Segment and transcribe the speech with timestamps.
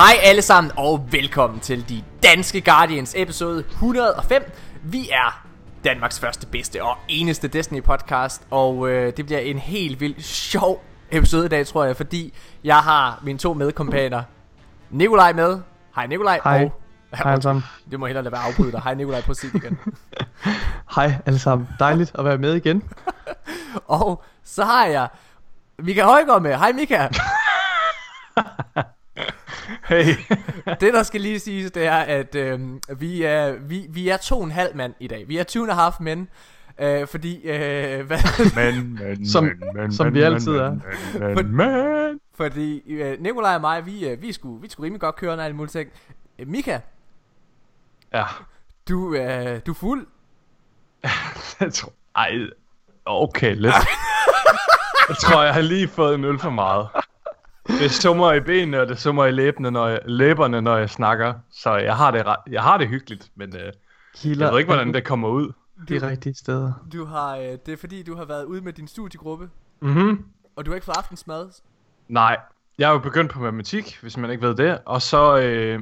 [0.00, 4.52] Hej alle sammen og velkommen til de danske Guardians episode 105.
[4.82, 5.46] Vi er
[5.84, 10.84] Danmarks første, bedste og eneste Destiny podcast, og øh, det bliver en helt vildt sjov
[11.10, 14.22] episode i dag, tror jeg, fordi jeg har mine to medkompaner,
[14.90, 15.60] Nikolaj med.
[15.94, 16.40] Hej Nikolaj.
[16.44, 16.64] Hej.
[16.64, 16.80] Og,
[17.18, 17.64] Hej alle sammen.
[17.90, 18.80] Det må hellere lade være afbryde dig.
[18.80, 19.78] Hej Nikolaj, sige det igen.
[20.96, 21.68] Hej alle sammen.
[21.78, 22.82] Dejligt at være med igen.
[23.98, 25.08] og så har jeg
[25.78, 26.56] Mika Højgaard med.
[26.56, 27.08] Hej Mika.
[29.88, 30.04] Hey.
[30.80, 32.60] det der skal lige siges, det er, at øh,
[32.96, 35.28] vi, er, vi, vi er to og en halv mand i dag.
[35.28, 36.26] Vi er 2 and a half mænd.
[36.80, 38.18] Øh, fordi, øh, hvad,
[38.54, 40.70] Men, men, Som- men, men, som men, vi men, altid er.
[40.70, 42.20] Men, men, men, men.
[42.34, 45.42] fordi øh, Nikolaj og mig, vi, øh, vi, skulle, vi skulle rimelig godt køre, når
[45.44, 45.90] alle mulige ting.
[46.38, 46.78] Øh, Mika,
[48.14, 48.24] Ja.
[48.88, 50.06] du, øh, du er fuld.
[51.60, 51.92] Jeg tror...
[52.16, 52.30] Ej.
[53.04, 53.74] Okay, lidt.
[55.08, 56.88] jeg tror, jeg har lige fået en øl for meget.
[57.78, 61.34] Det summer i benene, og det summer i læbene, når jeg, læberne, når jeg snakker.
[61.52, 63.72] Så jeg har det, jeg har det hyggeligt, men øh,
[64.16, 65.52] Kilder jeg ved ikke, hvordan det kommer ud.
[65.88, 66.72] de rigtige steder.
[66.92, 69.48] Du har, øh, det er fordi, du har været ude med din studiegruppe,
[69.80, 70.24] Mhm.
[70.56, 71.48] og du har ikke fået aftensmad.
[72.08, 72.36] Nej,
[72.78, 74.78] jeg er jo begyndt på matematik, hvis man ikke ved det.
[74.86, 75.80] Og så øh,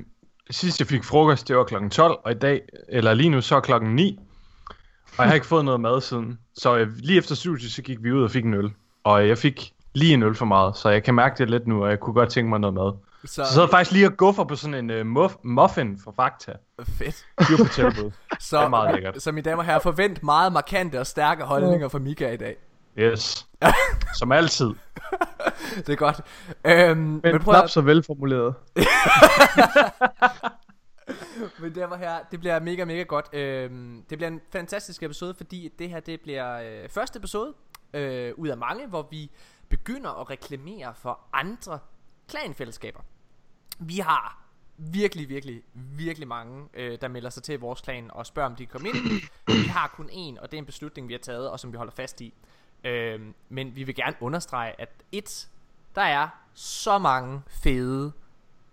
[0.50, 3.56] sidst jeg fik frokost, det var klokken 12, og i dag, eller lige nu, så
[3.56, 4.18] er klokken 9.
[5.08, 6.38] Og jeg har ikke fået noget mad siden.
[6.54, 8.70] Så øh, lige efter studiet, så gik vi ud og fik en øl.
[9.04, 11.66] Og øh, jeg fik lige en øl for meget, så jeg kan mærke det lidt
[11.66, 12.92] nu, og jeg kunne godt tænke mig noget mad.
[13.24, 16.52] Så, Så jeg sad faktisk lige og guffer på sådan en muff, muffin for Fakta.
[16.84, 17.26] fedt.
[17.48, 18.10] Dyr på tilbud.
[18.40, 19.22] Så, Det er meget lækkert.
[19.22, 22.56] Så mine damer og herrer, forvent meget markante og stærke holdninger fra Mika i dag.
[22.98, 23.46] Yes.
[24.18, 24.70] Som altid.
[25.76, 26.20] Det er godt.
[26.64, 28.54] Øhm, men, Men prøv at, så velformuleret.
[31.62, 33.26] mine damer og herrer, det bliver mega, mega godt.
[33.34, 37.52] Øhm, det bliver en fantastisk episode, fordi det her det bliver øh, første episode
[37.94, 39.30] øh, ud af mange, hvor vi
[39.68, 41.78] begynder at reklamere for andre
[42.28, 43.00] klanfællesskaber.
[43.78, 48.50] Vi har virkelig, virkelig, virkelig mange, øh, der melder sig til vores klan og spørger,
[48.50, 48.96] om de kan komme ind.
[49.46, 51.76] Vi har kun én, og det er en beslutning, vi har taget, og som vi
[51.76, 52.34] holder fast i.
[52.84, 55.48] Øh, men vi vil gerne understrege, at et,
[55.94, 58.12] der er så mange fede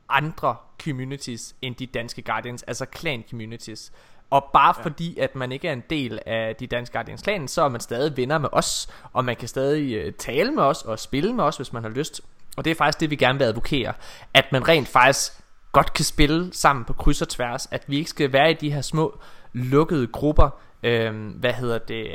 [0.09, 3.91] andre communities end de danske Guardians, altså clan communities.
[4.29, 4.83] Og bare ja.
[4.83, 7.81] fordi, at man ikke er en del af de danske Guardians klanen, så er man
[7.81, 11.43] stadig venner med os, og man kan stadig øh, tale med os og spille med
[11.43, 12.21] os, hvis man har lyst.
[12.57, 13.93] Og det er faktisk det, vi gerne vil advokere.
[14.33, 15.31] At man rent faktisk
[15.71, 17.67] godt kan spille sammen på kryds og tværs.
[17.71, 19.19] At vi ikke skal være i de her små
[19.53, 20.49] lukkede grupper.
[20.83, 22.07] Øhm, hvad hedder det?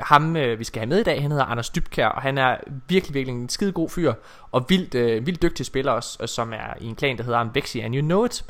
[0.00, 2.56] Ham, øh, vi skal have med i dag, han hedder Anders Dybkær, og han er
[2.88, 4.12] virkelig, virkelig en skide god fyr,
[4.50, 7.80] og vildt, øh, vildt dygtig spiller også, som er i en klan, der hedder Ambexi
[7.80, 8.44] and You Know It.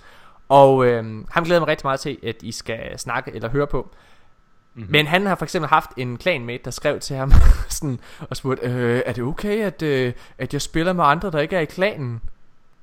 [0.49, 3.94] Og øh, ham glæder mig rigtig meget til, at I skal snakke eller høre på.
[4.75, 4.93] Mm-hmm.
[4.93, 7.32] Men han har for eksempel haft en clanmate, der skrev til ham
[7.69, 11.38] sådan, og spurgte, øh, er det okay, at, øh, at jeg spiller med andre, der
[11.38, 12.21] ikke er i klanen?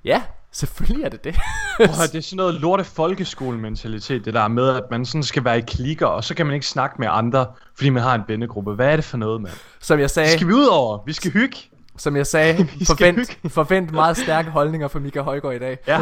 [0.05, 0.21] Ja,
[0.51, 1.35] selvfølgelig er det det.
[1.77, 5.57] Prøv, det er sådan noget lorte folkeskolementalitet, det der med, at man sådan skal være
[5.57, 7.45] i klikker, og så kan man ikke snakke med andre,
[7.75, 8.73] fordi man har en vennegruppe.
[8.73, 9.53] Hvad er det for noget, mand?
[9.79, 10.99] som jeg sagde, Det skal vi ud over.
[11.05, 11.57] Vi skal hygge.
[12.01, 15.77] Som jeg sagde forvent, forvent meget stærke holdninger fra Mika Højgaard i dag.
[15.87, 15.99] Ja.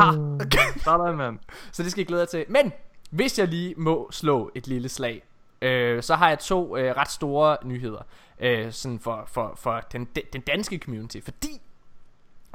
[0.84, 1.40] Sådan, mand.
[1.72, 2.46] Så det skal I glæde jer til.
[2.50, 2.74] Men
[3.10, 5.24] hvis jeg lige må slå et lille slag,
[5.62, 8.02] øh, så har jeg to øh, ret store nyheder
[8.40, 11.18] øh, sådan for, for, for den, den danske community.
[11.24, 11.62] Fordi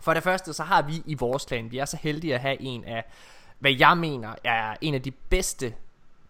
[0.00, 2.60] for det første, så har vi i vores klan, vi er så heldige at have
[2.60, 3.04] en af,
[3.58, 5.74] hvad jeg mener er en af de bedste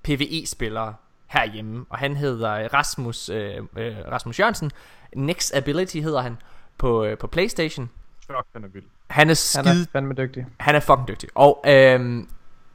[0.02, 0.94] PvE-spillere
[1.26, 1.86] herhjemme.
[1.90, 4.70] Og han hedder Rasmus, øh, øh, Rasmus Jørgensen.
[5.16, 6.36] Next Ability hedder han
[6.78, 7.90] på, øh, på Playstation.
[8.26, 8.84] Fuck, den er vild.
[9.10, 10.46] Han er Han skide er fandme dygtig.
[10.60, 11.28] han er fucking dygtig.
[11.34, 12.28] Og øhm,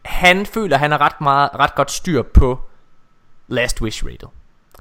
[0.05, 2.59] han føler, at han har ret, meget, ret godt styr på
[3.47, 4.27] Last Wish rated.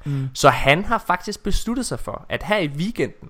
[0.05, 0.29] Mm.
[0.35, 3.29] Så han har faktisk besluttet sig for, at her i weekenden,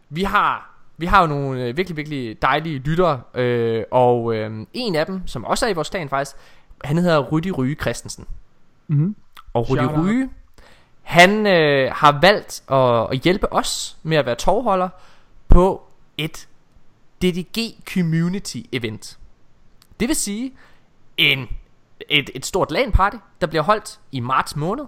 [0.09, 4.95] Vi har, vi har jo nogle øh, virkelig, virkelig dejlige lyttere, øh, og øh, en
[4.95, 6.37] af dem, som også er i vores klan faktisk,
[6.83, 8.25] han hedder Rudi Ryge Christensen.
[8.87, 9.15] Mm-hmm.
[9.53, 9.85] Og Rudi.
[9.85, 10.29] Ryge,
[11.01, 14.89] han øh, har valgt at, at hjælpe os med at være tovholder
[15.47, 15.83] på
[16.17, 16.47] et
[17.21, 19.19] DDG Community Event.
[19.99, 20.53] Det vil sige
[21.17, 21.47] en,
[22.09, 24.85] et, et stort LAN party, der bliver holdt i marts måned,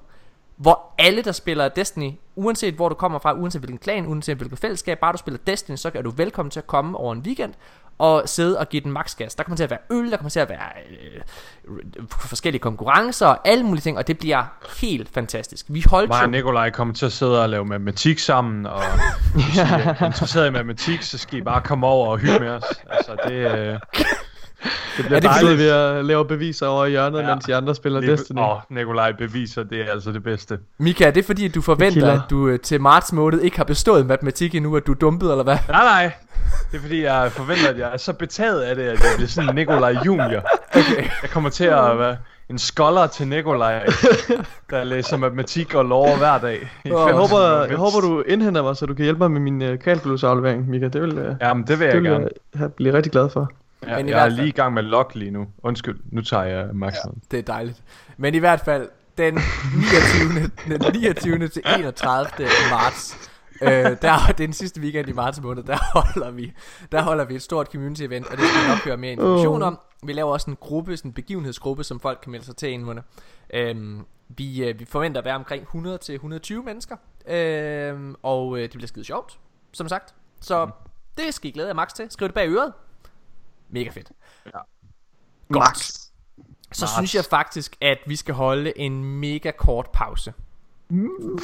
[0.55, 4.59] hvor alle, der spiller Destiny, uanset hvor du kommer fra, uanset hvilken klan, uanset hvilket
[4.59, 7.53] fællesskab, bare du spiller Destiny, så er du velkommen til at komme over en weekend
[7.97, 9.35] og sidde og give den max gas.
[9.35, 13.47] Der kommer til at være øl, der kommer til at være øh, forskellige konkurrencer og
[13.47, 14.43] alle mulige ting, og det bliver
[14.81, 15.65] helt fantastisk.
[15.69, 18.81] Vi holdt Mig og Nikolaj kommer til at sidde og lave matematik sammen, og
[19.33, 22.49] hvis I er interesseret i matematik, så skal I bare komme over og hygge med
[22.49, 22.63] os.
[22.89, 23.79] Altså, det, øh,
[24.97, 27.27] Det bliver Er det dejligt fordi- ved at lave beviser over i hjørnet, Ja.
[27.27, 28.39] mens de andre spiller lige- Destiny.
[28.39, 30.59] Åh, Nikolaj beviser, det er altså det bedste.
[30.79, 33.63] Mika, er det fordi, at du forventer, at du øh, til marts måned ikke har
[33.63, 35.57] bestået matematik endnu, at du er dumpet, eller hvad?
[35.69, 36.11] Nej, nej.
[36.71, 39.27] Det er fordi, jeg forventer, at jeg er så betaget af det, at jeg bliver
[39.27, 40.41] sådan en Nikolaj Junior.
[40.69, 41.03] Okay.
[41.21, 42.17] Jeg kommer til at være
[42.49, 43.85] en scholar til Nikolaj,
[44.69, 46.71] der læser matematik og lov hver dag.
[46.85, 49.79] Jeg håber, jeg håber, du indhenter mig, så du kan hjælpe mig med min uh,
[49.79, 50.87] kalkulusaflevering, Mika.
[50.87, 52.27] Det vil, uh, Jamen, det vil jeg det vil gerne.
[52.59, 53.51] jeg blive rigtig glad for.
[53.87, 55.47] Ja, Men i jeg er hvert fald- lige i gang med log lige nu.
[55.63, 57.21] Undskyld, nu tager jeg opmærksomheden.
[57.31, 57.83] Det er dejligt.
[58.17, 60.51] Men i hvert fald, den 29.
[60.77, 61.47] den 29.
[61.47, 62.47] til 31.
[62.71, 63.29] marts,
[63.61, 63.67] øh,
[64.01, 66.53] der, er den sidste weekend i marts måned, der holder vi,
[66.91, 69.61] der holder vi et stort community event, og det skal vi nok høre mere information
[69.63, 69.79] om.
[70.03, 72.83] Vi laver også en gruppe, sådan en begivenhedsgruppe, som folk kan melde sig til en
[72.85, 73.01] måned.
[73.53, 76.95] Øhm, vi, øh, vi forventer at være omkring 100 til 120 mennesker,
[77.29, 79.39] øhm, og øh, det bliver skide sjovt,
[79.71, 80.13] som sagt.
[80.41, 80.69] Så
[81.17, 82.05] det skal I glæde jer max til.
[82.09, 82.73] Skriv det bag øret.
[83.73, 84.11] Mega fedt.
[85.51, 85.77] Godt.
[85.77, 86.93] Så Marts.
[86.93, 90.33] synes jeg faktisk, at vi skal holde en mega kort pause.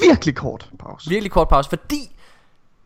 [0.01, 1.09] Virkelig kort pause.
[1.09, 2.15] Virkelig kort pause, fordi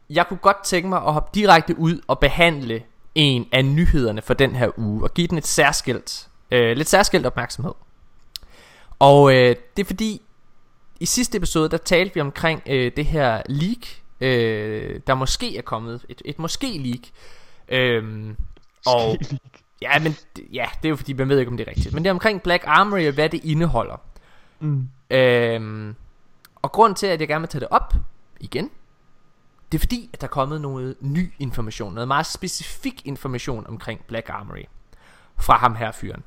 [0.09, 2.83] jeg kunne godt tænke mig at hoppe direkte ud og behandle
[3.15, 7.25] en af nyhederne for den her uge, og give den et særskilt, øh, lidt særskilt
[7.25, 7.73] opmærksomhed.
[8.99, 10.21] Og øh, det er fordi,
[10.99, 13.87] i sidste episode, der talte vi omkring øh, det her leak,
[14.21, 17.01] øh, der måske er kommet, et, et måske leak.
[17.69, 18.37] Øhm,
[18.88, 19.18] og
[19.81, 20.15] ja, men
[20.53, 21.94] ja, det er jo fordi, man ved ikke, om det er rigtigt.
[21.94, 23.95] Men det er omkring Black Armory og hvad det indeholder.
[24.59, 24.89] Mm.
[25.09, 25.95] Øhm,
[26.62, 27.94] og grund til, at jeg gerne vil tage det op
[28.39, 28.69] igen,
[29.71, 34.01] det er fordi, at der er kommet noget ny information, noget meget specifik information omkring
[34.07, 34.63] Black Armory
[35.39, 36.24] fra ham her fyren.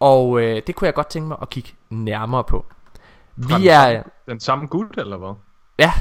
[0.00, 2.66] Og øh, det kunne jeg godt tænke mig at kigge nærmere på.
[3.36, 5.34] Vi den er, samme- Den samme gut, eller hvad?
[5.78, 5.92] ja,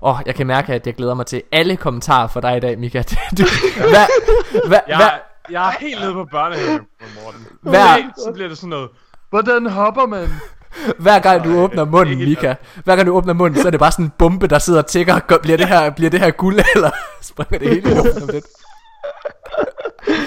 [0.00, 2.78] og jeg kan mærke, at jeg glæder mig til alle kommentarer fra dig i dag,
[2.78, 3.02] Mika.
[3.38, 3.42] Du,
[3.76, 4.06] hvad,
[4.50, 5.20] hvad, hvad, Jeg,
[5.50, 6.80] jeg er helt nede på børnehaven,
[7.24, 7.46] Morten.
[7.62, 7.96] Hver- Hver...
[8.24, 8.88] Så bliver det sådan noget.
[9.30, 10.28] Hvordan hopper man?
[10.98, 12.54] Hver gang du åbner munden, Mika
[12.84, 14.86] Hver gang du åbner munden, så er det bare sådan en bombe, der sidder og
[14.86, 16.90] tækker Bliver det her, bliver det her guld, eller
[17.22, 18.44] springer det hele i luften om lidt?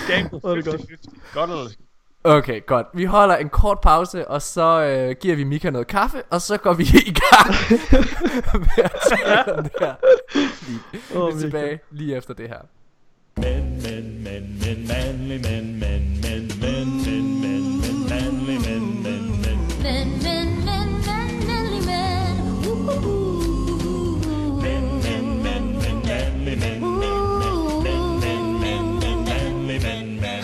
[0.07, 0.75] Gang Åh, det godt.
[0.81, 1.33] 50-50.
[1.33, 1.69] Godt eller?
[2.23, 2.87] Okay, godt.
[2.93, 6.57] Vi holder en kort pause, og så øh, giver vi Mika noget kaffe, og så
[6.57, 7.55] går vi i gang
[8.59, 9.93] med at tale om det her.
[10.67, 10.79] Vi
[11.13, 11.39] er Mika.
[11.39, 12.57] tilbage lige efter det her.
[13.41, 19.23] Men, men, men, men, manly men, men, men, men, men, men, men, manly men, men,
[19.41, 19.59] men.
[19.83, 22.37] Men, men, men, men, manly men.
[22.67, 23.03] Ooh.
[24.63, 30.21] Men, men, men, men, manly men, men, men, men, men, men, men, manly men, men,
[30.21, 30.43] men.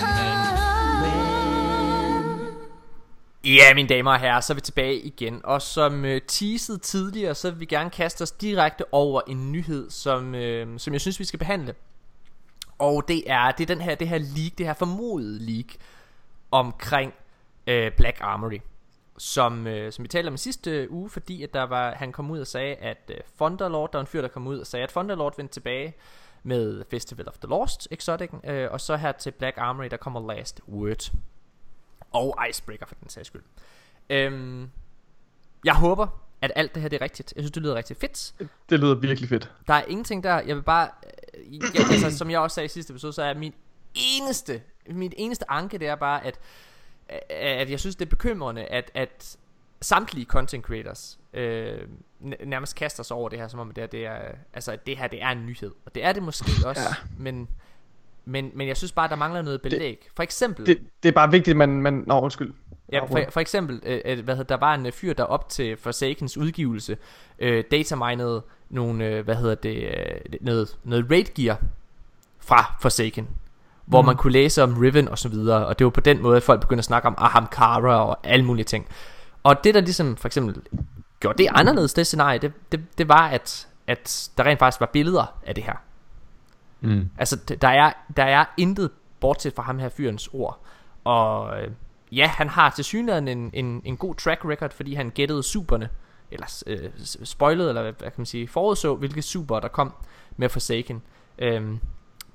[3.45, 5.41] Ja, mine damer og herrer, så er vi tilbage igen.
[5.43, 9.89] Og som øh, teaset tidligere, så vil vi gerne kaste os direkte over en nyhed,
[9.89, 11.73] som, øh, som jeg synes, vi skal behandle.
[12.79, 15.65] Og det er, det er den her, det her leak, det her formodede leak
[16.51, 17.13] omkring
[17.67, 18.59] øh, Black Armory.
[19.17, 22.11] Som, øh, som vi talte om i sidste øh, uge, fordi at der var, han
[22.11, 24.67] kom ud og sagde, at øh, Thunderlord, der var en fyr, der kom ud og
[24.67, 25.93] sagde, at Thunderlord vendte tilbage
[26.43, 30.33] med Festival of the Lost Exotic, øh, og så her til Black Armory, der kommer
[30.33, 31.11] Last Word.
[32.11, 33.43] Og Icebreaker for den sags skyld.
[34.09, 34.69] Øhm,
[35.65, 36.07] jeg håber,
[36.41, 37.33] at alt det her det er rigtigt.
[37.35, 38.33] Jeg synes, det lyder rigtig fedt.
[38.69, 39.51] Det lyder virkelig fedt.
[39.67, 40.39] Der er ingenting der.
[40.39, 40.89] Jeg vil bare...
[41.51, 43.53] Ja, altså, som jeg også sagde i sidste episode, så er min
[43.93, 44.61] eneste...
[44.89, 46.39] Mit eneste anke, det er bare, at,
[47.29, 49.37] at jeg synes, det er bekymrende, at, at
[49.81, 51.81] samtlige content creators øh,
[52.45, 54.17] nærmest kaster sig over det her, som om det her, det er,
[54.53, 55.71] altså, at det her det er en nyhed.
[55.85, 56.95] Og det er det måske også, ja.
[57.17, 57.47] men,
[58.25, 60.07] men, men jeg synes bare, der mangler noget belæg.
[60.15, 60.65] For eksempel...
[60.65, 61.69] Det, det er bare vigtigt, at man...
[61.69, 62.53] man Nå, undskyld.
[62.91, 65.49] Ja, for, for eksempel, øh, øh, hvad hedder, der var en øh, fyr, der op
[65.49, 66.97] til Forsakens udgivelse
[67.39, 71.59] øh, dataminede nogle, øh, hvad hedder det, øh, noget, noget raid gear
[72.39, 73.27] fra Forsaken,
[73.85, 74.05] hvor Mm.
[74.05, 76.43] man kunne læse om Riven og så videre, og det var på den måde, at
[76.43, 78.87] folk begyndte at snakke om Aham Kara og alle mulige ting.
[79.43, 80.61] Og det der ligesom for eksempel
[81.19, 84.89] gjorde det anderledes, det scenarie, det, det, det var, at, at der rent faktisk var
[84.93, 85.75] billeder af det her.
[86.81, 87.09] Mm.
[87.17, 90.59] Altså, der er, der er intet bortset fra ham her fyrens ord.
[91.03, 91.71] Og øh,
[92.11, 95.89] ja, han har til synligheden en, en, en god track record, fordi han gættede superne,
[96.31, 99.93] eller øh, s- spoilede, eller hvad, hvad kan man sige, forudså, hvilke super der kom
[100.37, 101.01] med Forsaken.
[101.39, 101.79] Øhm,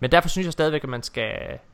[0.01, 1.33] Men derfor synes jeg stadigvæk, at man, skal,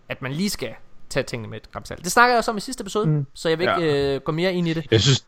[0.09, 0.75] at man lige skal
[1.11, 2.05] tage tingene med et gram salt.
[2.05, 3.27] Det snakker jeg også om i sidste episode, mm.
[3.35, 4.87] Så jeg vil ikke øh, gå mere ind i det.
[4.91, 5.27] Jeg synes,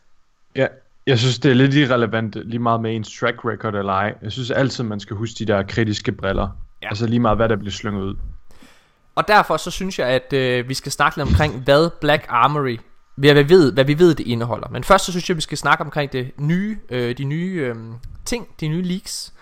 [0.56, 0.66] ja,
[1.06, 4.14] jeg synes, det er lidt irrelevant lige meget med ens track record eller ej.
[4.22, 6.48] Jeg synes altid, man skal huske de der kritiske briller.
[6.82, 6.88] Ja.
[6.88, 8.16] Altså lige meget, hvad der bliver slynget ud.
[9.14, 12.78] Og derfor så synes jeg, at øh, vi skal snakke lidt omkring, hvad Black Armory,
[13.18, 14.68] hvad vi ved, hvad vi ved, det indeholder.
[14.68, 17.76] Men først så synes jeg, vi skal snakke omkring det nye, øh, de nye øh,
[18.24, 19.32] ting, de nye leaks.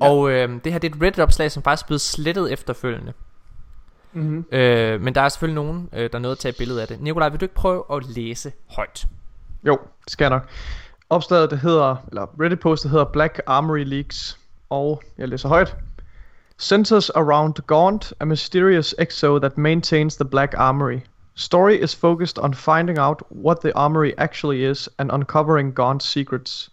[0.00, 0.08] Ja.
[0.08, 3.12] Og øh, det her det er et Reddit-opslag, som faktisk er blevet slettet efterfølgende.
[4.12, 4.44] Mm-hmm.
[4.52, 6.82] Øh, men der er selvfølgelig nogen, øh, der er nødt til at tage et billede
[6.82, 7.00] af det.
[7.00, 9.06] Nikolaj, vil du ikke prøve at læse højt?
[9.66, 10.48] Jo, det skal jeg nok.
[11.10, 14.38] Opslaget, det hedder, eller Reddit-postet hedder Black Armory Leaks,
[14.70, 15.76] og jeg læser højt.
[16.58, 20.98] Centers around Gaunt, a mysterious exo that maintains the Black Armory.
[21.34, 26.70] Story is focused on finding out what the armory actually is and uncovering Gaunt's secrets.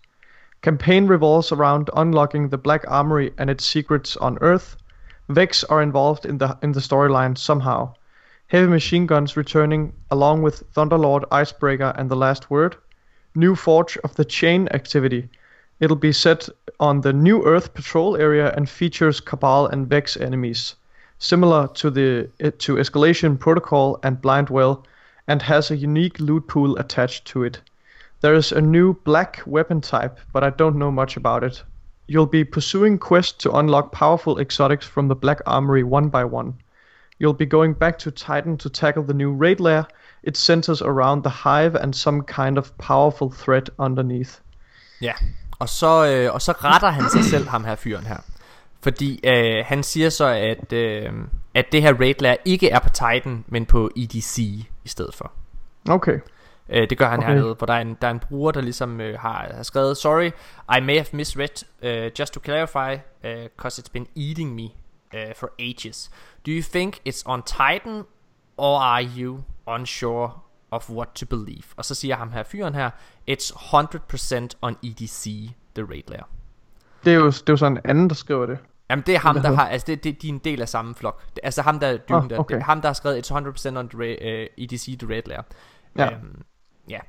[0.62, 4.76] Campaign revolves around unlocking the Black Armory and its secrets on Earth.
[5.30, 7.94] Vex are involved in the in the storyline somehow.
[8.48, 12.76] Heavy machine guns returning along with Thunderlord, Icebreaker, and the Last Word.
[13.36, 15.30] New Forge of the Chain activity.
[15.80, 16.50] It'll be set
[16.80, 20.76] on the New Earth patrol area and features Cabal and Vex enemies,
[21.20, 24.86] similar to the eh, to Escalation Protocol and Blind Well,
[25.28, 27.62] and has a unique loot pool attached to it.
[28.22, 31.64] There is a new black weapon type, but I don't know much about it.
[32.08, 36.54] You'll be pursuing quests to unlock powerful exotics from the Black Armory one by one.
[37.20, 39.88] You'll be going back to Titan to tackle the new raid lair.
[40.24, 44.40] It centers around the hive and some kind of powerful threat underneath.
[45.02, 45.14] Ja,
[45.60, 48.18] og så, øh, og så retter han sig selv, ham her fyren her.
[48.88, 51.12] Fordi øh, han siger så, at, øh,
[51.54, 54.38] at det her raid lair ikke er på Titan, men på EDC
[54.84, 55.32] i stedet for.
[55.90, 56.20] Okay.
[56.70, 57.28] Øh, det gør han okay.
[57.28, 59.98] Hernede, hvor der er en, der er en bruger, der ligesom øh, har, har skrevet,
[59.98, 60.32] Sorry,
[60.78, 64.64] I may have misread, uh, just to clarify, because it's been eating me
[65.14, 66.12] uh, for ages.
[66.46, 68.04] Do you think it's on Titan,
[68.58, 70.32] or are you unsure
[70.72, 71.64] of what to believe?
[71.76, 72.90] Og så siger ham her fyren her,
[73.32, 75.24] It's 100% on EDC,
[75.76, 76.24] the raid lair.
[77.06, 78.58] Det er jo, det er jo sådan en anden, der skriver det.
[78.90, 80.70] Jamen det er ham der der har Altså det, det, de er en del af
[80.70, 82.56] samme flok det, Altså ham der er dyben Ah, der okay.
[82.56, 83.36] det, Ham der har skrevet It's
[83.74, 83.98] 100% on the
[84.58, 85.42] uh, EDC The Red Lair
[85.98, 86.12] Ja.
[86.14, 86.42] Øhm,
[86.90, 87.00] ja.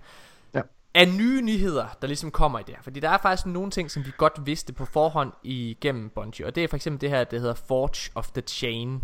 [0.54, 0.60] Ja.
[0.94, 3.90] Af nye nyheder Der ligesom kommer i det her Fordi der er faktisk nogle ting
[3.90, 7.24] Som vi godt vidste på forhånd Igennem Bungie Og det er for eksempel det her
[7.24, 9.02] Det hedder Forge of the Chain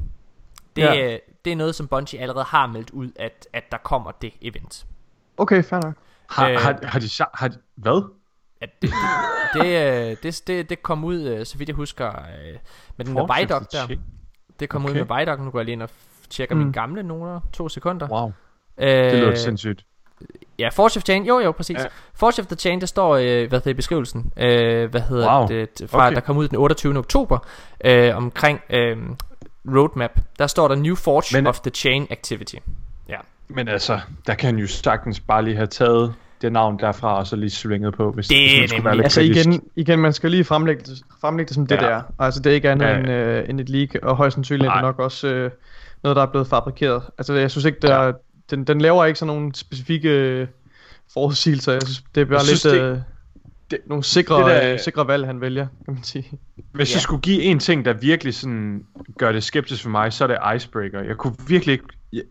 [0.76, 1.12] det, Ja.
[1.14, 4.33] er, det er noget som Bungie allerede har meldt ud At, at der kommer det
[4.43, 4.87] event
[5.37, 5.95] Okay, fair nok.
[6.31, 8.11] Har, Øh, øh, har, har de har de, hvad?
[8.64, 8.90] At det,
[9.54, 12.54] det, det, øh, det, det, det kom ud øh, Så vidt jeg husker øh,
[12.97, 13.97] Med den der Vidoc der?
[14.61, 15.00] Det kom Okay.
[15.00, 15.90] ud med Vidoc Nu går jeg lige ind og
[16.30, 16.61] tjekker mm.
[16.61, 18.33] Mine gamle noter To sekunder Wow,
[18.78, 19.85] øh, det lyder sindssygt.
[20.59, 21.76] Ja, Forge of Chain, jo jo, præcis.
[21.76, 21.83] Ja.
[21.83, 21.88] Ja.
[22.14, 25.49] Forge of the Chain, der står, øh, hvad hedder i beskrivelsen, øh, hvad hedder Wow.
[25.49, 26.14] det, fra Okay.
[26.14, 26.99] der kom ud den 28.
[26.99, 27.38] oktober,
[27.85, 28.97] øh, omkring øh,
[29.76, 32.56] roadmap, der står der New Forge Men, of the Chain Activity.
[33.49, 36.14] Men altså, der kan han jo sagtens bare lige have taget
[36.45, 38.95] det navn derfra, og så lige svinget på, hvis, Det hvis er man skulle være
[38.97, 39.47] lidt Altså kritisk.
[39.47, 41.81] igen, igen, man skal lige fremlægge det, fremlægge det som det Ja.
[41.87, 42.03] der.
[42.19, 42.99] Altså det er ikke andet Ja, ja.
[42.99, 45.51] end, øh, end et leak, og højst sandsynligt er det nok også øh,
[46.03, 47.03] noget, der er blevet fabrikeret.
[47.19, 48.13] Altså jeg synes ikke, der,
[48.51, 50.47] den, den laver ikke sådan nogle specifikke øh,
[51.13, 51.73] forudsigelser.
[51.73, 52.99] Jeg synes, det er bare Jeg lidt synes, det- øh,
[53.71, 56.31] det- nogle sikre, det det der- øh, sikre valg, han vælger, kan man sige.
[56.73, 56.97] Hvis Ja.
[56.97, 58.85] jeg skulle give en ting, der virkelig sådan
[59.19, 61.03] gør det skeptisk for mig, så er det Icebreaker.
[61.03, 61.85] Jeg kunne virkelig ikke...
[62.13, 62.23] Jeg,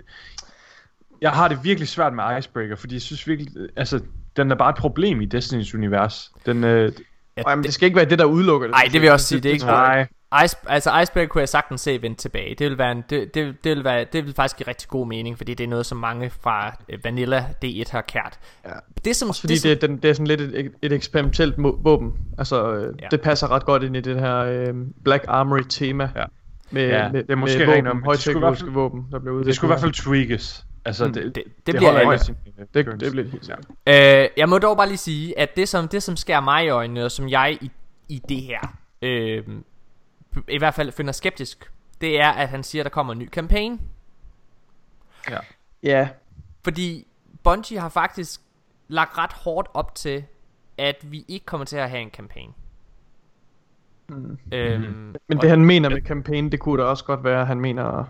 [1.23, 3.51] jeg har det virkelig svært med Icebreaker, fordi jeg synes virkelig...
[3.75, 3.99] Altså,
[4.37, 6.31] den er bare et problem i Destinys univers.
[6.45, 6.91] Den, øh,
[7.37, 8.73] Ja, Ja, men det, det skal ikke være det, der udelukker det.
[8.75, 10.07] ej, det vil jeg også sige, det er ikke nej,
[10.45, 12.55] Ice, altså Iceberg kunne jeg sagtens se vende tilbage.
[12.55, 15.07] Det vil være en, det, det, det, vil være, det vil faktisk give rigtig god
[15.07, 18.39] mening, fordi det er noget, som mange fra øh, Vanilla D1 har kært.
[18.65, 18.69] Ja.
[19.05, 21.55] Det som, Også fordi det, det, er den, det er sådan lidt et, et eksperimentelt
[21.57, 22.13] våben.
[22.37, 23.07] Altså, øh, Ja.
[23.11, 26.09] det passer ret godt ind i det her øh, Black Armory tema.
[26.15, 26.23] Ja.
[26.71, 29.45] Med, Ja, med, det er måske med våben, det hvert højteknologiske våben, der bliver udviklet.
[29.47, 30.65] det skulle i hvert fald tweakes.
[30.85, 31.13] Altså, Mm.
[31.13, 32.35] det, det, det, det, bliver holder ikke sin,
[32.73, 33.55] Det, det bliver helt Ja.
[33.87, 34.23] sikkert.
[34.23, 36.69] Øh, jeg må dog bare lige sige, at det som, det som skærer mig i
[36.69, 37.71] øjnene, og som jeg i,
[38.09, 38.59] i det her,
[39.01, 39.43] øh,
[40.47, 41.71] i hvert fald finder skeptisk,
[42.01, 43.79] det er, at han siger, at der kommer en ny kampagne.
[45.83, 46.09] Ja,
[46.63, 47.07] Fordi
[47.43, 48.41] Bungie har faktisk
[48.87, 50.23] lagt ret hårdt op til,
[50.77, 52.53] at vi ikke kommer til at have en kampagne.
[54.09, 54.37] Mm.
[54.51, 54.81] Øhm,
[55.27, 57.59] men og- det han mener med campaign, det kunne da også godt være, at han
[57.59, 58.05] mener...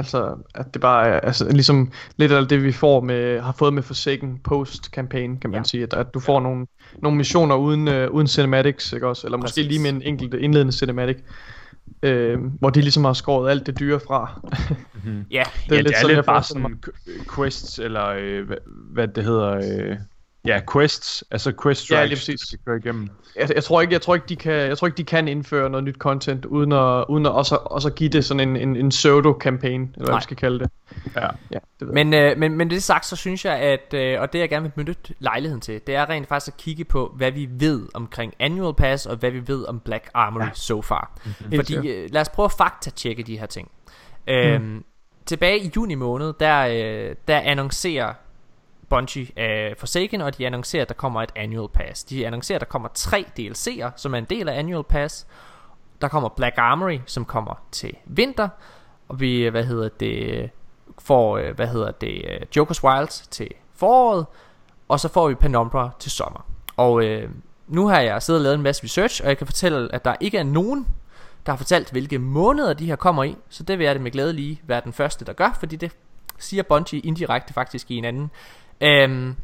[0.00, 3.74] Altså, at det bare er altså, ligesom lidt af det, vi får med, har fået
[3.74, 5.58] med Forsaken post-campaign, kan man Ja.
[5.58, 5.64] ja.
[5.64, 5.82] sige.
[5.82, 6.66] At, at du får nogle,
[7.02, 9.26] nogle missioner uden, uh, uden cinematics, ikke også?
[9.26, 9.66] Eller måske Præcis.
[9.66, 11.16] lige med en enkelt indledende cinematic.
[12.02, 14.40] Øh, hvor de ligesom har skåret alt det dyre fra.
[15.30, 18.56] ja, Det er, ja, det er sådan, lidt bare sådan qu- quests, eller øh, hvad,
[18.66, 19.96] hvad det hedder, øh,
[20.44, 22.48] Ja, quests, altså quest Ja, strikes, lige du præcis.
[22.48, 23.08] skal køre igennem.
[23.36, 25.70] Jeg, jeg, tror ikke, jeg tror ikke, de kan, jeg tror ikke, de kan indføre
[25.70, 28.88] noget nyt content uden at, uden at også, også give det sådan en, en, en
[28.88, 30.14] pseudo campaign, eller hvad Nej.
[30.14, 30.70] man skal kalde det.
[31.16, 31.26] Ja.
[31.50, 34.32] Ja, det ved Men, øh, men, men det sagt, så synes jeg, at, øh, og
[34.32, 37.30] det jeg gerne vil benytte lejligheden til, det er rent faktisk at kigge på, hvad
[37.32, 40.50] vi ved omkring Annual Pass, og hvad vi ved om Black Armory ja.
[40.54, 41.18] so far.
[41.50, 43.70] Helt Fordi, øh, lad os prøve at faktatjekke de her ting.
[44.26, 44.84] Øhm,
[45.26, 48.12] Tilbage i juni måned, der, øh, der annoncerer
[48.90, 52.04] Bungie af Forsaken, og de annoncerer, at der kommer et Annual Pass.
[52.04, 55.26] De annoncerer, at der kommer tre DLC'er, som er en del af Annual Pass.
[56.00, 58.48] Der kommer Black Armory, som kommer til vinter,
[59.08, 60.50] og vi, øh, hvad hedder det,
[60.98, 62.22] får, øh, hvad hedder det,
[62.56, 64.26] Joker's Wilds til foråret,
[64.88, 66.46] og så får vi Penumbra til sommer.
[66.76, 67.30] Og øh,
[67.68, 70.14] nu har jeg siddet og lavet en masse research, og jeg kan fortælle, at der
[70.20, 70.86] ikke er nogen,
[71.46, 74.10] der har fortalt, hvilke måneder de her kommer i, så det vil jeg det med
[74.10, 75.92] glæde lige være den første, der gør, fordi det
[76.38, 78.30] siger Bungie indirekte faktisk i en anden.
[78.80, 79.36] Øhm,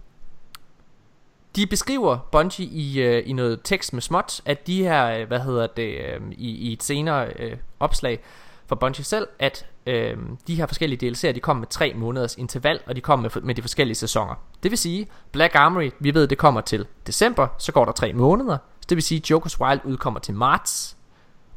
[1.56, 5.40] de beskriver Bungie i, øh, i noget tekst med småt, at de her, øh, hvad
[5.40, 8.20] hedder det, øh, i, i et senere øh, opslag
[8.66, 10.16] fra Bungie selv, at øh,
[10.46, 13.54] de her forskellige DLC'er, de kommer med tre måneders interval, og de kommer med, med
[13.54, 14.34] de forskellige sæsoner.
[14.62, 18.12] Det vil sige, Black Armory, vi ved, det kommer til december, så går der tre
[18.12, 20.96] måneder, så det vil sige, Joker's Wild udkommer til marts,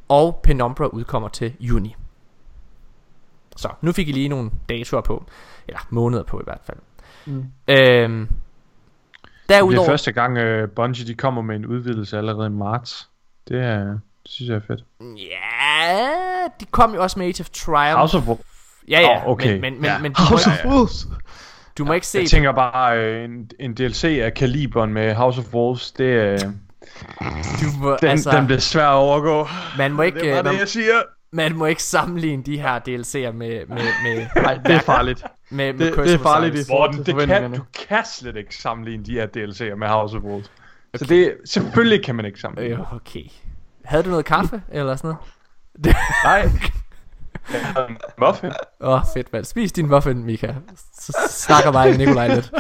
[0.08, 1.96] og Penumbra udkommer til juni.
[3.56, 5.26] Så, nu fik I lige nogle datoer på,
[5.68, 6.78] eller måneder på i hvert fald.
[7.26, 7.34] Mm.
[7.68, 8.30] Øhm, Det
[9.48, 13.10] bliver derudover, første gang, uh, Bungie de kommer med en udvidelse allerede i marts.
[13.48, 14.84] Det, er, det synes jeg er fedt.
[15.18, 17.98] ja, de kom jo også med Age of Triumph.
[18.00, 18.46] House of Wolves.
[18.90, 19.52] ja, ja, Åh, okay.
[19.52, 19.98] men, men, men, Ja.
[20.00, 21.08] men du, må, House ikke- of Wolves!
[21.78, 25.40] du må ikke se Jeg tænker bare, uh, en, en DLC af kaliberen med House
[25.42, 26.60] of Wolves, det, uh, den,
[27.62, 29.48] du må, altså, altså, den bliver svær at overgå.
[29.78, 30.94] man må ikke, Det er øh, bare det, man, jeg siger.
[31.32, 35.24] man må ikke sammenligne de her DLC'er med, med, med, Nej, det er farligt.
[35.50, 38.56] Med, med Det- det er farligt i forhold Morten, det kan, du kan slet ikke
[38.56, 40.52] sammenligne de her DLC'er med House of Wolves.
[40.96, 42.80] Så det, selvfølgelig kan man ikke sammenligne.
[42.80, 43.24] Øh, okay.
[43.86, 45.96] Havde du noget kaffe, eller sådan noget?
[46.24, 46.50] Nej.
[48.28, 48.50] Muffin.
[48.82, 49.46] Åh, oh, fedt mand.
[49.46, 50.54] Spis din muffin, Mika.
[51.00, 52.52] Så snakker mig Nikolaj lidt.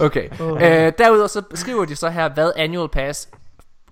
[0.06, 0.28] okay.
[0.40, 3.28] Øh, derudover så skriver de så her, hvad Annual Pass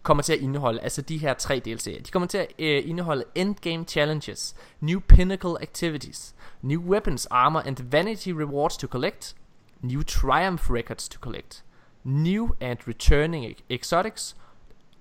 [0.04, 0.80] kommer til at indeholde.
[0.80, 2.02] Altså de her tre DLC'er.
[2.02, 7.76] De kommer til at øh, indeholde Endgame Challenges, New Pinnacle Activities, New Weapons, Armor and
[7.90, 9.36] Vanity Rewards to collect,
[9.80, 11.64] New Triumph Records to collect,
[12.04, 14.36] New and Returning ex- Exotics,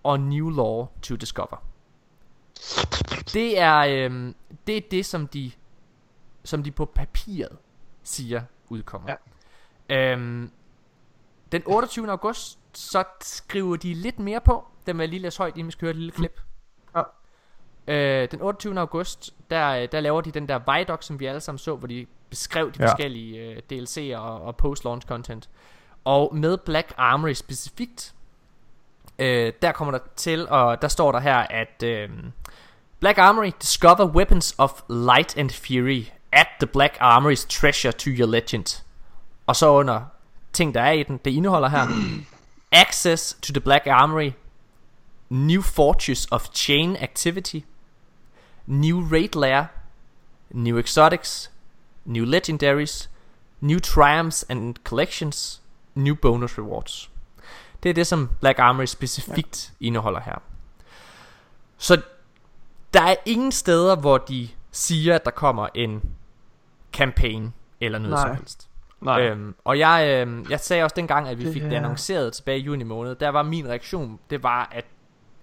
[0.04, 1.64] og New Law to discover.
[3.34, 4.36] Det er, øhm,
[4.68, 5.52] det er det, som de,
[6.44, 7.58] som de på papiret
[8.04, 9.16] siger udkommer.
[9.90, 10.12] Ja.
[10.12, 10.52] Øhm,
[11.52, 12.12] den 28.
[12.12, 14.68] august, så skriver de lidt mere på.
[14.88, 16.42] Den vil jeg lige læse højt, inden vi skal høre et lille klip.
[16.96, 17.02] Ja.
[17.88, 18.80] Øh, den 28.
[18.80, 22.06] august, der, der laver de den der Vidoc, som vi alle sammen så, hvor de
[22.30, 22.88] beskrev de Ja.
[22.90, 25.50] forskellige øh, DLC'er og, og post-launch content.
[26.06, 28.14] Og med Black Armory specifikt,
[29.20, 32.10] øh, der kommer der til, og der står der her, at øh,
[33.00, 38.28] Black Armory discover weapons of light and fury at the Black Armory's treasure to your
[38.28, 38.84] legend.
[39.48, 40.02] Og så under
[40.54, 41.88] ting, der er i den, det indeholder her,
[42.84, 44.32] access to the Black Armory,
[45.30, 47.60] new fortress of chain activity,
[48.66, 49.66] new raid lair,
[50.52, 51.52] new exotics,
[52.06, 53.10] new legendaries,
[53.62, 55.62] new triumphs and collections,
[55.96, 57.10] new bonus rewards.
[57.84, 59.86] Det er det, som Black Armory specifikt ja.
[59.88, 60.42] indeholder her.
[61.78, 62.02] Så
[62.94, 66.02] der er ingen steder, hvor de siger, at der kommer en
[66.94, 68.28] campaign eller noget Nej.
[68.28, 68.70] som helst.
[69.02, 69.22] Nej.
[69.22, 72.34] Øhm, og jeg, øhm, jeg sagde også dengang, at vi Det fik det er- annonceret
[72.34, 74.86] tilbage i juni måned, der var min reaktion, det var, at,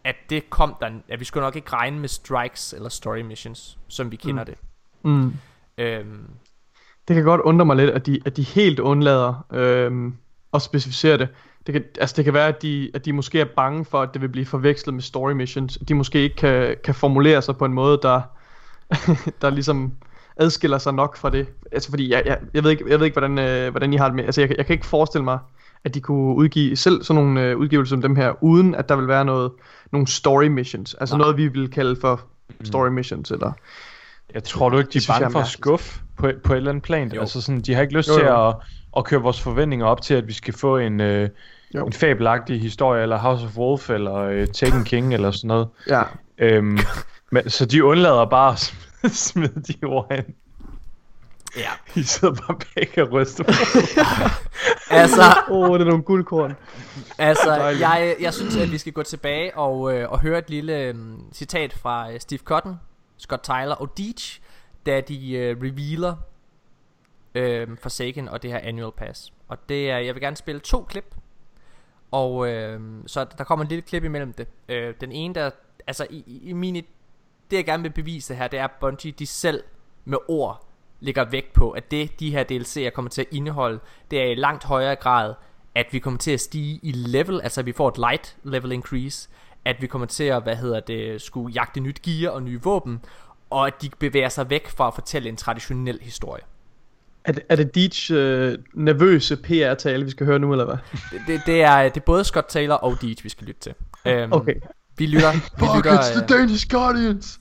[0.04, 3.78] at det kom der, at vi skulle nok ikke regne med strikes eller story missions,
[3.88, 4.46] som vi kender Mm.
[4.46, 4.58] det.
[5.04, 5.32] Mm.
[5.84, 6.26] Øhm,
[7.08, 10.14] Det kan godt undre mig lidt, at de, at de helt undlader øhm,
[10.54, 11.28] at specificere det.
[11.66, 14.08] Det kan, altså det kan være, at de, at de måske er bange for, at
[14.14, 15.78] det vil blive forvekslet med story missions.
[15.88, 18.22] De måske ikke kan, kan formulere sig på en måde, der,
[19.42, 19.92] der ligesom
[20.36, 21.48] adskiller sig nok fra det.
[21.72, 24.06] Altså fordi, jeg, jeg, jeg ved ikke, jeg ved ikke hvordan, øh, hvordan I har
[24.06, 24.24] det med.
[24.24, 25.38] Altså jeg, jeg kan ikke forestille mig,
[25.84, 28.96] at de kunne udgive selv sådan nogle øh, udgivelser som dem her, uden at der
[28.96, 29.52] vil være noget,
[29.92, 30.94] nogle story missions.
[30.94, 31.22] Altså Nej.
[31.22, 32.20] noget, vi vil kalde for
[32.64, 33.52] story missions, eller...
[34.34, 36.82] Jeg tror du ikke, de er bange for at skuffe på, på et eller andet
[36.84, 37.12] plan?
[37.12, 37.20] Jo.
[37.20, 38.48] Altså sådan, de har ikke lyst Jo, til jo.
[38.48, 38.54] at,
[38.96, 41.28] at køre vores forventninger op til, at vi skal få en, øh,
[41.74, 41.86] Jo.
[41.86, 45.68] en fabelagtig historie, eller House of Wolf, eller øh, Taken King, eller sådan noget.
[45.88, 46.02] Ja,
[46.38, 46.78] Øhm,
[47.32, 50.24] men, så de undlader bare at sm- smide de ord ind.
[51.56, 51.70] Ja.
[51.94, 53.52] De sidder bare begge og ryster på.
[54.90, 56.56] Altså, åh, oh, det er nogle guldkorn.
[57.18, 60.78] altså jeg, jeg synes, at vi skal gå tilbage og, øh, og høre et lille
[60.78, 60.94] øh,
[61.32, 62.76] citat fra øh, Steve Cotton,
[63.16, 64.40] Scott Tyler og Deech,
[64.86, 66.16] da de øh, revealer
[67.34, 69.32] øh, Forsaken og det her Annual Pass.
[69.48, 71.14] Og det er, jeg vil gerne spille to klip.
[72.10, 74.48] Og øh, så der kommer en lille klip imellem det.
[74.68, 75.50] Øh, den ene der,
[75.86, 76.82] altså i, i, i mine,
[77.50, 79.62] det jeg gerne vil bevise her, det er at Bungie, de selv
[80.04, 80.69] med ord
[81.00, 83.78] lægger vægt på, at det de her DLC'er kommer til at indeholde,
[84.10, 85.34] det er i langt højere grad,
[85.74, 88.72] at vi kommer til at stige i level, altså at vi får et light level
[88.72, 89.28] increase,
[89.64, 93.00] at vi kommer til at, hvad hedder det, skulle jagte nyt gear og nye våben,
[93.50, 96.42] og at de bevæger sig væk fra at fortælle en traditionel historie.
[97.24, 100.76] Er det, er det Deitch øh, nervøse PR-tale, vi skal høre nu, eller hvad?
[101.12, 103.74] Det, det, det, er, det er både Scott Taylor og Deej, vi skal lytte til.
[104.24, 104.54] Um, Okay.
[104.98, 107.38] Vi lytter, vi Fuck, lytter, it's the øh, Danish Guardians!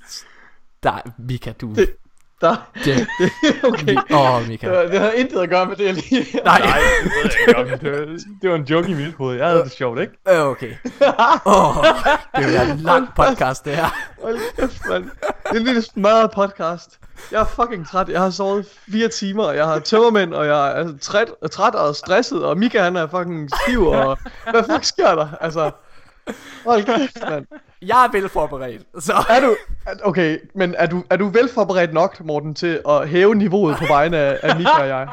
[0.84, 1.96] der, Mika, du, Det-
[2.42, 3.08] Der, det,
[3.64, 3.96] okay.
[4.12, 4.84] åh, oh, Mika.
[4.84, 6.26] Det, har intet at gøre med det, jeg lige...
[6.46, 7.86] Nej, Nej, det ved jeg ikke.
[7.86, 9.38] Det var, det var en joke i mit hoved.
[9.38, 10.14] Jeg havde det sjovt, ikke?
[10.30, 10.74] øh, okay.
[11.46, 11.86] Åh, oh,
[12.38, 13.96] det være en lang podcast, det her.
[14.24, 15.04] Hold kæft, mand.
[15.04, 17.00] Det er en lille smadret podcast.
[17.32, 18.10] Jeg er fucking træt.
[18.10, 21.76] Jeg har sovet fire timer, og jeg har tømmermænd, og jeg er altså, træt, træt
[21.76, 24.18] og stresset, og Mika han er fucking stiv, og
[24.52, 25.28] hvad fuck sker der?
[25.42, 25.72] Altså,
[26.66, 27.46] hold kæft, mand.
[27.82, 29.14] Jeg er velforberedt, så...
[29.30, 29.56] Er du,
[30.04, 34.18] okay, men er du, er du velforberedt nok, Morten, til at hæve niveauet på vegne
[34.18, 35.08] af, af Mika og jeg?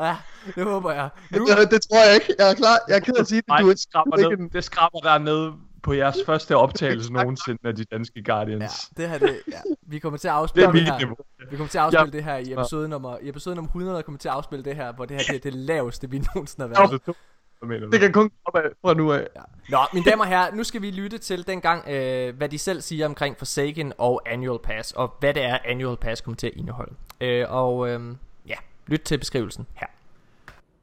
[0.00, 0.16] Ja,
[0.56, 1.08] det håber jeg.
[1.30, 2.34] Nu, Det, det tror jeg ikke.
[2.38, 2.78] Jeg er klar.
[2.88, 3.48] Jeg er ked at sige det.
[3.48, 5.52] Nej, Du er det skraber, ikke ned, det skraber der ned
[5.82, 8.90] på jeres første optagelse nogensinde af de danske Guardians.
[8.98, 9.58] ja, det her, det, ja.
[9.86, 10.98] Vi kommer til at Det afspille det, mit her.
[10.98, 11.16] niveau.
[11.50, 14.18] Vi kommer til at afspille det her i episode nummer, i episode nummer 100, kommer
[14.18, 16.88] til at afspille det her, hvor det her det er det laveste, vi nogensinde har
[16.88, 17.16] været.
[17.64, 17.90] Mener?
[17.90, 19.26] Det kan kun komme af fra nu af.
[19.36, 19.40] Ja.
[19.68, 22.80] Nå, mine damer og herrer, nu skal vi lytte til dengang, øh, hvad de selv
[22.80, 26.52] siger omkring Forsaken og Annual Pass, og hvad det er, Annual Pass kommer til at
[26.56, 26.94] indeholde.
[27.20, 28.00] Øh, og øh,
[28.48, 29.86] ja, lyt til beskrivelsen her.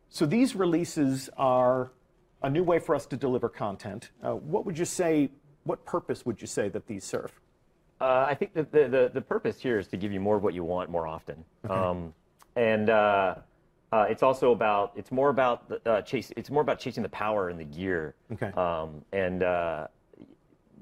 [0.09, 1.87] So these releases are
[2.41, 4.11] a new way for us to deliver content.
[4.23, 5.29] Uh, what would you say?
[5.63, 7.31] What purpose would you say that these serve?
[8.01, 10.43] Uh, I think that the, the, the purpose here is to give you more of
[10.43, 11.45] what you want more often.
[11.69, 12.13] Um,
[12.55, 13.35] and uh,
[13.91, 16.32] uh, it's also about it's more about the, uh, chase.
[16.38, 18.15] It's more about chasing the power and the gear.
[18.32, 18.47] Okay.
[18.54, 19.88] Um, and uh,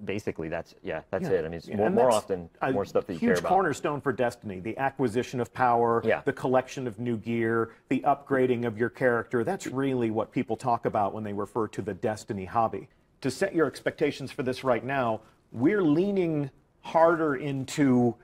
[0.05, 1.31] basically, that's yeah, that's Yeah.
[1.37, 1.39] it.
[1.39, 3.41] I mean, it's Yeah, more, more often, more stuff that you care about.
[3.41, 6.21] Huge cornerstone for Destiny: the acquisition of power, Yeah.
[6.23, 9.43] the collection of new gear, the upgrading of your character.
[9.43, 12.89] That's really what people talk about when they refer to the Destiny hobby.
[13.21, 18.15] To set your expectations for this right now, we're leaning harder into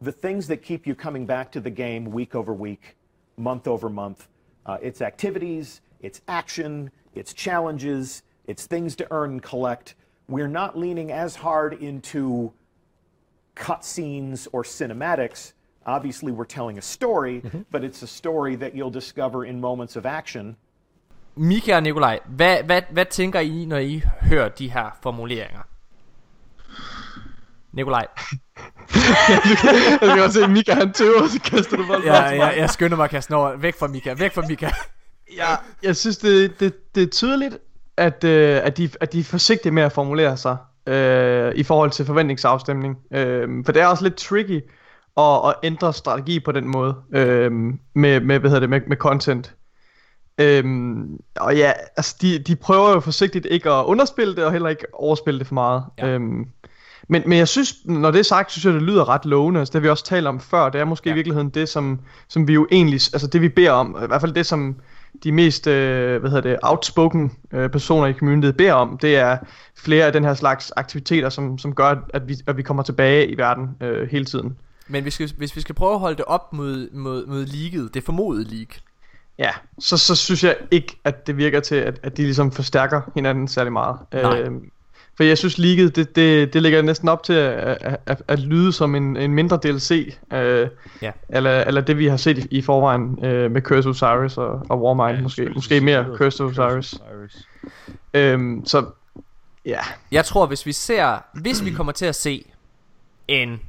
[0.00, 2.96] the things that keep you coming back to the game week over week,
[3.38, 4.28] month over month.
[4.66, 9.94] Uh, it's activities, it's action, it's challenges, it's things to earn and collect.
[10.28, 12.52] We're not leaning as hard into
[13.56, 15.52] cutscenes or cinematics.
[15.86, 20.06] Obviously, we're telling a story, but it's a story that you'll discover in moments of
[20.06, 20.56] action.
[21.36, 25.60] Mika og Nikolaj, hvad, hvad, hvad tænker I, når I hører de her formuleringer?
[27.72, 28.06] Nikolaj,
[30.00, 32.38] Jeg kan godt se, at Mika han tøver, så kaster du bolden ja, mig.
[32.38, 33.56] jeg, jeg skynder mig at kaste over.
[33.56, 34.70] Væk fra Mika, væk fra Mika.
[35.36, 37.58] Ja, jeg synes, det, det, det er tydeligt,
[37.96, 40.56] at, øh, at, de, at de er forsigtige med at formulere sig
[40.86, 42.98] øh, i forhold til forventningsafstemning.
[43.12, 44.60] Øh, for det er også lidt tricky
[45.16, 47.52] at, at ændre strategi på den måde øh,
[47.94, 49.54] med, med, hvad hedder det, med, med content.
[50.38, 54.68] Øhm, og ja, altså de, de prøver jo forsigtigt ikke at underspille det, og heller
[54.68, 55.84] ikke overspille det for meget.
[55.98, 56.06] Ja.
[56.06, 56.12] Ja.
[56.12, 56.46] Øhm,
[57.08, 59.60] men, men jeg synes, når det er sagt, synes jeg, det lyder ret lovende.
[59.60, 60.68] Altså, det har vi også talt om før.
[60.68, 61.14] Det er måske ja.
[61.14, 64.20] i virkeligheden det, som, som vi jo egentlig, altså det vi beder om, i hvert
[64.20, 64.76] fald det, som
[65.24, 69.38] de mest, øh, hvad hedder det, outspoken øh, personer i communityet beder om, det er
[69.76, 73.26] flere af den her slags aktiviteter, som, som gør, at vi, at vi kommer tilbage
[73.28, 74.56] i verden øh, hele tiden.
[74.88, 77.94] Men hvis, vi- hvis vi skal prøve at holde det op mod, mod, mod leaget,
[77.94, 78.74] det formodede league.
[79.38, 83.00] Ja, så, så synes jeg ikke, at det virker til, at, at de ligesom forstærker
[83.14, 83.96] hinanden særlig meget.
[84.12, 84.40] Nej.
[84.40, 84.70] Øhm,
[85.16, 88.38] for jeg synes, liget, det, det, det ligger næsten op til at, at, at, at
[88.38, 90.68] lyde som en, en mindre DLC, øh,
[91.02, 91.12] Ja.
[91.28, 94.66] eller, eller det vi har set i, i forvejen øh, med Curse of Osiris og,
[94.68, 96.94] og Warmind, ja, måske, måske mere Curse of Osiris.
[98.14, 98.86] Øhm, så
[99.66, 99.78] ja,
[100.12, 102.44] Jeg tror, hvis vi ser, hvis vi kommer til at se
[103.28, 103.60] en,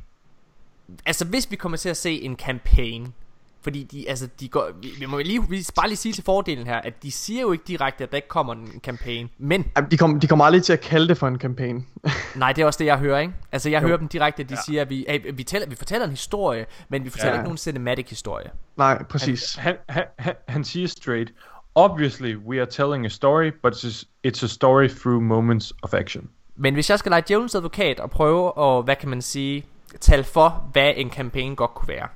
[1.06, 3.14] altså hvis vi kommer til at se en campaign,
[3.64, 6.24] fordi de, altså de går, vi, vi må lige, vi skal bare lige sige til
[6.24, 9.66] fordelen her, at de siger jo ikke direkte, at der ikke kommer en campaign, men
[9.76, 11.84] Ej, de kommer de kommer aldrig til at kalde det for en kampagne.
[12.36, 13.34] nej, det er også det, jeg hører, ikke?
[13.52, 13.88] Altså jeg Jo.
[13.88, 14.62] hører dem direkte, at de ja.
[14.66, 17.38] siger, at vi, hey, vi, tæller, vi fortæller en historie, men vi fortæller Ja.
[17.40, 18.50] ikke nogen cinematic historie.
[18.78, 19.56] Nej, præcis.
[19.56, 21.34] Han, han, han, han siger straight,
[21.76, 26.30] obviously we are telling a story, but it's, it's a story through moments of action.
[26.56, 29.66] Men hvis jeg skal lege djævelens advokat og prøve at, hvad kan man sige,
[30.00, 32.08] tale for, hvad en campaign godt kunne være.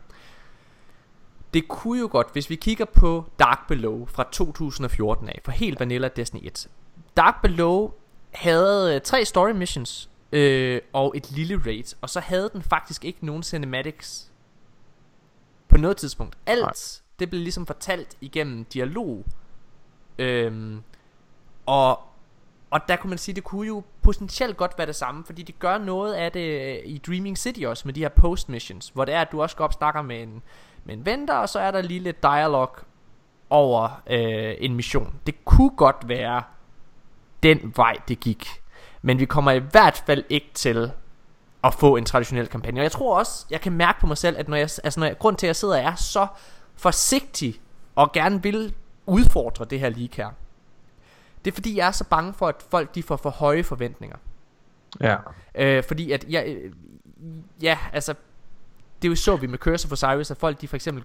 [1.54, 5.80] Det kunne jo godt, hvis vi kigger på Dark Below fra 2014 af, for helt
[5.80, 6.68] vanilla Destiny 1.
[7.18, 7.92] Dark Below
[8.32, 13.06] havde øh, tre story missions øh, og et lille raid, og så havde den faktisk
[13.06, 14.32] ikke nogen cinematics
[15.68, 16.38] på noget tidspunkt.
[16.46, 19.26] Alt Det blev ligesom fortalt igennem dialog.
[20.18, 20.84] Øhm,
[21.66, 22.00] og,
[22.72, 25.52] og der kunne man sige, det kunne jo potentielt godt være det samme, fordi de
[25.52, 29.06] gør noget af det øh, i Dreaming City også, med de her post missions, hvor
[29.06, 30.42] det er, at du også går op og snakker med en,
[30.94, 32.78] en ven der, og så er der lige lidt dialog
[33.50, 35.14] over øh, en mission.
[35.26, 36.44] Det kunne godt være
[37.44, 38.48] den vej, det gik.
[39.02, 40.92] Men vi kommer i hvert fald ikke til
[41.64, 42.80] at få en traditionel kampagne.
[42.80, 45.08] Og jeg tror også, jeg kan mærke på mig selv, at når jeg, altså når
[45.08, 46.28] jeg, grund til, at jeg sidder og er så
[46.76, 47.62] forsigtig
[47.96, 50.30] og gerne vil udfordre det her league her,
[51.46, 54.18] det er fordi, jeg er så bange for, at folk de får for høje forventninger.
[55.02, 55.18] Ja.
[55.56, 56.74] Øh, fordi at, jeg, øh,
[57.62, 58.14] ja, altså,
[59.02, 61.04] det er jo så vi med Curse of Osiris, at folk de for eksempel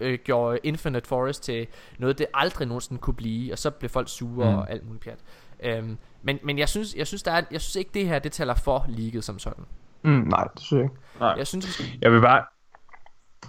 [0.00, 1.66] øh, gjorde Infinite Forest til
[1.98, 4.58] noget, det aldrig nogensinde kunne blive, og så blev folk sure Mm.
[4.58, 5.18] og alt muligt pjat.
[5.62, 8.32] Øhm, men, men jeg synes, jeg synes, der er, jeg synes ikke det her, det
[8.32, 9.64] taler for leaget som sådan.
[10.02, 10.96] Mm, nej, det synes jeg ikke.
[11.20, 11.34] Nej.
[11.38, 12.44] Jeg synes, skal, Jeg vil bare...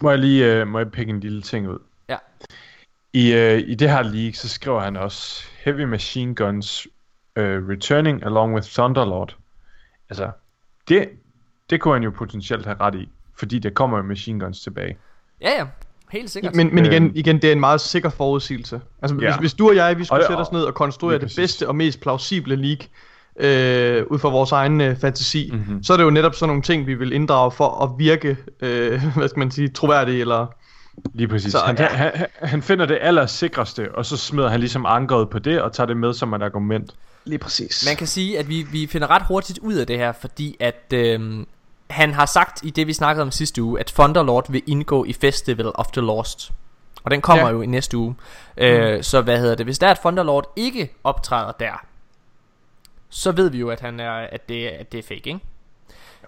[0.02, 1.80] Må jeg lige øh, må jeg pikke en lille ting ud?
[2.10, 2.18] Ja.
[3.14, 6.88] I, øh, I det her league, så skriver han også Heavy Machine Guns
[7.36, 9.36] øh, Returning along with Thunderlord.
[10.10, 10.32] Altså,
[10.88, 11.10] det,
[11.70, 14.98] det kunne han jo potentielt have ret i, fordi der kommer jo Machine Guns tilbage.
[15.42, 15.66] ja ja,
[16.12, 16.56] helt sikkert.
[16.56, 17.12] Men, men igen, Øhm.
[17.16, 18.82] igen, det er en meget sikker forudsigelse.
[19.02, 19.28] Altså, Ja.
[19.28, 21.36] hvis, hvis du og jeg, vi skulle Og- sætte os ned og konstruere det præcis.
[21.36, 22.88] bedste og mest plausible league,
[23.40, 25.60] øh, ud fra vores egen øh, fantasi, Mhm.
[25.62, 25.84] mm-hmm.
[25.84, 29.04] så er det jo netop sådan nogle ting, vi vil inddrage for at virke, øh,
[29.18, 30.48] hvad skal man sige, troværdige, eller...
[31.14, 31.52] Lige præcis.
[31.52, 31.88] Så, han, ja.
[31.88, 35.74] han, han, finder det aller sikreste, og så smider han ligesom ankeret på det, og
[35.74, 36.92] tager det med som et argument.
[37.26, 37.86] Lige præcis.
[37.88, 40.94] Man kan sige, at vi, vi finder ret hurtigt ud af det her, fordi at
[40.94, 41.46] øhm,
[41.90, 45.14] han har sagt i det, vi snakkede om sidste uge, at Thunderlord vil indgå i
[45.14, 46.52] Festival of the Lost.
[47.04, 47.52] Og den kommer Ja.
[47.52, 48.16] jo i næste uge.
[48.58, 49.66] Øh, så hvad hedder det?
[49.66, 51.86] Hvis der er, at Thunderlord ikke optræder der,
[53.10, 55.40] så ved vi jo, at, han er, at, det, at det er fake, ikke?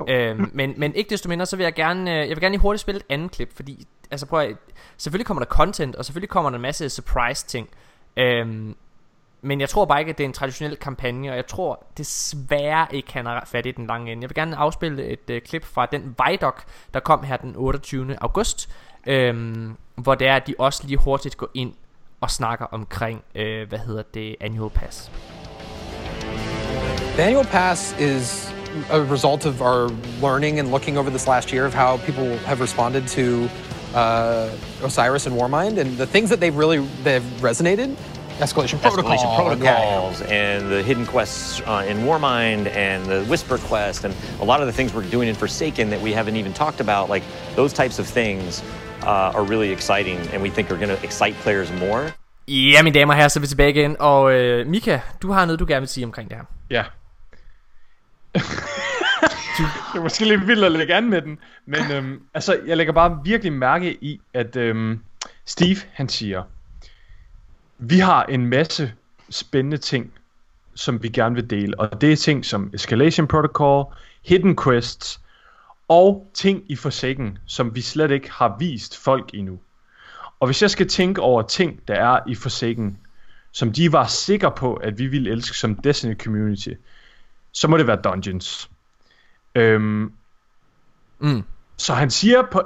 [0.07, 2.61] Øhm, men, men ikke desto mindre, så vil jeg gerne, øh, jeg vil gerne lige
[2.61, 4.55] hurtigt spille et andet klip, fordi, altså prøv at,
[4.97, 7.69] selvfølgelig kommer der content, og selvfølgelig kommer der en masse surprise ting.
[8.17, 8.75] Øhm,
[9.41, 12.87] men jeg tror bare ikke, at det er en traditionel kampagne, og jeg tror desværre
[12.91, 14.21] ikke, han har fat i den lange ende.
[14.21, 16.55] Jeg vil gerne afspille et øh, klip fra den Vidoc,
[16.93, 18.17] der kom her den 28.
[18.21, 18.69] august,
[19.07, 21.73] øhm, hvor det er, at de også lige hurtigt går ind
[22.21, 25.11] og snakker omkring, øh, hvad hedder det, Annual Pass.
[27.15, 28.53] The annual pass is
[28.91, 29.89] a result of our
[30.21, 33.49] learning and looking over this last year of how people have responded to
[33.93, 37.97] uh, Osiris and Warmind, and the things that they've really they've resonated.
[38.41, 39.11] Escalation protocol.
[39.11, 39.85] escalation yeah, yeah.
[39.85, 44.59] protocols and the hidden quests uh, in Warmind and the Whisper quest and a lot
[44.61, 47.23] of the things we're doing in Forsaken that we haven't even talked about, like
[47.55, 48.63] those types of things
[49.03, 52.13] uh, are really exciting and we think are going to excite players more.
[52.47, 55.45] Ja, mine damer og herrer, så er vi tilbage igen, og øh, Mika, du har
[55.45, 56.45] noget, du gerne vil sige omkring det her.
[56.69, 56.83] Ja.
[59.93, 62.93] det er måske lidt vildt at lægge an med den, men øhm, altså, jeg lægger
[62.93, 64.99] bare virkelig mærke i, at øhm,
[65.45, 66.43] Steve, han siger,
[67.81, 68.93] vi har en masse
[69.29, 70.13] spændende ting,
[70.75, 73.85] som vi gerne vil dele, og det er ting som Escalation Protocol,
[74.25, 75.21] Hidden Quests,
[75.87, 79.59] og ting i Forsaken, som vi slet ikke har vist folk endnu.
[80.39, 82.97] Og hvis jeg skal tænke over ting, der er i Forsaken,
[83.51, 86.69] som de var sikre på, at vi ville elske som Destiny Community,
[87.51, 88.69] så må det være Dungeons.
[89.55, 90.13] Øhm,
[91.19, 91.43] Mm.
[91.77, 92.61] så han siger på...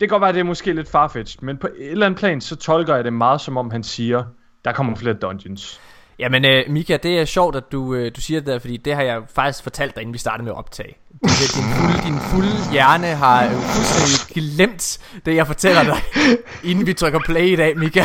[0.00, 2.18] Det kan godt være, at det er måske lidt farfetched, men på et eller andet
[2.18, 4.24] plan, så tolker jeg det meget som om han siger,
[4.64, 5.80] der kommer flere dungeons.
[6.18, 8.94] Jamen, øh, Mika, det er sjovt, at du, øh, du siger det der, fordi det
[8.94, 10.94] har jeg faktisk fortalt dig, inden vi startede med at optage.
[11.10, 15.96] Din, din, fulde, din fulde hjerne har øh, fuldstændig glemt det, jeg fortæller dig,
[16.70, 18.04] inden vi trykker play i dag, Mika.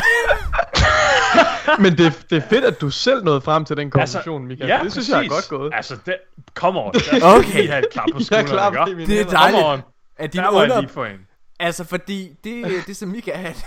[1.83, 4.69] Men det, det er fedt, at du selv nåede frem til den konklusion, Michael.
[4.69, 5.71] ja, det synes jeg er godt gået.
[5.75, 6.15] Altså, det,
[6.53, 6.93] come on.
[7.23, 7.53] Okay.
[7.53, 9.83] Lige have et klap på skulderen, Det er dejligt,
[10.17, 11.17] at din Der var jeg under...
[11.61, 13.53] Altså, fordi det, det som Mika han...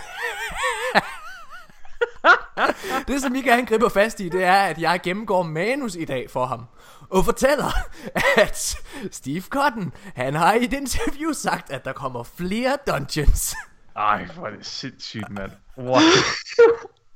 [3.07, 6.29] det som Mika han griber fast i, det er, at jeg gennemgår manus i dag
[6.29, 6.65] for ham.
[7.09, 7.71] Og fortæller,
[8.37, 8.77] at
[9.11, 13.55] Steve Cotton, han har i et interview sagt, at der kommer flere dungeons.
[13.95, 15.51] Ej, hvor er det sindssygt, mand.
[15.77, 16.03] What?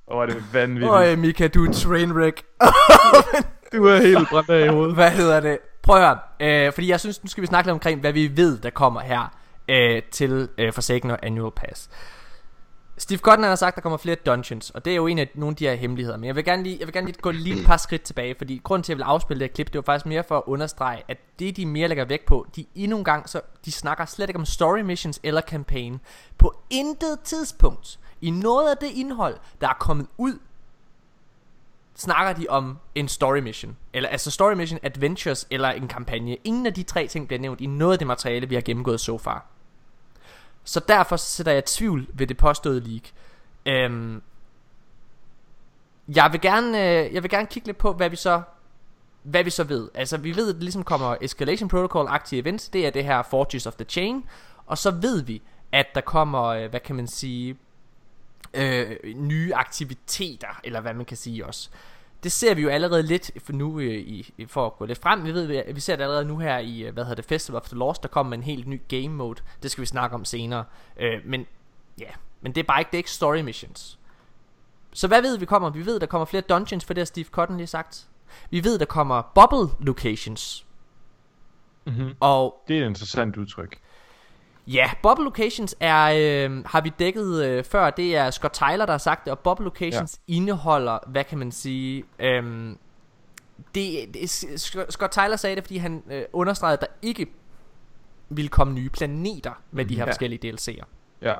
[0.08, 0.92] Hvor er det vanvittigt.
[0.92, 2.44] Øj, Mika, du er trainwreck.
[3.74, 4.96] Du er helt brændt af i hovedet.
[4.96, 5.58] Hvad hedder det?
[5.84, 6.20] Prøv at høre,
[6.68, 9.02] øh, fordi jeg synes, nu skal vi snakke lidt omkring, hvad vi ved, der kommer
[9.02, 9.39] her
[9.70, 11.90] øh, til øh, Forsaken og Annual Pass.
[12.98, 15.30] Steve Cotton har sagt, at der kommer flere dungeons, og det er jo en af
[15.34, 16.18] nogle af de her hemmeligheder.
[16.18, 18.36] Men jeg vil gerne lige, jeg vil gerne lige gå lige et par skridt tilbage,
[18.38, 20.38] fordi grunden til, at jeg vil afspille det her klip, det var faktisk mere for
[20.38, 23.72] at understrege, at det, de mere lægger vægt på, de endnu en gang, så de
[23.72, 26.00] snakker slet ikke om story missions eller campaign.
[26.38, 30.40] På intet tidspunkt i noget af det indhold, der er kommet ud
[32.00, 33.78] snakker de om en story mission.
[33.94, 36.38] Eller altså story mission, adventures eller en kampagne.
[36.44, 39.00] Ingen af de tre ting bliver nævnt i noget af det materiale, vi har gennemgået
[39.00, 39.46] så far.
[40.70, 43.04] Så derfor så sætter jeg tvivl ved det påståede leak.
[43.66, 44.22] Øhm,
[46.16, 48.42] jeg vil gerne øh, jeg vil gerne kigge lidt på hvad vi så
[49.24, 49.90] hvad vi så ved.
[49.94, 53.24] Altså vi ved at det ligesom kommer Escalation Protocol Active events, det er det her
[53.24, 54.24] Forges of the Chain,
[54.66, 57.58] og så ved vi at der kommer øh, hvad kan man sige
[58.54, 61.70] øh, nye aktiviteter eller hvad man kan sige også.
[62.24, 65.24] Det ser vi jo allerede lidt for nu øh, i, for at gå lidt frem.
[65.26, 67.68] Vi ved vi, ser det allerede nu her i øh, hvad hedder det Festival of
[67.70, 69.42] the Lost, der kommer en helt ny game mode.
[69.64, 70.66] Det skal vi snakke om senere.
[71.00, 71.46] Øh, men
[72.00, 72.10] ja,
[72.42, 74.00] men det er bare ikke det er ikke story missions.
[74.94, 75.70] Så hvad ved vi kommer?
[75.70, 78.08] Vi ved der kommer flere dungeons, for det har Steve Cotton lige sagt.
[78.50, 80.66] Vi ved der kommer bubble locations.
[81.86, 82.16] Mm-hmm.
[82.20, 83.80] Og Det er et interessant udtryk.
[84.74, 86.06] Ja, Bubble Locations er,
[86.50, 89.40] øh, har vi dækket øh, før, det er Scott Tyler, der har sagt det, og
[89.40, 90.34] Bubble Locations ja.
[90.34, 92.76] indeholder, hvad kan man sige, øh,
[93.76, 94.30] det, det,
[94.90, 97.28] Scott Tyler sagde det, fordi han øh, understregede, at der ikke
[98.30, 100.10] ville komme nye planeter med de her Ja.
[100.10, 100.86] forskellige DLC'er.
[101.22, 101.34] Ja.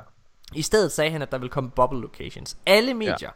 [0.54, 2.56] I stedet sagde han, at der ville komme bubble locations.
[2.66, 3.30] Alle medier,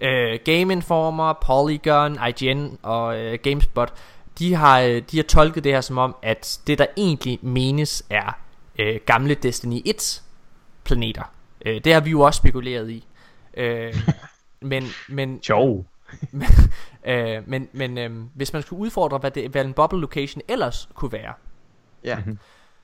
[0.00, 0.08] ja.
[0.08, 3.92] øh, Game Informer, Polygon, IGN og øh, GameSpot,
[4.38, 8.04] de har, øh, de har tolket det her som om, at det der egentlig menes
[8.10, 8.38] er
[8.80, 10.22] øh, gamle Destiny 1
[10.84, 11.32] planeter.
[11.66, 13.06] Øh, det har vi jo også spekuleret i.
[13.56, 13.94] Øh,
[14.60, 15.84] men, men, Jo.
[17.06, 20.88] øh, men, men øh, hvis man skulle udfordre, hvad, det, hvad en bubble location ellers
[20.94, 21.32] kunne være.
[22.04, 22.18] Ja.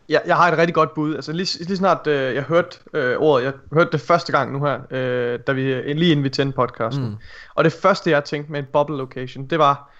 [0.09, 1.15] Ja, jeg har et rigtig godt bud.
[1.15, 4.65] Altså lige, lige snart øh, jeg hørte øh, ordet, jeg hørte det første gang nu
[4.65, 5.61] her, øh, da vi
[5.93, 7.05] lige inden vi tændte podcasten.
[7.05, 7.17] Mm.
[7.55, 9.91] Og det første jeg tænkte med en bubble location, det var,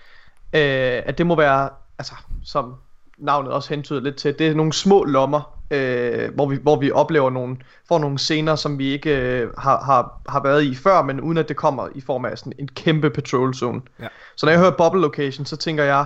[0.53, 2.75] øh, at det må være, altså som
[3.19, 6.91] navnet også hentyder lidt til, det er nogle små lommer, øh, hvor, vi, hvor vi
[6.91, 7.57] oplever nogle,
[7.89, 11.39] får nogle scener, som vi ikke øh, har, har, har været i før, men uden
[11.39, 13.81] at det kommer i form af sådan en kæmpe patrol zone.
[14.01, 14.09] Ja.
[14.37, 16.05] Så når jeg hører bubble location, så tænker jeg,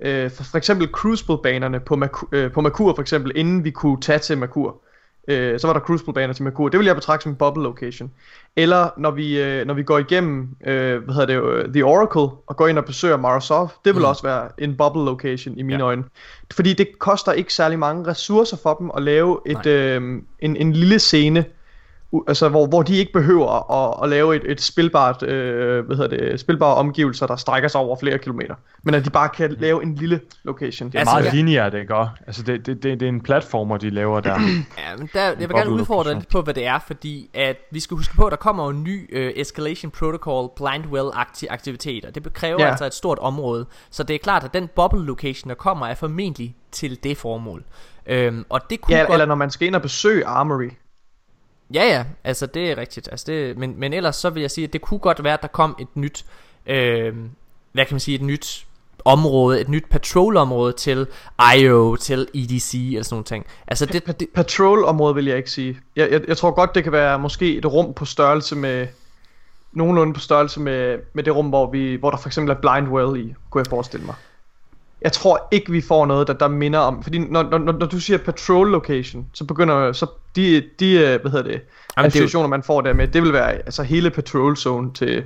[0.00, 4.00] øh, for, for eksempel Crucible-banerne på, Maku, øh, på Makur for eksempel, inden vi kunne
[4.00, 4.82] tage til Makur.
[5.28, 6.68] Øh, så var der Crucible-baner til Makur.
[6.68, 8.10] Det vil jeg betragte som en bubble location.
[8.56, 12.36] Eller når vi, øh, når vi går igennem, øh, hvad hedder det, øh, The Oracle,
[12.46, 14.08] og går ind og besøger Marasov, det vil Mm.
[14.08, 15.84] også være en bubble location i mine Ja.
[15.84, 16.04] øjne.
[16.52, 20.02] Fordi det koster ikke særlig mange ressourcer for dem at lave et, øh,
[20.40, 21.44] en, en lille scene,
[22.28, 26.16] altså hvor, hvor de ikke behøver at, at lave et, et spilbart, øh, hvad hedder
[26.16, 28.54] det, spilbare omgivelser, der strækker sig over flere kilometer.
[28.82, 30.88] Men at de bare kan lave en lille location.
[30.88, 31.30] Det er Altså, meget ja.
[31.30, 31.94] lineært, ikke?
[32.26, 34.38] Altså, det, det, det, det er en platformer, de laver der.
[34.78, 36.18] Ja, men der, jeg vil gerne udfordre location.
[36.18, 38.82] lidt på, hvad det er, fordi at vi skal huske på, at der kommer en
[38.82, 42.10] ny uh, Escalation Protocol Blindwell akti- aktiviteter.
[42.10, 42.62] Det kræver.
[42.62, 42.68] Ja.
[42.68, 45.94] altså et stort område, så det er klart, at den bubble location, der kommer, er
[45.94, 47.64] formentlig til det formål.
[48.06, 49.12] Øhm, og det kunne Ja, godt...
[49.12, 50.68] eller når man skal ind og besøge Armory.
[51.74, 53.08] Ja, ja, altså det er rigtigt.
[53.10, 55.42] Altså det, men, men ellers så vil jeg sige, at det kunne godt være, at
[55.42, 56.24] der kom et nyt,
[56.66, 57.14] øh,
[57.72, 58.66] hvad kan man sige, et nyt
[59.04, 61.06] område, et nyt patrolområde til
[61.56, 63.46] IO, til EDC eller sådan nogle ting.
[63.66, 65.78] Altså det, det Patrol-område vil jeg ikke sige.
[65.96, 68.86] Jeg, jeg, jeg tror godt, det kan være måske et rum på størrelse med...
[69.72, 72.94] Nogenlunde på størrelse med, med det rum, hvor, vi, hvor der for eksempel er Blind
[72.94, 74.14] Well i, kunne jeg forestille mig.
[75.04, 77.02] Jeg tror ikke, vi får noget, der, der minder om...
[77.02, 79.92] Fordi når, når, når når du siger patrol location, så begynder...
[79.92, 82.92] Så de, de øh, hvad hedder det, Jamen, det er jo- associationer, man får der
[82.92, 85.24] med, det vil være altså hele patrol zone til,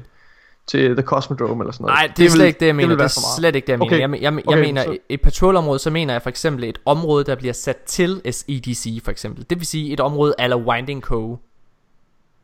[0.67, 1.97] til The Cosmodrome eller sådan noget.
[1.99, 2.89] Nej, det, er slet vil- ikke det, jeg mener.
[2.89, 3.87] Det, være er slet ikke det, jeg mener.
[3.93, 4.01] Okay.
[4.01, 6.79] Jeg, jeg, jeg, jeg Okay, mener, så- et, patrolområde, så mener jeg for eksempel et
[6.85, 9.47] område, der bliver sat til EDC for eksempel.
[9.51, 11.39] Det vil sige et område eller Winding Cove.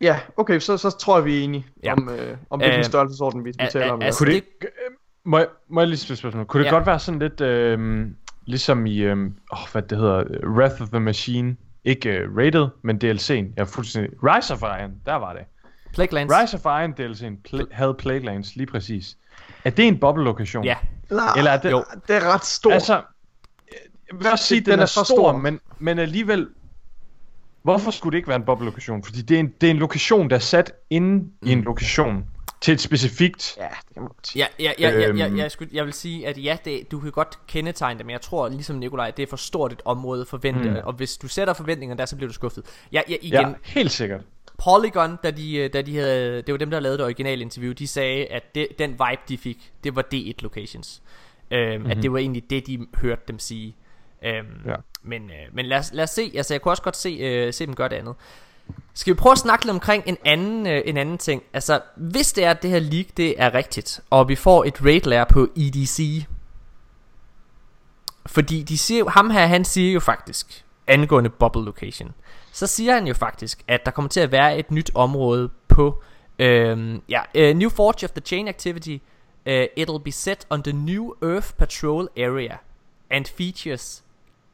[0.01, 1.93] Ja, okay, så, så tror jeg, vi er enige Ja.
[1.93, 4.03] om, øh, om hvilken Øh, størrelsesorden, vi, vi al- taler al- om.
[4.03, 4.69] altså, Kunne det det-
[5.25, 6.45] må, jeg, må jeg lige et spørgsmål?
[6.47, 6.75] Kunne det Ja.
[6.75, 8.07] godt være sådan lidt, øh,
[8.47, 9.17] ligesom i, øh,
[9.51, 13.65] oh, hvad det hedder, Wrath of the Machine, ikke øh, Rated, men DLC'en, jeg er
[13.65, 15.43] fuldstændig, Rise of Iron, der var det.
[15.95, 16.33] Plaguelands.
[16.33, 19.17] Rise of Iron DLC'en pl- havde Plaguelands, lige præcis.
[19.65, 20.65] Er det en bubble-lokation?
[20.65, 20.77] Ja.
[21.11, 21.85] Nej, Eller er det, Jo.
[22.09, 22.73] det er ret stort.
[22.73, 22.93] Altså,
[24.13, 25.37] jeg vil også sige, den, Den er, er stor, stor.
[25.37, 26.49] Men, men alligevel,
[27.63, 29.03] hvorfor skulle det ikke være en bubble-lokation?
[29.05, 31.31] Fordi det er en, det er en lokation, der er sat inde mm.
[31.43, 32.25] i en lokation
[32.63, 33.55] til et specifikt...
[33.59, 34.47] Ja, det kan man godt sige.
[34.59, 35.37] Ja, ja, ja, ja, ja, Øhm.
[35.39, 38.21] jeg, skulle, jeg vil sige, at ja, det, du kan godt kendetegne det, men jeg
[38.21, 40.77] tror, ligesom Nikolaj, det er for stort et område at forvente, Mm.
[40.85, 42.65] og hvis du sætter forventninger der, så bliver du skuffet.
[42.93, 44.21] Ja, ja igen, Ja, helt sikkert.
[44.65, 47.73] Polygon, da de, øh, da de havde, det var dem, der lavede det originale interview,
[47.73, 51.03] de sagde, at det, den vibe, de fik, det var D1 locations.
[51.51, 51.91] Øhm, mm-hmm.
[51.91, 53.77] At det var egentlig det, de hørte dem sige.
[54.25, 54.75] Øhm, Ja.
[55.03, 57.53] Men, øh, men lad, os, lad os se, altså jeg kunne også godt se, øh,
[57.53, 58.15] se dem gøre det andet.
[58.95, 61.43] Skal vi prøve at snakke lidt omkring en anden, øh, en anden ting?
[61.53, 64.85] Altså, hvis det er, at det her leak, det er rigtigt, og vi får et
[64.85, 66.25] raid layer på EDC,
[68.27, 72.15] fordi de siger, ham her, han siger jo faktisk, angående bubble location,
[72.53, 76.03] så siger han jo faktisk, at der kommer til at være et nyt område på,
[76.39, 78.99] øhm, øh, ja, uh, New Forge of the Chain Activity,
[79.47, 82.57] uh, it'll be set on the new Earth Patrol area,
[83.11, 84.05] and features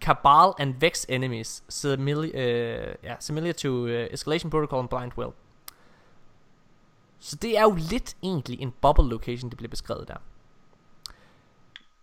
[0.00, 5.30] Cabal and Vex enemies similar, uh, yeah, similar to uh, Escalation Protocol and Blind Will.
[7.20, 10.14] Så det er jo lidt egentlig en bubble location, det bliver beskrevet der.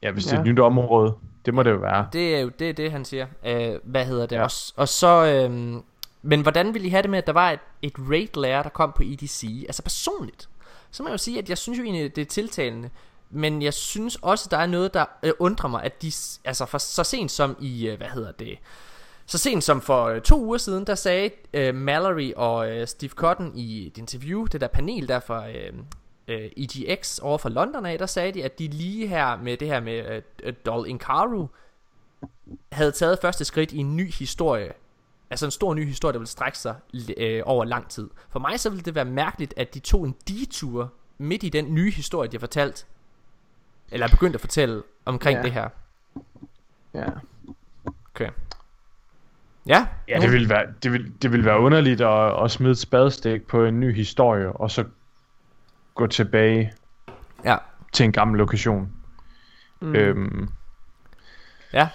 [0.02, 0.30] Ja, hvis Ja.
[0.32, 1.16] det er et nyt område.
[1.46, 2.08] Det må det jo være.
[2.14, 3.26] Det er jo det, er det han siger.
[3.26, 4.44] Uh, hvad hedder det Ja.
[4.44, 4.74] også?
[4.76, 5.26] Og så...
[5.26, 5.84] øhm,
[6.22, 8.70] men hvordan ville I have det med, at der var et, et raid layer, der
[8.70, 9.64] kom på EDC?
[9.68, 10.50] Altså personligt,
[10.92, 12.90] så må jeg jo sige, at jeg synes jo egentlig, det er tiltalende.
[13.36, 16.12] Men jeg synes også, der er noget, der øh, undrer mig, at de,
[16.46, 18.58] altså for så sent som i, øh, hvad hedder det,
[19.26, 23.10] så sent som for øh, to uger siden, der sagde øh, Mallory og øh, Steve
[23.10, 25.74] Cotton i et interview, det der panel der fra øh,
[26.28, 29.68] øh, EGX over for London af, der sagde de, at de lige her med det
[29.68, 31.48] her med øh, øh Doll Inkaru,
[32.72, 34.74] havde taget første skridt i en ny historie.
[35.30, 36.76] Altså en stor ny historie, der vil strække sig
[37.18, 38.10] øh, over lang tid.
[38.30, 41.74] For mig så ville det være mærkeligt, at de tog en detur midt i den
[41.74, 42.88] nye historie, de har fortalt.
[43.92, 45.44] Eller er begyndt at fortælle omkring Ja.
[45.44, 45.70] det her.
[46.94, 47.06] Ja.
[48.16, 48.30] Okay.
[49.68, 52.78] Ja, Ja, det ville være, det ville, det ville være underligt at, at smide et
[52.78, 54.84] spadestik på en ny historie, og så
[55.96, 56.74] gå tilbage
[57.44, 57.58] ja,
[57.94, 58.90] til en gammel lokation.
[59.80, 59.96] Mm.
[59.96, 60.50] Øhm,
[61.74, 61.90] ja.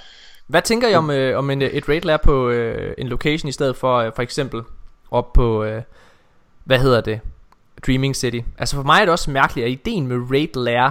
[0.46, 3.52] Hvad tænker I om, øh, om en, et raid lair på øh, en location i
[3.52, 4.62] stedet for øh, for eksempel
[5.10, 5.82] op på, øh,
[6.64, 7.20] hvad hedder det,
[7.86, 8.40] Dreaming City?
[8.58, 10.90] Altså for mig er det også mærkeligt, at ideen med raid lair,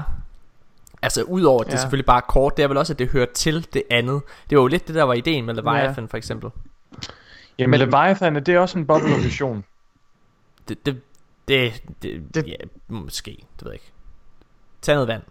[1.01, 1.77] altså udover at det Ja.
[1.77, 4.21] selvfølgelig bare er kort, det er vel også, at det hører til det andet.
[4.49, 6.49] Det var jo lidt det, der var ideen med Leviathan for eksempel.
[7.59, 9.63] jamen, Men, Leviathan, er det også en bubble lokation?
[10.69, 11.01] Det, det,
[11.47, 12.53] det, det, Det- ja,
[12.87, 13.91] måske, det ved jeg ikke.
[14.81, 15.21] Tag noget vand,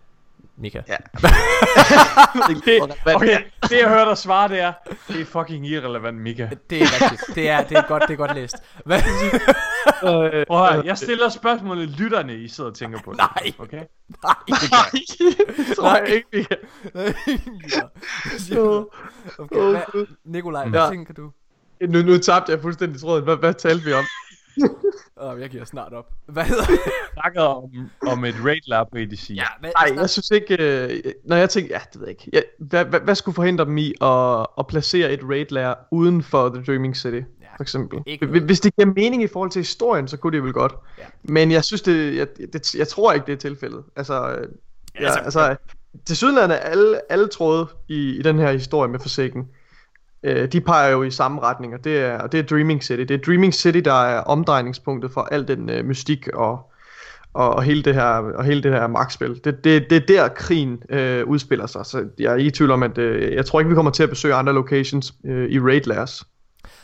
[0.57, 0.81] Mika.
[0.89, 0.97] Ja.
[2.64, 2.81] Det,
[3.14, 4.73] okay, det jeg hører dig svare, det er,
[5.09, 6.49] det er fucking irrelevant, Mika.
[6.71, 7.35] Det er rigtigt.
[7.37, 8.57] Det er, det er godt, det er godt læst.
[8.85, 9.01] Hvad?
[10.05, 13.18] Øh, Prøv at høre, jeg stiller spørgsmålet lytterne, I sidder og tænker på det.
[13.18, 13.53] Nej.
[13.59, 13.82] Okay?
[14.22, 14.34] Nej.
[15.57, 16.57] det tror jeg ikke, vi kan.
[19.39, 20.91] okay, hvad, Nikolaj, hvad Ja.
[20.91, 21.30] tænker du?
[21.89, 23.24] Nu, nu tabte jeg fuldstændig tråden.
[23.24, 24.05] Hvad, hvad talte vi om?
[25.20, 26.07] Oh, jeg giver snart op.
[26.26, 26.78] Hvad hedder det?
[27.12, 27.70] snakker om,
[28.07, 29.30] om et raid lab på EDC.
[29.30, 30.57] Ja, hvad, Nej, jeg synes ikke...
[30.61, 31.74] Øh, når jeg tænker...
[31.74, 32.30] Ja, det ved jeg ikke.
[32.32, 36.22] Jeg, hvad, hvad, hvad skulle forhindre dem i at, at placere et raid layer uden
[36.22, 37.20] for The Dreaming City?
[37.59, 37.99] Ja, For eksempel.
[38.07, 40.75] ikke Hvis- det giver mening i forhold til historien, så kunne det vel godt.
[40.99, 41.05] Ja.
[41.23, 43.83] Men jeg synes, det, jeg, det, jeg tror ikke, det er tilfældet.
[43.97, 44.49] Altså, øh,
[45.01, 45.57] ja, altså- altså, altså
[46.07, 49.49] til sydenlande alle, alle tråde i, i den her historie med forsikken,
[50.23, 53.01] øh, de peger jo i samme retning, og det, er, og det er Dreaming City.
[53.03, 56.73] Det er Dreaming City, der er omdrejningspunktet for al den øh, mystik og,
[57.35, 59.41] og, og hele det her og hele det her magtspil.
[59.45, 61.87] Det, det, det er der krigen øh, udspiller sig.
[61.87, 64.03] Så jeg er ikke i tvivl om at øh, jeg tror ikke vi kommer til
[64.03, 66.25] at besøge andre locations øh, i raid lairs.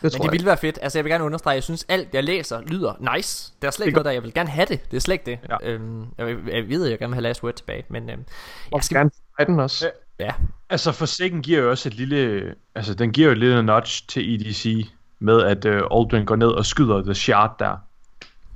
[0.04, 0.32] Det tror Men det jeg.
[0.32, 0.78] ville være fedt.
[0.82, 3.52] Altså, jeg vil gerne understrege, jeg synes, alt jeg læser lyder nice.
[3.62, 4.90] Der er slet ikke noget der, jeg vil gerne have det.
[4.90, 5.38] Det er slet ikke det.
[5.48, 5.70] Ja.
[5.70, 8.24] Øhm, jeg, jeg ved, at jeg gerne vil have last word tilbage, men øhm,
[8.70, 8.96] Og jeg skal...
[8.96, 9.10] gerne
[9.46, 9.90] den også.
[10.18, 10.30] Ja,
[10.70, 12.54] Altså, Forsaken giver jo også et lille...
[12.74, 14.86] Altså, den giver jo et lille notch til EDC
[15.18, 17.76] med, at uh, Aldrin går ned og skyder The Shard der.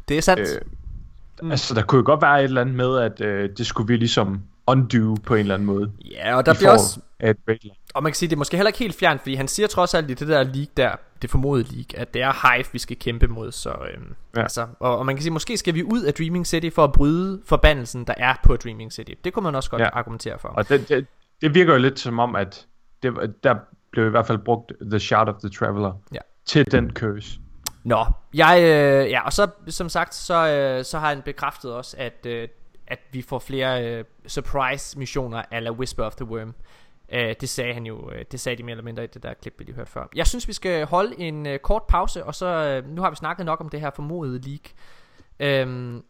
[0.08, 0.40] det er sandt.
[0.40, 0.60] Øh,
[1.42, 1.50] mm.
[1.50, 3.96] Altså, der kunne jo godt være et eller andet med, at uh, det skulle vi
[3.96, 5.92] ligesom undo på en eller anden måde.
[6.10, 7.00] ja, og der bliver også...
[7.20, 7.34] af.
[7.94, 9.94] Og man kan sige, det er måske heller ikke helt fjernt, fordi han siger trods
[9.94, 10.92] alt i det der league der,
[11.22, 13.52] det formodede league, at det er Hive, vi skal kæmpe mod.
[13.52, 14.42] Så, øhm, ja.
[14.42, 16.92] Altså, og, og man kan sige, måske skal vi ud af Dreaming City for at
[16.92, 19.12] bryde forbandelsen, der er på Dreaming City.
[19.24, 19.88] Det kunne man også godt ja.
[19.92, 20.48] Argumentere for.
[20.48, 21.06] Og det, det,
[21.40, 22.66] det virker jo lidt som om, at
[23.02, 23.12] det,
[23.44, 23.54] der
[23.92, 26.18] blev i hvert fald brugt The Shard of the Traveler Ja.
[26.46, 27.38] til den curse.
[27.84, 28.04] Nå,
[28.34, 32.26] jeg, øh, ja, og så som sagt, så, øh, så har han bekræftet også, at,
[32.26, 32.48] øh,
[32.88, 36.54] at vi får flere øh, surprise missioner ala Whisper of the Worm.
[37.12, 39.34] Øh, det sagde han jo, øh, det sagde de mere eller mindre i det der
[39.34, 40.06] klip, vi lige hørte før.
[40.14, 43.16] Jeg synes, vi skal holde en øh, kort pause, og så, øh, nu har vi
[43.16, 44.70] snakket nok om det her formodede leak.
[45.40, 46.04] Øhm,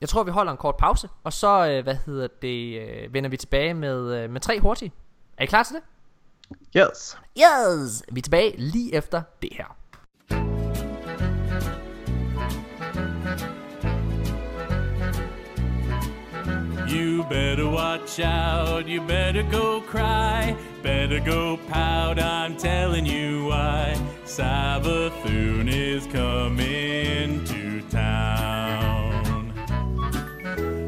[0.00, 3.30] jeg tror, vi holder en kort pause, og så, øh, hvad hedder det, øh, vender
[3.30, 4.92] vi tilbage med, øh, med tre hurtige.
[5.36, 5.82] Er I klar til det?
[6.76, 7.18] Yes.
[7.38, 8.04] Yes!
[8.12, 9.76] Vi er tilbage lige efter det her.
[16.96, 23.94] You better watch out, you better go cry, better go pout, I'm telling you why.
[24.24, 29.52] Savathun is coming to town.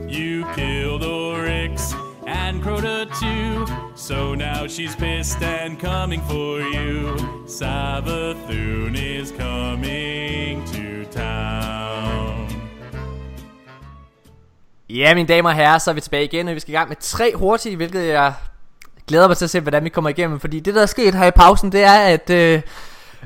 [0.09, 1.93] You killed Oryx
[2.27, 7.17] and Crota too, so now she's pissed and coming for you.
[7.45, 11.78] Savathun is coming to town.
[14.91, 16.89] Ja, mine damer og herrer, så er vi tilbage igen, og vi skal i gang
[16.89, 18.35] med tre hurtige, hvilket jeg
[19.07, 20.41] glæder mig til at se, hvordan vi kommer igennem.
[20.41, 22.63] Fordi det, der er sket her i pausen, det er, at øh,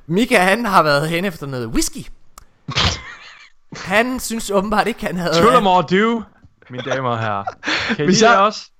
[0.06, 2.06] Mika, han har været hen efter noget whisky.
[3.76, 5.42] Han synes åbenbart ikke, han havde...
[5.42, 6.22] Tullamore du,
[6.70, 7.44] mine damer og herrer.
[7.96, 8.70] Kan I Hvis lide jeg- det også?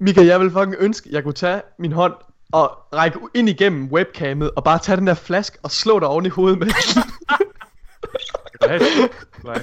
[0.00, 2.12] Mika, jeg vil fucking ønske, jeg kunne tage min hånd
[2.54, 6.26] at række ind igennem webcamet og bare tage den der flaske og slå dig oven
[6.26, 6.66] i hovedet med.
[8.66, 8.78] Nej,
[9.54, 9.62] nej.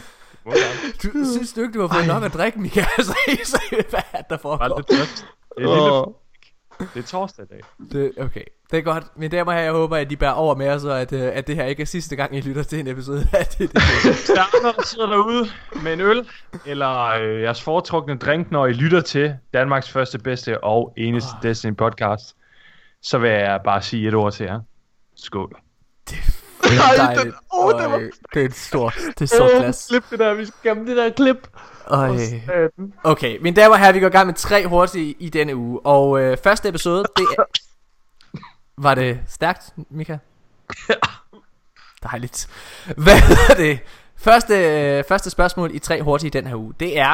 [1.03, 2.87] Du, synes du ikke, du har fået nok at drikke, Michael?
[2.97, 3.13] Altså,
[3.43, 4.77] så, hvad er der foregår?
[4.77, 5.05] Det er,
[5.59, 6.13] lille,
[6.93, 7.61] det er torsdag i dag.
[7.91, 9.03] Det, okay, det er godt.
[9.17, 11.31] Mine damer og herrer, jeg håber, at de bærer over med os, og at, øh,
[11.33, 13.59] at det her ikke er sidste gang, I lytter til en episode af det.
[13.59, 14.27] det, det.
[14.35, 15.45] Der er andre, der sidder derude
[15.83, 16.27] med en øl,
[16.65, 21.43] eller øh, jeres foretrukne drink, når I lytter til Danmarks første, bedste og eneste oh.
[21.43, 22.35] Destiny podcast.
[23.01, 24.59] Så vil jeg bare sige et ord til jer.
[25.15, 25.55] Skål.
[26.09, 26.42] Det
[26.77, 27.23] er Ej, dejligt.
[27.25, 29.85] den- åh, det var- det er et stort, det er stort Åh, glas.
[29.89, 31.47] klip det der, vi skal gemme det der klip.
[31.87, 32.17] Øj.
[33.03, 35.79] Okay, mine damer og herrer, vi går i gang med tre hurtige i denne uge.
[35.85, 37.43] Og øh, første episode, det er...
[38.83, 40.17] Var det stærkt, Mika?
[42.11, 42.47] Dejligt.
[42.97, 43.13] Hvad
[43.49, 43.79] er det?
[44.15, 44.53] Første,
[44.97, 47.13] øh, første spørgsmål i tre hurtige i den her uge, det er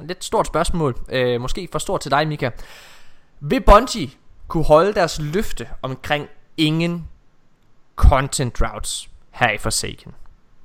[0.00, 0.94] et lidt stort spørgsmål.
[1.08, 2.50] Øh, måske for stort til dig, Mika.
[3.40, 4.10] Vil Bungie
[4.48, 7.08] kunne holde deres løfte omkring ingen
[8.00, 10.14] content droughts her i Forsaken?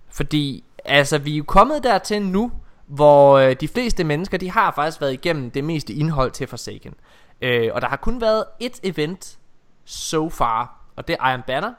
[0.09, 2.51] Fordi, altså, vi er jo kommet dertil nu,
[2.87, 6.93] hvor øh, de fleste mennesker, de har faktisk været igennem det meste indhold til Forsaken.
[7.41, 9.39] Øh, og der har kun været et event
[9.85, 11.73] so far, og det er Iron Banner.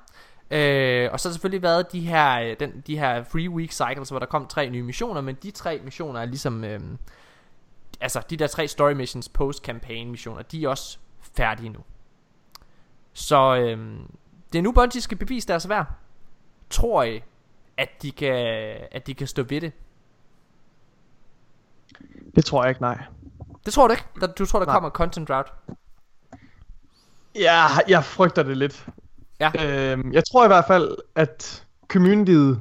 [0.50, 3.72] Øh, og så har der selvfølgelig været de her, øh, den, de her free week
[3.72, 6.80] cycles, hvor der kom tre nye missioner, men de tre missioner er ligesom, øh,
[8.00, 10.98] altså de der tre story missions, post-campaign missioner, de er også
[11.36, 11.78] færdige nu.
[13.12, 13.98] Så øh,
[14.52, 15.86] det er nu Bungie skal bevise deres værd.
[16.70, 17.22] Tror I,
[17.76, 18.34] at de kan,
[18.92, 19.72] at de kan stå ved det?
[22.34, 23.04] Det tror jeg ikke, nej.
[23.64, 24.26] Det tror du ikke?
[24.38, 24.74] Du tror, der Nej.
[24.74, 25.52] kommer content drought?
[27.34, 28.86] Ja, jeg frygter det lidt.
[29.40, 29.50] Ja.
[29.66, 32.60] Øhm, jeg tror i hvert fald, at communityet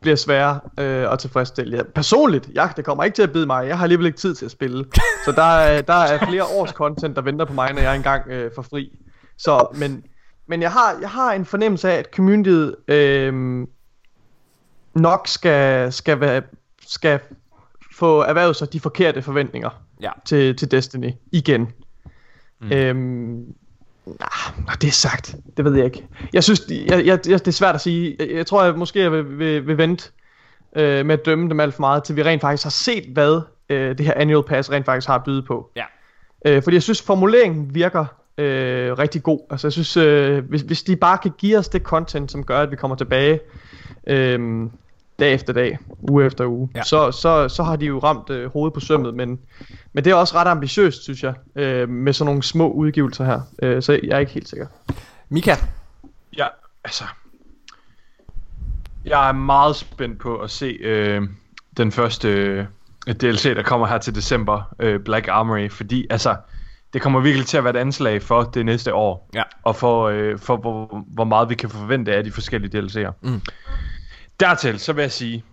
[0.00, 1.76] bliver sværere øh, at tilfredsstille.
[1.76, 3.68] Ja, personligt, jeg, det kommer ikke til at bide mig.
[3.68, 4.84] Jeg har alligevel ikke tid til at spille.
[5.24, 8.28] Så der er, der er flere års content, der venter på mig, når jeg engang
[8.28, 8.98] øh, får fri.
[9.38, 10.04] Så, men,
[10.46, 13.66] men jeg, har, jeg har en fornemmelse af, at communityet øh,
[14.94, 16.42] nok skal, skal, være,
[16.86, 17.20] skal
[17.96, 19.70] få erhvervet sig de forkerte forventninger
[20.00, 20.10] Ja.
[20.24, 21.72] til, til Destiny igen.
[22.60, 22.72] Mm.
[22.72, 23.54] Øhm,
[24.06, 26.06] nah, det er sagt, det ved jeg ikke.
[26.32, 28.16] Jeg synes, jeg, jeg, det er svært at sige.
[28.18, 30.10] Jeg, jeg tror, jeg måske jeg vil, vil, vil vente
[30.76, 33.40] øh, med at dømme dem alt for meget, til vi rent faktisk har set, hvad
[33.68, 35.70] øh, det her annual pass rent faktisk har at byde på.
[35.76, 35.84] Ja.
[36.46, 38.06] Øh, fordi jeg synes, formuleringen virker
[38.38, 39.40] øh, rigtig god.
[39.50, 42.60] Altså jeg synes, øh, hvis, hvis de bare kan give os det content, som gør,
[42.60, 43.40] at vi kommer tilbage
[44.06, 44.68] øh,
[45.18, 45.78] dag efter dag,
[46.10, 46.82] uge efter uge, Ja.
[46.82, 49.14] så, så, så har de jo ramt øh, hovedet på sømmet.
[49.14, 49.38] Men,
[49.92, 53.40] men det er også ret ambitiøst, synes jeg, øh, med sådan nogle små udgivelser her.
[53.62, 54.66] Øh, så jeg er ikke helt sikker.
[55.28, 55.54] Mika?
[56.38, 56.46] Ja,
[56.84, 57.04] altså...
[59.04, 61.22] Jeg er meget spændt på at se øh,
[61.76, 62.64] den første øh,
[63.20, 66.36] DLC, der kommer her til december, øh, Black Armory, fordi altså,
[66.94, 69.42] det kommer virkelig til at være et anslag for det næste år, Ja.
[69.62, 73.12] og for, øh, for hvor, hvor meget vi kan forvente af de forskellige DLC'er.
[73.22, 73.40] Mm.
[74.40, 75.44] Dertil, så vil jeg sige,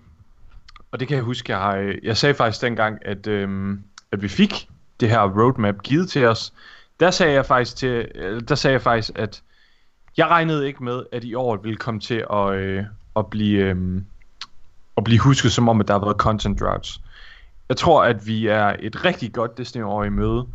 [0.91, 3.77] og det kan jeg huske, jeg, har, øh, jeg sagde faktisk dengang, at, øh,
[4.11, 4.67] at vi fik
[4.99, 6.53] det her roadmap givet til os,
[6.99, 9.41] der sagde jeg faktisk til, øh, der sagde jeg faktisk, at
[10.17, 12.83] jeg regnede ikke med, at i år ville komme til at, øh,
[13.15, 14.01] at blive øh,
[14.97, 17.01] at blive husket som om, at der har været content droughts.
[17.69, 20.47] Jeg tror, at vi er et rigtig godt Destiny-år i møde,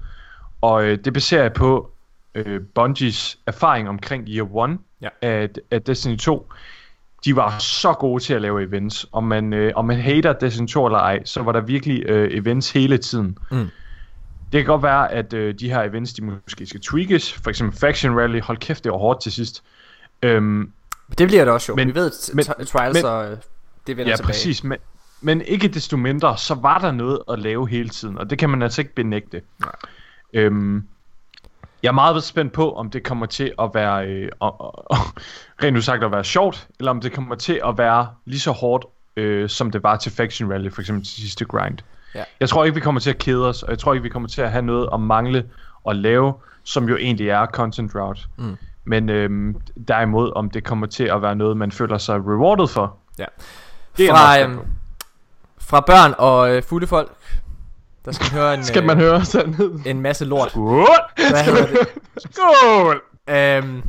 [0.71, 1.91] og øh, det baserer jeg på
[2.35, 5.09] øh, Bungies erfaring omkring Year 1 Ja.
[5.23, 6.53] af, af Destiny 2.
[7.25, 9.07] De var så gode til at lave events.
[9.13, 12.39] Om man, øh, om man hater Destiny 2 eller ej, så var der virkelig øh,
[12.39, 13.39] events hele tiden.
[13.51, 13.59] Mm.
[14.53, 17.33] Det kan godt være, at øh, de her events, de måske skal tweakes.
[17.33, 19.63] For eksempel Faction Rally, hold kæft, det var hårdt til sidst.
[20.23, 20.73] Øhm,
[21.19, 21.77] Det bliver det også jo.
[21.77, 22.13] Men- vi ved,
[22.59, 23.37] at trials men- og øh,
[23.87, 24.27] det vender ja, tilbage.
[24.27, 24.65] præcis.
[24.65, 24.79] Men,
[25.21, 28.51] men ikke desto mindre, så var der noget at lave hele tiden, og det kan
[28.51, 29.41] man altså ikke benægte.
[29.61, 29.73] Nej.
[30.37, 30.85] Øhm,
[31.83, 34.97] jeg er meget spændt på, om det kommer til at være, øh, og, og, og,
[35.63, 38.85] rent udsagt at være sjovt, eller om det kommer til at være lige så hårdt,
[39.17, 41.79] øh, som det var til Faction Rally, for eksempel til sidste grind.
[42.15, 42.25] Ja.
[42.41, 44.29] Jeg tror ikke, vi kommer til at kede os, og jeg tror ikke, vi kommer
[44.29, 45.45] til at have noget at mangle
[45.85, 46.35] og lave,
[46.65, 48.27] som jo egentlig er content drought.
[48.37, 48.57] Mm.
[48.85, 49.57] Men øhm,
[49.89, 53.25] derimod, om det kommer til at være noget, man føler sig rewarded for, Ja.
[53.97, 54.71] det er Fra, meget spændt øhm,
[55.59, 57.13] fra børn og øh, fulde folk,
[58.07, 59.83] der skal man høre en, Skal øh, man høre sandheden?
[59.87, 60.51] en masse lort.
[60.51, 60.89] Skål!
[61.17, 61.89] Hvad det?
[62.17, 63.03] Skål!
[63.29, 63.83] Øhm,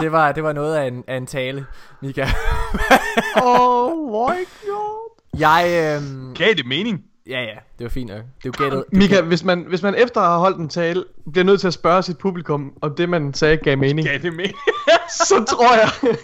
[0.00, 1.66] det, var, det var noget af en, af en tale,
[2.02, 2.22] Mika.
[3.42, 5.20] oh my god.
[5.38, 7.02] Jeg, øhm, Gav det mening?
[7.26, 8.22] ja ja, det var fint nok.
[8.42, 8.84] Det var gættet.
[8.92, 11.74] Mika, hvis man, hvis man efter at have holdt en tale, bliver nødt til at
[11.74, 14.56] spørge sit publikum, om det man sagde gav mening, Gav det mening?
[15.28, 16.16] så tror jeg...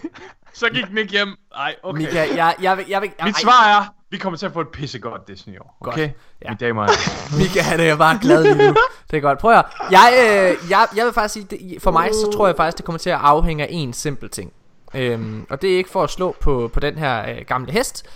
[0.54, 1.28] Så gik den ikke hjem.
[1.56, 1.98] Ej, okay.
[1.98, 4.60] Mika, jeg, jeg, vil, jeg vil, Mit ej, svar er, Vi kommer til at få
[4.60, 5.76] et pissegodt Disney år.
[5.82, 5.94] Godt.
[5.94, 6.10] Okay?
[6.42, 6.48] Ja.
[6.48, 6.88] Mine damer og.
[7.38, 8.74] Mika, han er bare glad lige nu.
[9.10, 9.38] Det er godt.
[9.38, 9.90] Prøv at høre.
[9.90, 12.84] jeg, øh, jeg, jeg vil faktisk sige, det, for mig, så tror jeg faktisk, det
[12.84, 14.52] kommer til at afhænge af en simpel ting.
[14.94, 18.06] Øhm, og det er ikke for at slå på, på den her øh, gamle hest,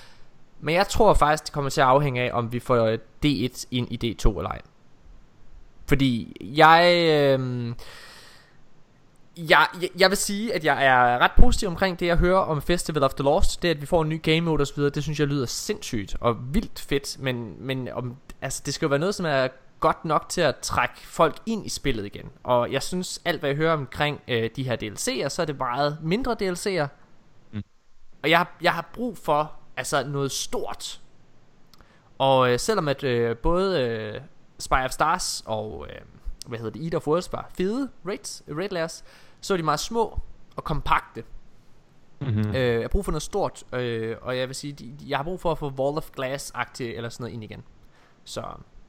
[0.60, 3.64] men jeg tror faktisk, det kommer til at afhænge af, om vi får øh, D1
[3.70, 4.60] ind i D2 eller ej.
[5.86, 7.06] Fordi jeg...
[7.08, 7.74] Øh,
[9.36, 12.62] jeg, jeg, jeg vil sige, at jeg er ret positiv omkring det, jeg hører om
[12.62, 13.62] Festival of the Lost.
[13.62, 16.54] Det, at vi får en ny game mode osv., det synes jeg lyder sindssygt og
[16.54, 17.18] vildt fedt.
[17.20, 19.48] Men, men om, altså, det skal jo være noget, som er
[19.80, 22.30] godt nok til at trække folk ind i spillet igen.
[22.44, 25.58] Og jeg synes, alt hvad jeg hører omkring øh, de her DLC'er, så er det
[25.58, 26.86] meget mindre DLC'er.
[27.52, 27.62] Mm.
[28.22, 31.00] Og jeg, jeg har brug for altså noget stort.
[32.18, 34.20] Og øh, selvom at øh, både øh,
[34.58, 36.00] Spy of Stars og øh,
[36.46, 39.04] hvad hedder det, Eat of Worlds var fede raids, raid layers,
[39.40, 40.20] så er de meget små
[40.56, 41.24] og kompakte.
[42.20, 42.48] Mm-hmm.
[42.48, 45.22] Øh, jeg har brug for noget stort, øh, og jeg vil sige, de, jeg har
[45.24, 47.64] brug for at få Wall of Glass-agtigt eller sådan noget ind igen.
[48.24, 48.40] Så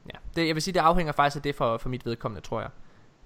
[0.06, 2.60] ja, det, jeg vil sige, det afhænger faktisk af det for, for mit vedkommende, tror
[2.60, 2.70] jeg.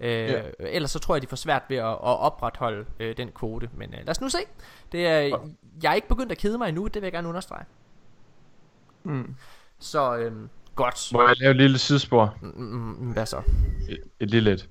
[0.01, 0.43] Øh, Ja.
[0.59, 3.71] Ellers så tror jeg, de får svært ved at, at opretholde øh, den kvote.
[3.77, 4.39] Men øh, lad os nu se.
[4.93, 5.21] Det er,
[5.83, 7.65] jeg er ikke begyndt at kede mig endnu, det vil jeg gerne understrege.
[9.05, 9.35] Mm.
[9.79, 10.33] Så øh,
[10.75, 11.13] godt.
[11.13, 12.37] Må jeg lave et lille sidespor?
[12.41, 13.43] Mm, mm, Hvad så?
[13.89, 14.69] Et, et lille et.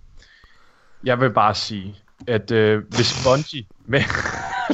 [1.03, 3.99] Jeg vil bare sige, at øh, hvis Bungie med...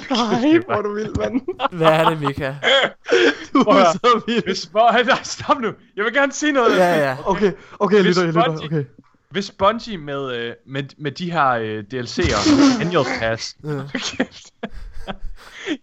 [0.09, 1.41] Nej, hvor du vild, mand.
[1.71, 2.53] Hvad er det, Mika?
[3.53, 4.43] Du er så vild.
[4.43, 5.03] Hvis Bungie...
[5.03, 5.73] Nej, stop nu!
[5.95, 6.77] Jeg vil gerne sige noget!
[6.77, 7.17] Ja, ja.
[7.25, 8.65] Okay, okay, Hvis lytter, jeg lytter.
[8.65, 8.85] Okay.
[9.29, 13.57] Hvis Bungie med, øh, med, med de her øh, DLC'er, Annual Pass...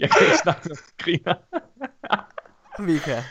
[0.01, 1.35] Jeg kan ikke snakke med griner.
[2.79, 3.23] Mika.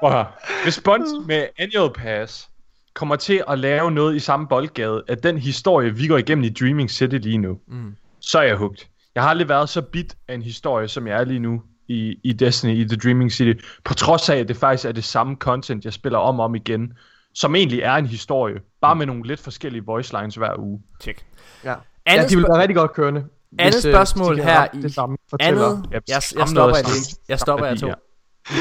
[0.00, 0.26] Prøv at høre.
[0.62, 2.49] Hvis Bungie med Annual Pass
[2.94, 6.48] kommer til at lave noget i samme boldgade af den historie, vi går igennem i
[6.48, 7.94] Dreaming City lige nu, Mm.
[8.20, 8.88] så er jeg hugt.
[9.14, 12.16] Jeg har aldrig været så bit af en historie, som jeg er lige nu i,
[12.24, 15.36] i Destiny, i The Dreaming City, på trods af, at det faktisk er det samme
[15.36, 16.92] content, jeg spiller om og om igen,
[17.34, 20.82] som egentlig er en historie, bare med nogle lidt forskellige voice lines hver uge.
[21.00, 21.24] Tjek.
[21.64, 21.74] Ja.
[22.06, 23.24] Andet ja, de vil være rigtig godt kørende.
[23.58, 25.66] Andet hvis, øh, spørgsmål de her i det samme fortæller.
[25.70, 26.84] Andet, jeg, jeg skam stopper jeg.
[27.28, 27.86] Jeg stopper jeg to.
[27.86, 27.92] Vi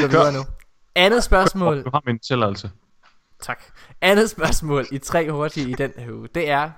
[0.02, 0.40] går videre nu.
[0.96, 1.84] Andet spørgsmål.
[1.84, 2.70] Du har min tilladelse.
[3.42, 3.64] Tak.
[4.02, 6.72] Andet spørgsmål i tre hurtige i den her uge, det er,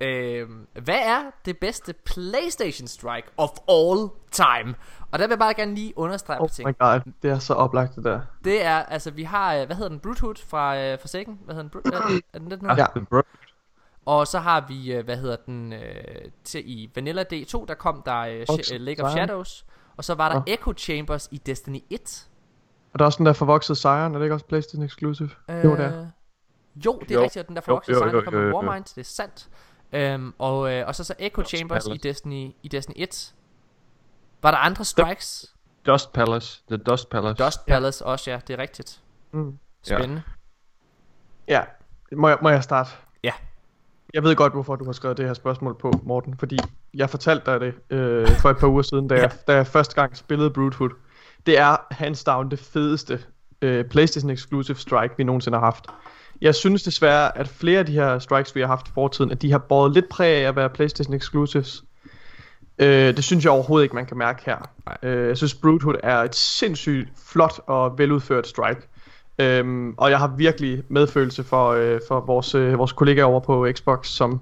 [0.00, 0.48] øh,
[0.82, 4.74] hvad er det bedste PlayStation Strike of all time?
[5.10, 6.68] Og der vil jeg bare gerne lige understrege Oh ting.
[6.68, 8.20] my god, det er så oplagt det der.
[8.44, 11.38] Det er, altså vi har, øh, hvad hedder den, Bruthood fra øh, Forsaken?
[11.44, 11.92] Hvad hedder den?
[11.92, 12.68] Er, er den det nu?
[12.68, 12.86] Ja.
[14.06, 15.80] Og så har vi, øh, hvad hedder den, øh,
[16.44, 19.10] til i Vanilla D2, der kom der øh, øh, Lake of.
[19.10, 19.66] Shadows.
[19.96, 20.42] Og så var der.
[20.46, 22.28] Echo Chambers i Destiny 1.
[22.96, 25.30] Og der er også den der forvoksede sejren, er det ikke også PlayStation Exclusive?
[25.50, 26.06] Øh, Jo, det er.
[26.84, 27.22] Jo, det er Jo.
[27.22, 28.52] rigtigt, at den der forvoksede jo, der kom jo, med.
[28.52, 29.48] Warmind, det er sandt.
[29.92, 31.96] Øhm, og, øh, og så så Echo Dust Chambers i.
[31.96, 33.34] Destiny, i Destiny 1.
[34.42, 35.54] Var der andre strikes?
[35.86, 36.62] Dust Palace.
[36.68, 37.44] The Dust Palace.
[37.44, 39.00] Dust Palace også, ja, det er rigtigt.
[39.32, 39.58] Mm.
[39.82, 40.22] Spændende.
[41.48, 41.62] Ja,
[42.12, 42.90] må jeg, må jeg starte?
[43.24, 43.32] Ja.
[44.14, 46.58] Jeg ved godt, hvorfor du har skrevet det her spørgsmål på, Morten, fordi
[46.94, 49.94] jeg fortalte dig det øh, for et par uger siden, da, jeg, da jeg første
[49.94, 50.90] gang spillede Broodhood.
[51.46, 53.20] Det er hands down det fedeste
[53.62, 55.84] øh, PlayStation Exclusive Strike, vi nogensinde har haft.
[56.40, 59.42] Jeg synes desværre, at flere af de her strikes, vi har haft i fortiden, at
[59.42, 61.84] de har båret lidt præg af at være PlayStation Exclusives.
[62.78, 64.70] Øh, det synes jeg overhovedet ikke, man kan mærke her.
[65.02, 68.80] Øh, jeg synes, Broodhood er et sindssygt flot og veludført strike.
[69.38, 73.68] Øhm, og jeg har virkelig medfølelse for, øh, for vores, øh, vores kollegaer over på
[73.72, 74.40] Xbox, som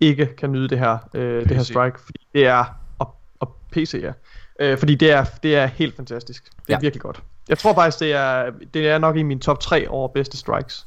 [0.00, 2.64] ikke kan nyde det her, øh, det her strike, fordi det er,
[2.98, 4.12] og, og PC ja,
[4.60, 6.44] øh, fordi det er, det er helt fantastisk.
[6.44, 6.78] Det er Ja.
[6.80, 7.22] virkelig godt.
[7.48, 10.86] Jeg tror faktisk, det er, det er nok i min top 3 over bedste strikes.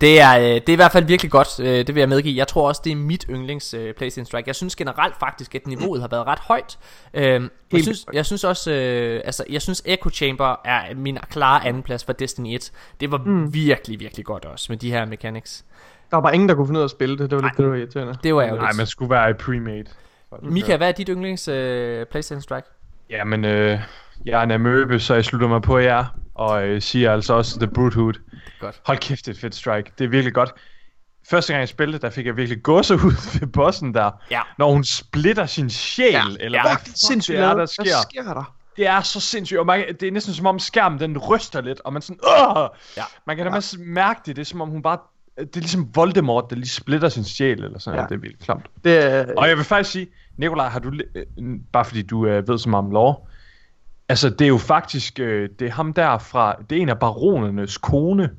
[0.00, 2.36] Det er, øh, det er i hvert fald virkelig godt, øh, det vil jeg medgive.
[2.36, 4.48] Jeg tror også, det er mit yndlings øh, PlayStation Strike.
[4.48, 6.78] Jeg synes generelt faktisk, at niveauet har været ret højt.
[7.14, 11.66] Øh, jeg, synes, jeg synes også, øh, altså, jeg synes Echo Chamber er min klare
[11.66, 12.72] andenplads for Destiny 1.
[13.00, 13.54] Det var mm.
[13.54, 15.64] virkelig, virkelig godt også med de her mechanics.
[16.10, 17.30] Der var bare ingen, der kunne finde ud af at spille det.
[17.30, 18.14] Det var lidt det, der var irriterende.
[18.22, 18.76] Det var Nej, ærgerligt.
[18.76, 19.92] man skulle være i pre-made.
[20.42, 22.66] Mika, hvad er dit yndlings øh, PlayStation Strike?
[23.10, 23.80] Jamen, øh,
[24.24, 26.04] jeg er en amøbe, så jeg slutter mig på jer,
[26.34, 28.14] og øh, siger altså også The Broodhood.
[28.60, 28.80] Godt.
[28.86, 29.92] Hold kæft, det er et fedt strike.
[29.98, 30.54] Det er virkelig godt.
[31.30, 34.10] Første gang jeg spillede, der fik jeg virkelig gåse ud ved bossen der.
[34.30, 34.40] Ja.
[34.58, 36.22] Når hun splitter sin sjæl, ja.
[36.40, 36.62] eller Ja.
[36.62, 37.82] hvad Fuck, fuck Sindssygt det er, der sker.
[37.82, 38.54] Hvad sker der?
[38.76, 41.80] Det er så sindssygt, og man, det er næsten som om skærmen den ryster lidt,
[41.80, 42.20] og man sådan,
[42.56, 42.68] Åh!
[42.96, 43.02] Ja.
[43.26, 43.60] Man kan da ja.
[43.78, 44.98] mærke det, det er som om hun bare,
[45.38, 48.02] det er ligesom Voldemort, der lige splitter sin sjæl, eller sådan Ja.
[48.02, 48.06] ja.
[48.08, 48.66] det er virkelig klamt.
[48.84, 51.24] Det er, Og jeg vil faktisk sige, Nikolaj, har du, øh,
[51.72, 53.14] bare fordi du øh, ved så meget om lore,
[54.08, 56.98] altså det er jo faktisk, øh, det er ham der fra, det er en af
[56.98, 58.30] baronernes kone,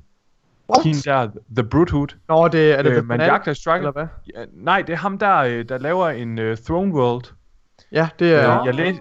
[0.69, 0.83] What?
[0.85, 2.07] hende der, The Broodhood.
[2.29, 3.77] Nå, det er det Øh, man jagter Striker.
[3.77, 4.07] eller hvad?
[4.35, 7.23] Ja, nej, det er ham der, øh, der laver en øh, Throne World.
[7.91, 8.59] Ja, det er...
[8.59, 8.95] Øh, jeg, læs,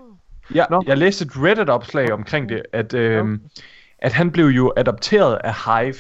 [0.55, 0.83] jeg, Nå.
[0.87, 3.39] jeg læste et Reddit-opslag omkring det, at, øh,
[3.99, 5.95] at han blev jo adopteret af Hive,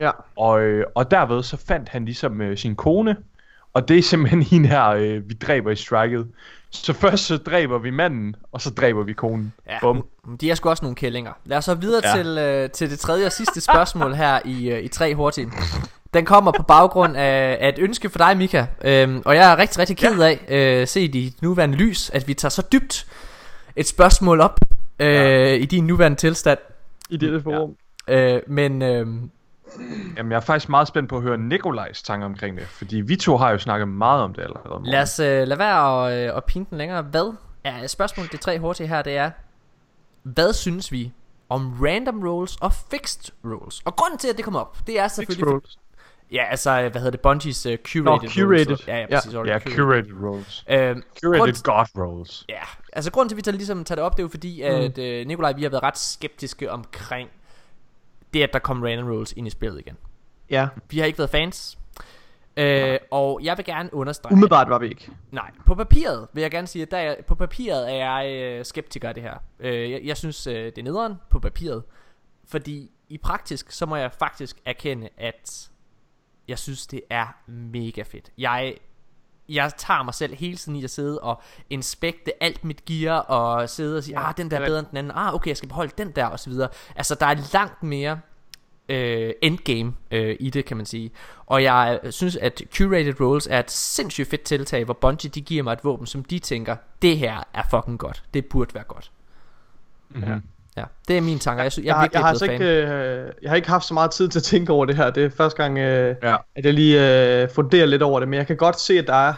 [0.00, 0.10] Ja.
[0.36, 3.16] og, øh, og derved så fandt han ligesom øh, sin kone,
[3.72, 6.28] og det er simpelthen hende her, øh, vi dræber i striket.
[6.70, 9.52] Så først så dræber vi manden, og så dræber vi konen.
[9.68, 10.06] Ja, Bum.
[10.40, 11.32] de er sgu også nogle kællinger.
[11.44, 12.16] Lad os så videre ja.
[12.16, 12.22] Ja.
[12.22, 15.48] til, øh, til det tredje og sidste spørgsmål her i, øh, i tre hurtigt.
[16.14, 18.66] Den kommer på baggrund af, af et ønske for dig, Mika.
[18.84, 22.34] Øhm, og jeg er rigtig, rigtig ked af, øh, set i nuværende lys, at vi
[22.34, 23.06] tager så dybt
[23.76, 24.60] et spørgsmål op
[24.98, 25.52] øh, ja.
[25.52, 26.58] i din nuværende tilstand.
[27.10, 27.76] I dette forum.
[28.08, 29.06] Øh, men øh,
[30.16, 33.16] Jamen, jeg er faktisk meget spændt på at høre Nikolajs tanker omkring det, fordi vi
[33.16, 34.90] to har jo snakket meget om det allerede.
[34.90, 37.02] lad os øh, lade være at, øh, at pine den længere.
[37.02, 37.32] Hvad
[37.64, 39.30] er spørgsmålet, det tre hurtige her, det er,
[40.22, 41.12] hvad synes vi
[41.48, 43.80] om random rolls og fixed rolls?
[43.84, 45.52] Og grunden til, at det kommer op, det er selvfølgelig...
[45.52, 45.78] rolls.
[46.32, 47.20] Ja, altså, hvad hedder det?
[47.20, 48.34] Bungies uh, curated Nå, rolls.
[48.34, 48.76] curated.
[48.86, 49.16] Ja, ja, Ja.
[49.16, 49.32] præcis.
[49.34, 50.64] Ja, curated roles.
[50.70, 51.62] Øhm, Curated grund-
[51.94, 52.44] God roles.
[52.48, 52.60] Ja,
[52.92, 54.98] altså grunden til, at vi tager, ligesom tager det op, det er jo fordi, at
[54.98, 57.28] øh, Nikolaj, vi har været ret skeptiske omkring
[58.34, 59.96] det, at der kom random rolls ind i spillet igen.
[60.50, 60.68] Ja.
[60.90, 61.78] Vi har ikke været fans.
[62.56, 65.10] Øh, og jeg vil gerne understrege Umiddelbart var vi ikke.
[65.30, 68.64] Nej, på papiret vil jeg gerne sige, at der er, på papiret er jeg øh,
[68.64, 69.34] skeptiker af det her.
[69.60, 71.82] Øh, jeg, jeg synes, øh, det er nederen på papiret.
[72.48, 75.70] Fordi i praktisk, så må jeg faktisk erkende, at
[76.48, 78.30] jeg synes, det er mega fedt.
[78.38, 78.74] Jeg,
[79.54, 83.70] jeg tager mig selv hele tiden i at sidde og inspekte alt mit gear, og
[83.70, 85.68] sidde og sige, ah, den der er bedre end den anden, ah, okay, jeg skal
[85.68, 86.68] beholde den der, og så videre.
[86.96, 88.20] Altså, der er langt mere
[88.88, 91.10] øh, endgame øh, i det, kan man sige.
[91.46, 95.40] Og jeg øh, synes, at Curated Roles er et sindssygt fedt tiltag, hvor Bungie de
[95.40, 98.22] giver mig et våben, som de tænker, det her er fucking godt.
[98.34, 99.10] Det burde være godt.
[100.08, 100.30] Mm-hmm.
[100.30, 100.38] Ja,
[101.08, 101.62] det er mine tanker.
[101.62, 102.52] Jeg, synes, jeg, Jeg, er har, virkelig jeg, har altså fan.
[102.54, 105.10] ikke, øh, jeg har ikke haft så meget tid til at tænke over det her.
[105.10, 106.36] Det er første gang, øh, Ja.
[106.56, 108.28] at jeg lige øh, funderer lidt over det.
[108.28, 109.34] Men jeg kan godt se, at der er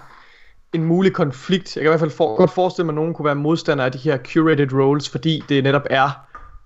[0.72, 1.76] en mulig konflikt.
[1.76, 3.92] Jeg kan i hvert fald for, godt forestille mig, at nogen kunne være modstandere af
[3.92, 6.10] de her curated roles, fordi det netop er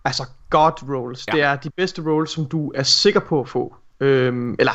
[0.05, 1.27] altså god roles.
[1.29, 1.37] Ja.
[1.37, 1.43] Ja.
[1.43, 3.75] Det er de bedste roles, som du er sikker på at få.
[4.01, 4.73] Øhm, eller,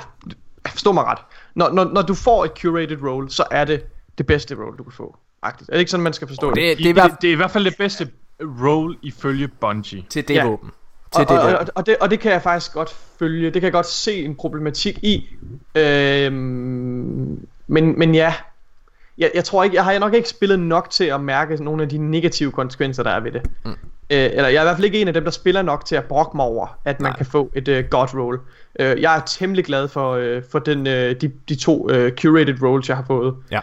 [0.67, 1.19] forstå mig ret.
[1.55, 3.83] Når, når, når du får et curated role, så er det
[4.17, 5.15] det bedste role, du kan få.
[5.43, 5.69] Agtigt.
[5.69, 6.77] Er det ikke sådan, man skal forstå Og det?
[6.77, 8.07] det, Det, det er det, det er i hvert fald det bedste
[8.41, 10.03] role ifølge Bungie.
[10.09, 10.45] til det Ja.
[10.45, 10.69] våben.
[11.15, 11.57] Til og, det og, våben.
[11.57, 13.45] og, og, det, og det kan jeg faktisk godt følge.
[13.45, 15.29] Det kan jeg godt se en problematik i.
[15.75, 18.33] Øhm, men, men ja,
[19.17, 21.89] jeg, jeg tror ikke, jeg har nok ikke spillet nok til at mærke nogle af
[21.89, 23.41] de negative konsekvenser, der er ved det.
[23.65, 23.71] Mm.
[23.71, 23.77] Øh,
[24.09, 26.03] eller jeg er i hvert fald ikke en af dem, der spiller nok til at
[26.03, 27.17] brokke mig over, at man Nej.
[27.17, 28.39] Kan få et uh, god roll.
[28.79, 32.61] Øh, jeg er temmelig glad for, uh, for den, uh, de, de to uh, curated
[32.63, 33.35] rolls, jeg har fået.
[33.51, 33.59] Ja.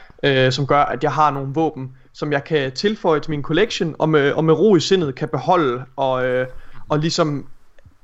[0.46, 3.94] Øh, som gør, at jeg har nogle våben, som jeg kan tilføje til min collection,
[3.98, 6.46] og med, og med ro i sindet kan beholde, og, øh,
[6.88, 7.46] og ligesom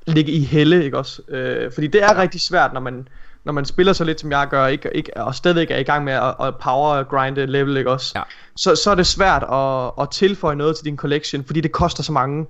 [0.06, 1.22] ligge i helle, ikke også?
[1.28, 3.08] Øh, fordi det er rigtig svært, når man,
[3.44, 6.04] når man spiller så lidt, som jeg gør, ikke, ikke, og stadigvæk er i gang
[6.04, 8.12] med at, at power grinde level, ikke også?
[8.16, 8.22] Ja.
[8.56, 12.02] Så, så er det svært at, at tilføje noget til din collection, fordi det koster
[12.02, 12.46] så mange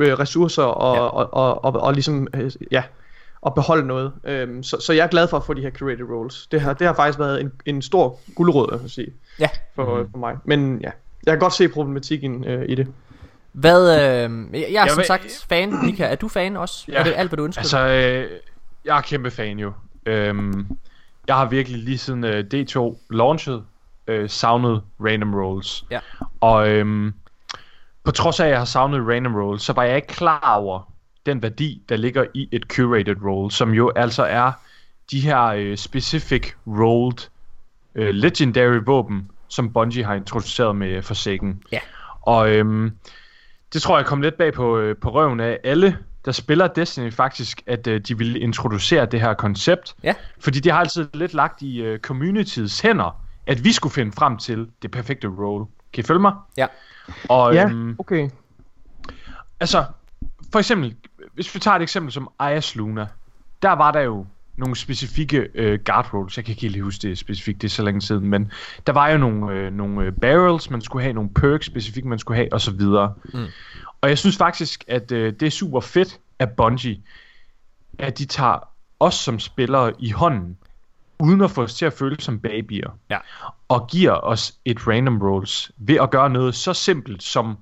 [0.00, 1.02] øh, ressourcer og, Ja.
[1.02, 1.08] ja.
[1.08, 2.82] og, og, og, og ligesom, øh, ja,
[3.46, 4.12] at beholde noget.
[4.24, 6.46] Øhm, så, så jeg er glad for at få de her curated roles.
[6.46, 9.48] Det har, det har faktisk været en, en stor guldråd, jeg vil sige, Ja.
[9.74, 10.10] for, mm.
[10.10, 10.36] for mig.
[10.44, 10.90] Men ja,
[11.26, 12.86] jeg kan godt se problematikken øh, i det.
[13.52, 14.00] Hvad, øh,
[14.52, 16.04] jeg, er Jeg som vil- sagt fan, Mika.
[16.04, 16.84] Er du fan også?
[16.88, 16.98] Ja.
[16.98, 17.60] Er det alt, hvad du ønsker?
[17.60, 18.30] Altså, øh,
[18.84, 19.72] jeg er kæmpe fan jo.
[20.06, 20.66] Øhm,
[21.28, 23.64] jeg har virkelig lige siden øh, D2 launchet
[24.06, 25.84] øh, savnet random rolls.
[25.90, 25.98] Ja.
[26.40, 27.12] Og øhm,
[28.04, 30.92] på trods af, at jeg har savnet random rolls, så var jeg ikke klar over
[31.26, 34.52] den værdi, der ligger i et curated roll, som jo altså er
[35.10, 37.28] de her øh, specific rolled
[37.94, 41.62] øh, legendary våben, som Bungie har introduceret med Forsaken.
[41.72, 41.78] Ja.
[42.22, 42.92] Og øhm,
[43.72, 47.12] det tror jeg kom lidt bag på, øh, på røven af alle, der spiller Destiny
[47.12, 49.94] faktisk, at øh, de ville introducere det her koncept.
[50.02, 50.14] Ja.
[50.38, 54.36] Fordi det har altid lidt lagt i øh, communityets hænder, at vi skulle finde frem
[54.38, 55.66] til det perfekte role.
[55.92, 56.32] Kan I følge mig?
[56.56, 56.66] Ja.
[57.28, 58.30] Og Ja, øhm, okay.
[59.60, 59.84] altså,
[60.52, 60.94] for eksempel,
[61.36, 63.06] hvis vi tager et eksempel som Ayas Luna,
[63.62, 64.26] der var der jo
[64.56, 66.36] nogle specifikke øh, guard rolls.
[66.36, 68.52] Jeg kan ikke helt huske det specifikt, det er så længe siden, men
[68.86, 72.18] der var jo nogle, øh, nogle øh, barrels, man skulle have, nogle perks specifikt, man
[72.18, 73.14] skulle have, og så videre.
[73.34, 73.46] Mm.
[74.00, 77.00] Og jeg synes faktisk, at øh, det er super fedt af Bungie,
[77.98, 78.68] at de tager
[79.00, 80.58] os som spillere i hånden,
[81.18, 83.18] uden at få os til at føle som babyer, Ja.
[83.68, 87.56] og giver os et random rolls ved at gøre noget så simpelt som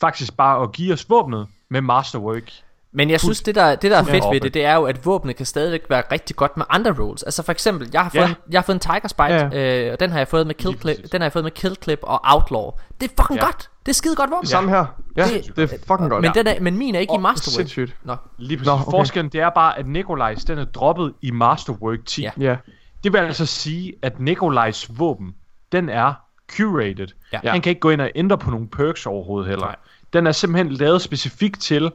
[0.00, 2.52] faktisk bare at give os våbnet med masterwork.
[2.92, 5.06] Men jeg synes, det der, det der er fedt ved det, det er jo, at
[5.06, 7.22] våbnet kan stadigvæk være rigtig godt med andre rolls.
[7.22, 8.28] Altså for eksempel, jeg har fået, Ja.
[8.28, 9.86] en, jeg har fået en Tiger Spite, Ja.
[9.86, 11.76] øh, og den har jeg fået med Kill Clip, den har jeg fået med Kill
[11.82, 12.70] Clip og Outlaw.
[13.00, 13.44] Det er fucking Ja.
[13.44, 13.70] godt.
[13.86, 14.40] Det er skide godt våben.
[14.42, 14.84] Det samme her.
[15.16, 16.22] Ja, Det- det, er fucking godt.
[16.22, 17.54] Men, den er, men min er ikke i Åh, Masterwork.
[17.56, 17.96] Sindssygt.
[18.04, 18.66] Nå, Lige præcis.
[18.66, 18.90] Nå, okay.
[18.90, 22.22] Forskellen det er bare, at Nikolajs den er droppet i Masterwork 10.
[22.22, 22.30] Ja.
[22.40, 22.44] Ja.
[22.50, 22.56] Ja.
[23.04, 25.34] Det vil altså sige, at Nikolajs våben,
[25.72, 26.12] den er
[26.56, 27.06] curated.
[27.32, 27.38] Ja.
[27.44, 29.66] Han kan ikke gå ind og ændre på nogle perks overhovedet heller.
[29.66, 29.76] Nej.
[30.12, 31.92] Den er simpelthen lavet specifikt til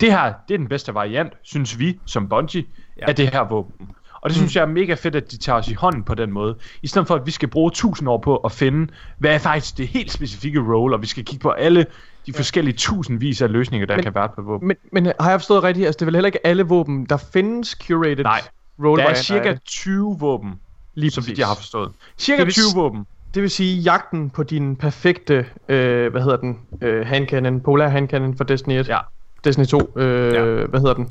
[0.00, 2.64] det her, det er den bedste variant, synes vi, som Bungie,
[3.00, 3.04] Ja.
[3.08, 3.88] af det her våben.
[4.20, 6.32] Og det synes jeg er mega fedt, at de tager os i hånden på den
[6.32, 6.56] måde.
[6.82, 9.78] I stedet for, at vi skal bruge 1000 år på at finde, hvad er faktisk
[9.78, 11.86] det helt specifikke role, og vi skal kigge på alle
[12.26, 14.68] de forskellige tusindvis af løsninger, der Men- kan være på våben.
[14.68, 15.86] Men, men har jeg forstået rigtigt?
[15.86, 18.40] Altså, det er vel heller ikke alle våben, der findes curated Nej,
[18.84, 19.62] role Der er cirka det.
[19.64, 20.60] 20 våben,
[20.94, 21.92] Lige som jeg har forstået.
[22.18, 23.06] Cirka vil 20 s- våben.
[23.34, 28.36] Det vil sige, jagten på din perfekte, øh, hvad hedder den, øh, handcannon, polar handcannon
[28.36, 28.88] for Destiny 1.
[28.88, 28.98] Ja.
[29.44, 30.66] Destiny 2, øh, Ja.
[30.66, 31.10] hvad hedder den?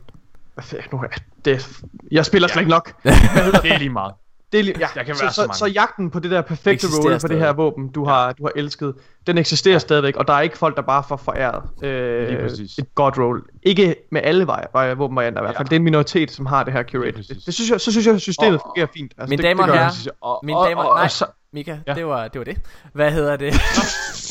[0.91, 1.07] Nu, er
[1.45, 1.67] det,
[2.11, 2.93] jeg spiller slet ikke nok.
[3.03, 4.13] Det er lige meget.
[4.51, 5.53] Det er lige, ja, Der kan så, være så så, mange.
[5.55, 8.51] så, jagten på det der perfekte rolle for det her våben, du har, du har
[8.55, 8.93] elsket,
[9.27, 9.79] den eksisterer ja.
[9.79, 12.77] stadigvæk, og der er ikke folk, der bare får foræret Lige øh, præcis.
[12.77, 13.43] et god roll.
[13.63, 15.65] Ikke med alle vej, vej, våbenvarianter i hvert fald.
[15.67, 15.69] Ja.
[15.69, 17.23] Det er en minoritet, som har det her curated.
[17.23, 19.11] Det, det synes jeg, så synes jeg, at systemet Og- fungerer fint.
[19.17, 20.11] Altså, Mine det, damer det og gør herrer.
[20.21, 21.93] Og, Mine og, damer, og, nej, og, så, Mika, Ja.
[21.93, 22.57] det, var, det var det.
[22.93, 23.53] Hvad hedder det?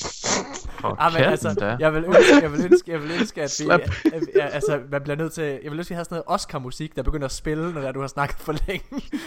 [0.89, 1.77] for Ah, men altså, da.
[1.81, 5.03] jeg vil ønske, jeg vil ønske, jeg vil ønske at vi, at, ja, altså, man
[5.03, 7.33] bliver nødt til, jeg vil ønske, at vi har sådan noget Oscar-musik, der begynder at
[7.33, 8.85] spille, når du har snakket for længe.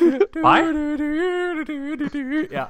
[0.47, 0.63] Mig?
[2.51, 2.63] Ja.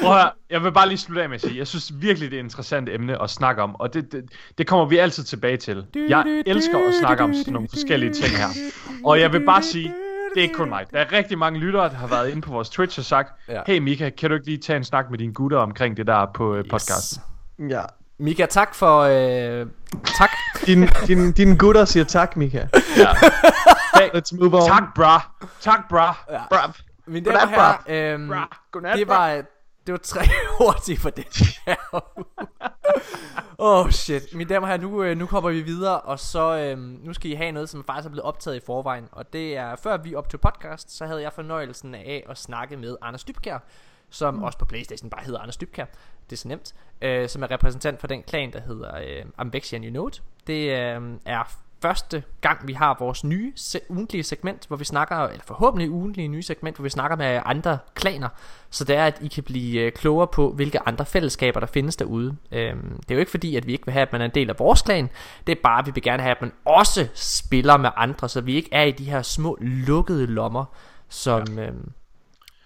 [0.00, 2.30] Prøv at høre, jeg vil bare lige slutte af med at sige, jeg synes virkelig,
[2.30, 4.24] det er et interessant emne at snakke om, og det, det,
[4.58, 5.86] det kommer vi altid tilbage til.
[6.08, 8.48] Jeg elsker at snakke om sådan nogle forskellige ting her.
[9.04, 9.92] Og jeg vil bare sige,
[10.34, 10.86] det er ikke kun mig.
[10.92, 13.60] Der er rigtig mange lyttere, der har været inde på vores Twitch og sagt, Ja.
[13.66, 16.26] hey Mika, kan du ikke lige tage en snak med dine gutter omkring det der
[16.34, 16.66] på yes.
[16.70, 17.22] podcasten?
[17.70, 17.82] Ja.
[18.18, 19.00] Mika, tak for...
[19.00, 19.66] Øh,
[20.18, 20.30] tak.
[20.66, 22.58] Din, din, dine gutter siger tak, Mika.
[22.96, 23.08] Ja.
[23.94, 24.68] Hey, Let's move on.
[24.68, 25.30] tak bra.
[25.60, 26.16] Tak bra.
[26.50, 26.72] Brav.
[27.06, 29.42] Mine damer og herrer, Godnat, det var,
[29.90, 30.26] det var tre
[30.58, 31.26] hurtigt for det
[31.66, 31.76] her.
[33.58, 34.34] Åh oh shit.
[34.34, 37.30] Mine damer og herrer, nu, øh, nu kommer vi videre, og så øhm, nu skal
[37.30, 39.08] I have noget, som faktisk er blevet optaget i forvejen.
[39.12, 42.76] Og det er, før vi op til podcast, så havde jeg fornøjelsen af at snakke
[42.76, 43.58] med Anders Dybkær,
[44.10, 44.42] som mm.
[44.42, 45.84] også på Playstation bare hedder Anders Dybkær.
[46.30, 46.74] Det er så nemt.
[47.02, 50.22] Øh, som er repræsentant for den klan, der hedder øh, Amvexian It.
[50.46, 55.16] Det øh, er første gang, vi har vores nye se- ugentlige segment, hvor vi snakker,
[55.16, 58.28] eller forhåbentlig ugentlige nye segment, hvor vi snakker med andre klaner,
[58.70, 61.96] så det er, at I kan blive øh, klogere på, hvilke andre fællesskaber, der findes
[61.96, 62.36] derude.
[62.52, 64.34] Øhm, det er jo ikke fordi, at vi ikke vil have, at man er en
[64.34, 65.10] del af vores klan,
[65.46, 68.40] det er bare, at vi vil gerne have, at man også spiller med andre, så
[68.40, 70.64] vi ikke er i de her små lukkede lommer,
[71.08, 71.66] som, ja.
[71.66, 71.92] øhm,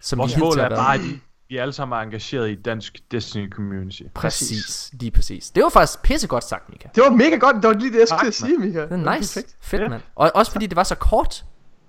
[0.01, 1.01] som Vores vi mål er bare, at
[1.49, 4.03] vi alle sammen er engageret i dansk Destiny community.
[4.15, 5.51] Præcis, lige præcis.
[5.51, 6.89] Det var faktisk pissegodt sagt, Mika.
[6.95, 7.57] Det var mega godt.
[7.57, 8.81] Det var lige det, jeg skulle sige, Mika.
[8.81, 9.35] Det er nice.
[9.41, 9.57] perfekt.
[9.63, 9.89] Fedt, Ja.
[9.89, 10.03] mand.
[10.15, 11.45] Og også fordi det var så kort.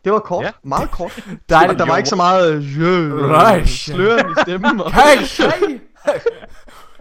[0.06, 0.45] Det var kort.
[0.45, 0.51] Ja.
[0.64, 1.20] Meget kort.
[1.49, 1.72] Dejligt.
[1.74, 3.70] Og der var ikke så meget øh, jø, Right.
[3.70, 4.82] sløren i stemmen.
[4.82, 5.80] Og, Hey, hey!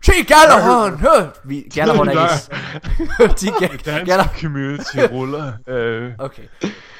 [0.03, 0.99] Se Gallerhorn!
[0.99, 1.41] Hør!
[1.45, 3.35] Vi, Gallerhorn er ikke...
[3.41, 4.25] De ga- Galler...
[4.41, 5.53] community ruller.
[5.69, 6.43] Øh, Okay.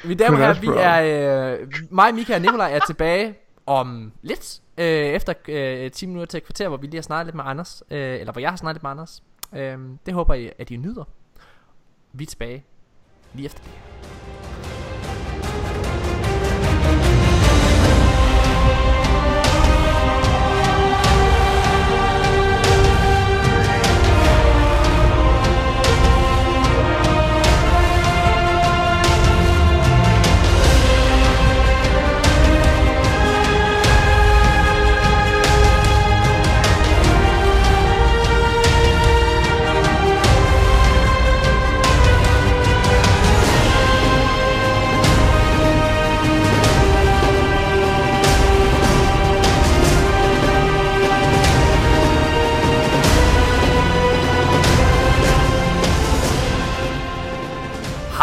[0.03, 1.57] Mine damer og herrer, vi er...
[1.61, 3.35] Øh, mig, Mika og Nikolaj er tilbage
[3.67, 4.59] om lidt.
[4.77, 7.43] Øh, efter øh, 10 minutter til et kvarter, hvor vi lige har snakket lidt med
[7.47, 7.83] Anders.
[7.91, 9.23] Øh, eller hvor jeg har snakket lidt med Anders.
[9.53, 11.03] Øh, det håber jeg, at I nyder.
[12.13, 12.63] Vi er tilbage
[13.33, 13.71] lige efter det.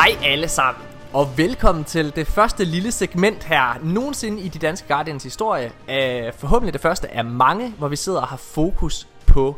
[0.03, 4.88] Hej alle sammen, og velkommen til det første lille segment her nogensinde i de danske
[4.88, 5.66] Guardians historie.
[5.66, 9.57] Uh, forhåbentlig det første af mange, hvor vi sidder og har fokus på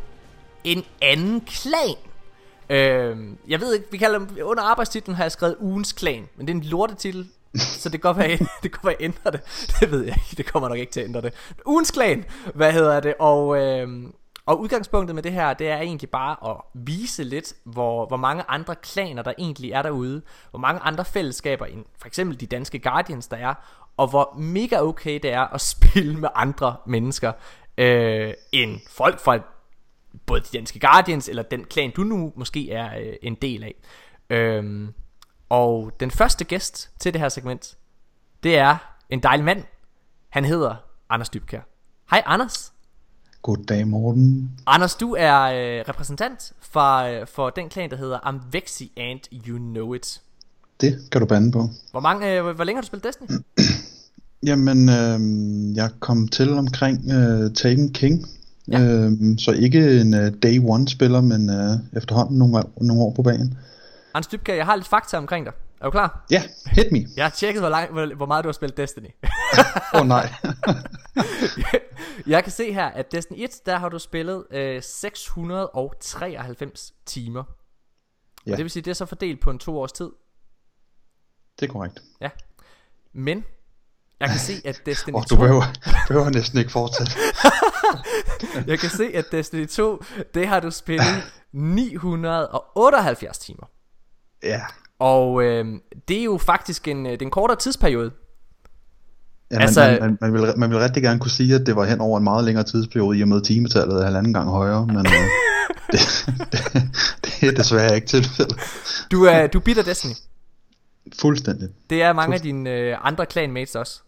[0.63, 1.95] en anden klan.
[2.69, 6.47] Uh, jeg ved ikke, vi kalder dem, under arbejdstitlen har jeg skrevet ugens klan, men
[6.47, 7.27] det er en lortetitel,
[7.81, 8.29] så det kan godt være,
[8.63, 9.41] det kan være, jeg ændrer det.
[9.79, 11.33] Det ved jeg ikke, det kommer nok ikke til at ændre det.
[11.65, 13.13] Ugens klan, hvad hedder det?
[13.19, 13.87] Og, øh,
[14.45, 18.43] og udgangspunktet med det her, det er egentlig bare at vise lidt, hvor, hvor mange
[18.47, 20.21] andre klaner, der egentlig er derude.
[20.49, 23.53] Hvor mange andre fællesskaber, end for eksempel de danske Guardians, der er.
[23.97, 27.31] Og hvor mega okay det er at spille med andre mennesker,
[27.77, 29.39] øh, end folk fra
[30.25, 33.75] både de danske Guardians, eller den klan, du nu måske er øh, en del af.
[34.29, 34.93] Øhm,
[35.49, 37.77] og den første gæst til det her segment,
[38.43, 38.77] det er
[39.09, 39.63] en dejlig mand.
[40.29, 40.75] Han hedder
[41.09, 41.61] Anders Dybkær.
[42.09, 42.74] Hej Anders.
[43.45, 44.51] Goddag, Morten.
[44.65, 49.57] Anders, du er øh, repræsentant for, øh, for den klan, der hedder Amvexi and You
[49.57, 50.21] Know It.
[50.81, 51.69] Det kan du bande på.
[51.91, 53.27] Hvor, mange, øh, hvor længe har du spillet Destiny?
[54.49, 55.19] Jamen, øh,
[55.75, 58.25] jeg kom til omkring øh, Taken King.
[58.67, 58.79] Ja.
[58.81, 63.23] Øh, så ikke en øh, day one spiller, men øh, efterhånden nogle, nogle år på
[63.23, 63.57] banen.
[64.13, 65.53] Anders Dybkær, jeg har lidt fakta omkring dig.
[65.81, 66.25] Er du klar?
[66.31, 67.07] Ja, hit me.
[67.15, 69.09] Jeg har tjekket, hvor, lang, hvor, hvor meget du har spillet Destiny.
[69.93, 70.33] Åh oh, nej.
[72.33, 77.43] jeg kan se her, at Destiny 1, der har du spillet øh, 693 timer.
[78.45, 78.51] Ja.
[78.51, 80.09] Og det vil sige, det er så fordelt på en to års tid.
[81.59, 81.99] Det er korrekt.
[82.21, 82.29] Ja.
[83.13, 83.45] Men,
[84.19, 85.35] jeg kan se, at Destiny Og 2...
[85.35, 85.63] du behøver,
[86.07, 87.11] behøver næsten ikke fortsætte.
[88.71, 90.03] jeg kan se, at Destiny 2,
[90.33, 93.65] det har du spillet 978 timer.
[94.43, 94.61] Ja.
[95.05, 95.65] Og øh,
[96.07, 98.11] det er jo faktisk en, øh, det er en kortere tidsperiode.
[99.51, 101.75] Ja, man, Altså- man, man, man, vil, man vil rigtig gerne kunne sige, at det
[101.75, 104.87] var hen over en meget længere tidsperiode, i og med timetallet er halvanden gang højere,
[104.95, 105.11] men øh,
[105.91, 105.99] det,
[106.51, 106.83] det,
[107.25, 108.55] det er desværre ikke tilfældet.
[109.11, 110.13] Du er, du er bitter Destiny.
[111.21, 111.69] Fuldstændig.
[111.89, 114.01] Det er mange af dine øh, andre clanmates også.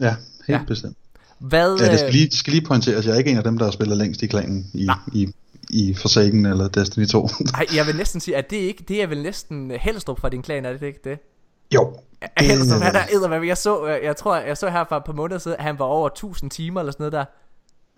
[0.00, 0.16] Ja,
[0.46, 0.64] helt Ja.
[0.68, 0.96] bestemt.
[1.38, 3.44] Hvad, Ja, det skal øh, lige, det skal lige pointeres, jeg er ikke en af
[3.44, 5.28] dem, der har spillet længst i klanen i, i,
[5.72, 7.28] i Forsaken eller Destiny 2.
[7.54, 10.42] Ej, jeg vil næsten sige, at det ikke, det er vel næsten Helstrup fra din
[10.42, 11.18] klan, er det ikke det?
[11.74, 11.96] jo.
[12.20, 12.46] Det...
[12.46, 13.46] Helstrup, han er eddermame.
[13.46, 15.78] Jeg så, øh, jeg tror, jeg så her for et par måneder siden, at han
[15.78, 17.24] var over 1000 timer eller sådan noget der.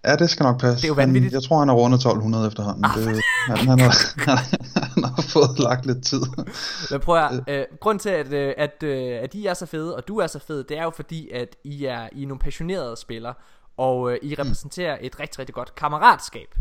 [0.06, 0.76] Ja, det skal nok passe.
[0.76, 1.32] Det er jo vanvittigt.
[1.32, 2.84] Han, jeg tror, han er rundet 1200 efterhånden.
[2.84, 3.94] Ah, det, han, han, har,
[4.30, 4.38] han,
[4.74, 6.20] han har fået lagt lidt tid.
[6.90, 9.96] Men prøv at, øh, grund til, at, øh, at, øh, at I er så fede,
[9.96, 12.38] og du er så fed, det er jo fordi, at I er, I er nogle
[12.38, 13.34] passionerede spillere,
[13.76, 16.54] og øh, I repræsenterer et rigtig, rigtig godt kammeratskab.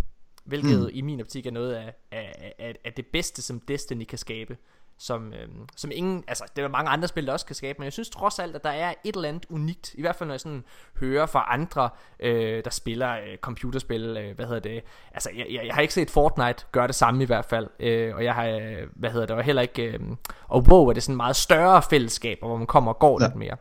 [0.45, 0.89] Hvilket Mm.
[0.93, 4.57] i min optik er noget af, af, af, af det bedste, som Destiny kan skabe.
[4.97, 7.83] Som, øhm, som ingen, altså det er mange andre spil, der også kan skabe, men
[7.83, 10.33] jeg synes trods alt, at der er et eller andet unikt, i hvert fald når
[10.33, 10.63] jeg sådan
[10.99, 11.89] hører fra andre,
[12.19, 14.81] øh, der spiller øh, computerspil, øh, hvad hedder det,
[15.13, 18.15] altså jeg, jeg, jeg har ikke set Fortnite gøre det samme i hvert fald, øh,
[18.15, 19.99] og jeg har, øh, hvad hedder det, og heller ikke, øh,
[20.47, 23.27] og WoW er det sådan meget større fællesskaber, hvor man kommer og går ja.
[23.27, 23.57] lidt mere.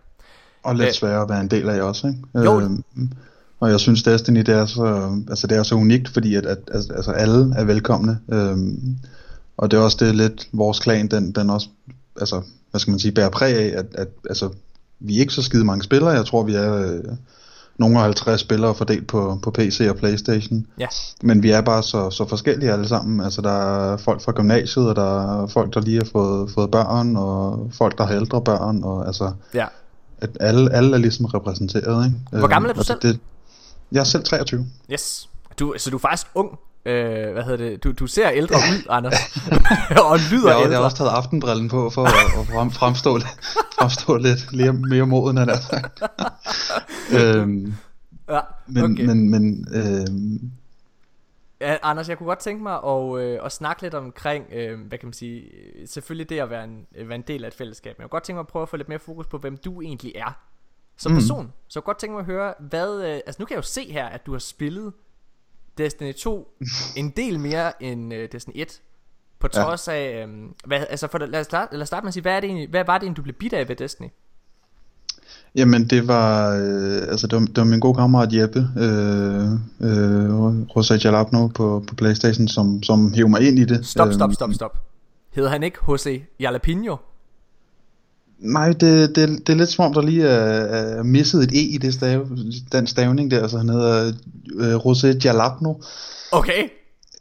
[0.62, 0.92] Og lidt Øh.
[0.92, 2.44] sværere at være en del af også, ikke?
[2.50, 2.60] Jo.
[2.60, 2.84] Øhm,
[3.62, 6.58] og jeg synes Destiny det er så, altså det er så unikt, fordi at, at
[6.74, 8.18] altså, altså alle er velkomne.
[8.32, 8.96] Øhm,
[9.56, 11.68] og det er også det lidt, vores klan, den, den også,
[12.20, 14.48] altså, hvad skal man sige, bærer præg af, at, at altså,
[15.00, 16.10] vi er ikke så skide mange spillere.
[16.10, 17.00] Jeg tror, vi er øh,
[17.78, 20.66] nogle af 50 spillere fordelt på, på PC og Playstation.
[20.78, 20.86] Ja.
[21.22, 23.20] Men vi er bare så, så forskellige alle sammen.
[23.20, 26.70] Altså, der er folk fra gymnasiet, og der er folk, der lige har fået, fået
[26.70, 29.66] børn, og folk, der har ældre børn, og altså, Ja.
[30.18, 32.16] at alle, alle er ligesom repræsenteret, ikke?
[32.30, 32.98] Hvor gammel er Øhm, du og selv?
[33.02, 33.18] Det,
[33.92, 34.66] jeg er selv 23.
[34.92, 35.28] Yes.
[35.58, 36.58] Du, så du er faktisk ung.
[36.86, 37.84] Øh, hvad hedder det?
[37.84, 39.14] Du, du ser ældre ud, Anders.
[40.10, 40.76] og lyder Jeg, har- jeg ældre.
[40.76, 43.26] har også taget aftenbrillen på for at, at frem, fremstå, lidt-
[43.78, 45.60] fremstå lidt mere, mere moden af det.
[47.20, 47.74] øhm,
[48.30, 49.04] Ja, men, okay.
[49.04, 50.50] men, men øhm,
[51.60, 54.98] Ja, Anders, jeg kunne godt tænke mig at, øh, at snakke lidt omkring, øh, hvad
[54.98, 57.98] kan man sige, øh, selvfølgelig det at være en, være en del af et fællesskab,
[57.98, 59.56] men jeg kunne godt tænke mig at prøve at få lidt mere fokus på, hvem
[59.56, 60.38] du egentlig er
[61.02, 61.16] som Mm.
[61.18, 61.52] person.
[61.68, 63.92] Så jeg godt tænke mig at høre, hvad, øh, altså nu kan jeg jo se
[63.92, 64.92] her, at du har spillet
[65.78, 66.48] Destiny 2
[66.96, 68.80] en del mere end øh, Destiny 1,
[69.38, 69.62] på Ja.
[69.62, 70.34] trods af, øh,
[70.64, 72.46] hvad, altså for, lad, os starte, lad os starte med at sige, hvad, er det
[72.46, 74.08] egentlig, hvad var det egentlig, du blev bidt af ved Destiny?
[75.54, 80.60] Jamen det var, øh, altså det var, det var min gode kammerat Jeppe, øh, øh,
[80.62, 83.86] José Jalapno på, på Playstation, som, som hævde mig ind i det.
[83.86, 84.78] Stop, stop, Øhm, stop, stop.
[85.30, 86.96] Hedder han ikke Jose Jalapeno?
[88.42, 91.60] Nej, det, det, det er lidt som om, der lige er, er misset et E
[91.60, 92.28] i det stave,
[92.72, 94.12] den stavning der, så han hedder
[94.54, 95.74] øh, Rosé Jalapno.
[96.32, 96.68] Okay.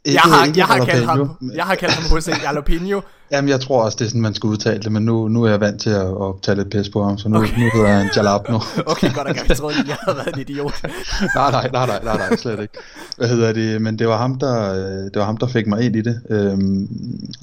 [0.04, 3.00] Ikke- jeg har, ikke jeg har kaldt ham, jeg har kaldt ham Jose Jalapeno.
[3.32, 5.50] Jamen, jeg tror også, det er sådan, man skal udtale det, men nu, nu er
[5.50, 7.58] jeg vant til at, at tage lidt pis på ham, så nu, okay.
[7.58, 8.58] nu hedder han Jalapno.
[8.86, 10.82] Okay, godt, jeg troede jeg havde været en idiot.
[11.36, 12.78] nej, nej, nej, nej, nej, nej, slet ikke.
[13.16, 13.82] Hvad hedder det?
[13.82, 16.20] Men det var ham, der, øh, det var ham, der fik mig ind i det.
[16.30, 16.88] Øhm,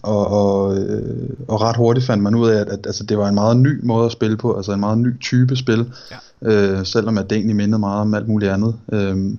[0.04, 3.28] og, og, øh, og ret hurtigt fandt man ud af, at, at altså, det var
[3.28, 5.86] en meget ny måde at spille på, altså en meget ny type spil.
[6.12, 6.50] Ja.
[6.52, 8.76] Øh, selvom at det egentlig mindede meget om alt muligt andet.
[8.92, 9.38] Øhm,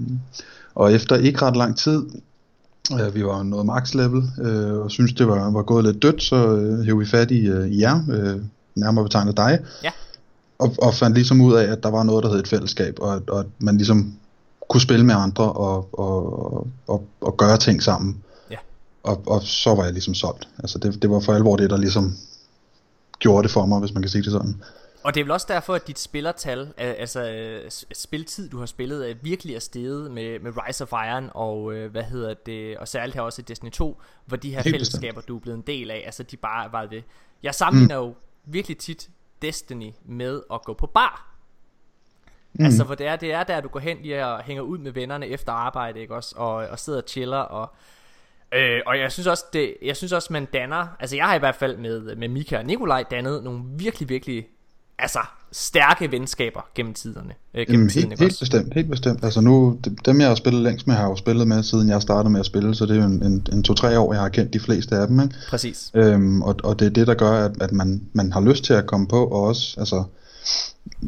[0.74, 2.02] og efter ikke ret lang tid,
[3.00, 6.22] øh, vi var nået max level, øh, og syntes det var, var gået lidt dødt,
[6.22, 8.40] så øh, hævde vi fat i, øh, i jer, øh,
[8.74, 9.90] nærmere betegnet dig, Ja.
[10.58, 13.14] og, og fandt ligesom ud af, at der var noget, der hed et fællesskab, og,
[13.14, 14.14] at- og at man ligesom
[14.70, 18.16] kunne spille med andre og, og, og, og gøre ting sammen.
[18.50, 18.56] Ja.
[19.02, 20.48] Og, og så var jeg ligesom solgt.
[20.58, 22.16] Altså det, det var for alvor det, der ligesom
[23.18, 24.56] gjorde det for mig, hvis man kan sige det sådan.
[25.02, 28.66] Og det er vel også derfor, at dit spillertal, øh, altså øh, spiltid, du har
[28.66, 32.78] spillet, er virkelig er steget med, med Rise of Iron og øh, hvad hedder det,
[32.78, 35.56] og særligt her også i Destiny 2, hvor de her Helt fællesskaber, du er blevet
[35.56, 37.04] en del af, altså de bare var det.
[37.42, 38.06] Jeg sammenligner mm.
[38.06, 39.10] jo virkelig tit
[39.42, 41.34] Destiny med at gå på bar.
[42.52, 42.64] Mm.
[42.64, 44.92] Altså hvor det er, det er der, du går hen lige og hænger ud med
[44.92, 47.74] vennerne efter arbejde, ikke også, og, og sidder og chiller, og
[48.54, 51.38] Øh, og jeg synes også det, jeg synes også man danner Altså jeg har i
[51.38, 54.48] hvert fald med, med Mika og Nikolaj dannet Nogle virkelig virkelig
[55.02, 55.18] altså,
[55.52, 57.34] stærke venskaber gennem tiderne.
[57.54, 58.40] Øh, gennem Jamen, tiden, helt, helt også?
[58.40, 59.24] bestemt, helt bestemt.
[59.24, 61.88] Altså nu, de- dem jeg har spillet længst med, har jeg jo spillet med, siden
[61.88, 64.22] jeg startede med at spille, så det er jo en, en, en to-tre år, jeg
[64.22, 65.34] har kendt de fleste af dem, ikke?
[65.48, 65.90] Præcis.
[65.94, 68.72] Øhm, og, og det er det, der gør, at, at man, man har lyst til
[68.72, 70.04] at komme på, og også, altså,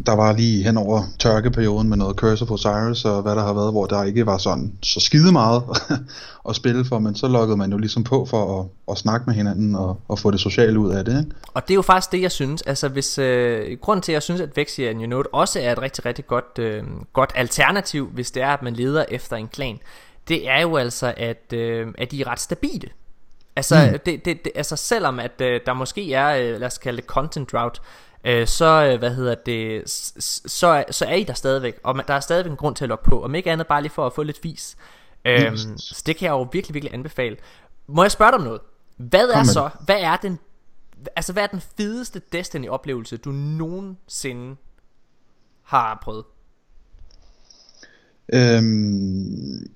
[0.07, 3.53] der var lige hen over tørkeperioden med noget Curse of Osiris, og hvad der har
[3.53, 5.63] været, hvor der ikke var sådan så skide meget
[6.49, 9.35] at spille for, men så lukkede man jo ligesom på for at, at snakke med
[9.35, 11.31] hinanden og, og få det sociale ud af det, ikke?
[11.55, 12.63] Og det er jo faktisk det, jeg synes.
[12.63, 15.83] Altså, hvis, øh, grunden til, at jeg synes, at Vexia and It også er et
[15.83, 16.83] rigtig, rigtig godt, øh,
[17.13, 19.79] godt alternativ, hvis det er, at man leder efter en klan,
[20.29, 22.89] det er jo altså, at, øh, at de er ret stabile.
[23.57, 23.99] Altså, mm.
[23.99, 27.07] det, det, det, altså selvom at øh, der måske er, øh, lad os kalde det
[27.07, 27.81] content drought,
[28.25, 32.15] øh, så, øh, hvad hedder det, så, så er I der stadigvæk, og man, der
[32.15, 34.13] er stadigvæk en grund til at logge på, om ikke andet bare lige for at
[34.13, 34.77] få lidt fis.
[35.25, 37.37] Øhm, så det kan jeg jo virkelig, virkelig anbefale.
[37.87, 38.61] Må jeg spørge dig om noget?
[38.97, 40.39] Hvad er så, hvad er den,
[41.17, 44.57] altså hvad er den fedeste Destiny-oplevelse, du nogensinde
[45.63, 46.25] har prøvet?
[48.33, 49.71] Øhm,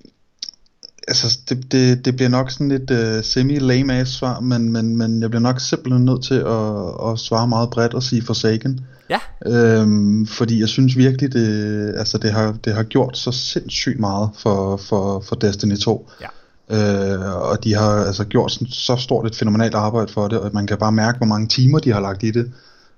[1.09, 5.21] altså, det, det, det bliver nok sådan lidt uh, semi-lame ass svar, men, men, men
[5.23, 8.81] jeg bliver nok simpelthen nødt til at, at svare meget bredt og sige Forsaken.
[9.11, 9.19] Ja.
[9.47, 14.31] Øhm, fordi jeg synes virkelig, det, altså det, har, det har gjort så sindssygt meget
[14.39, 16.11] for, for, for Destiny 2.
[16.21, 16.27] Ja.
[16.71, 20.51] Øh, og de har altså gjort sådan, så stort et fænomenalt arbejde for det, og
[20.55, 22.53] man kan bare mærke, hvor mange timer de har lagt i det.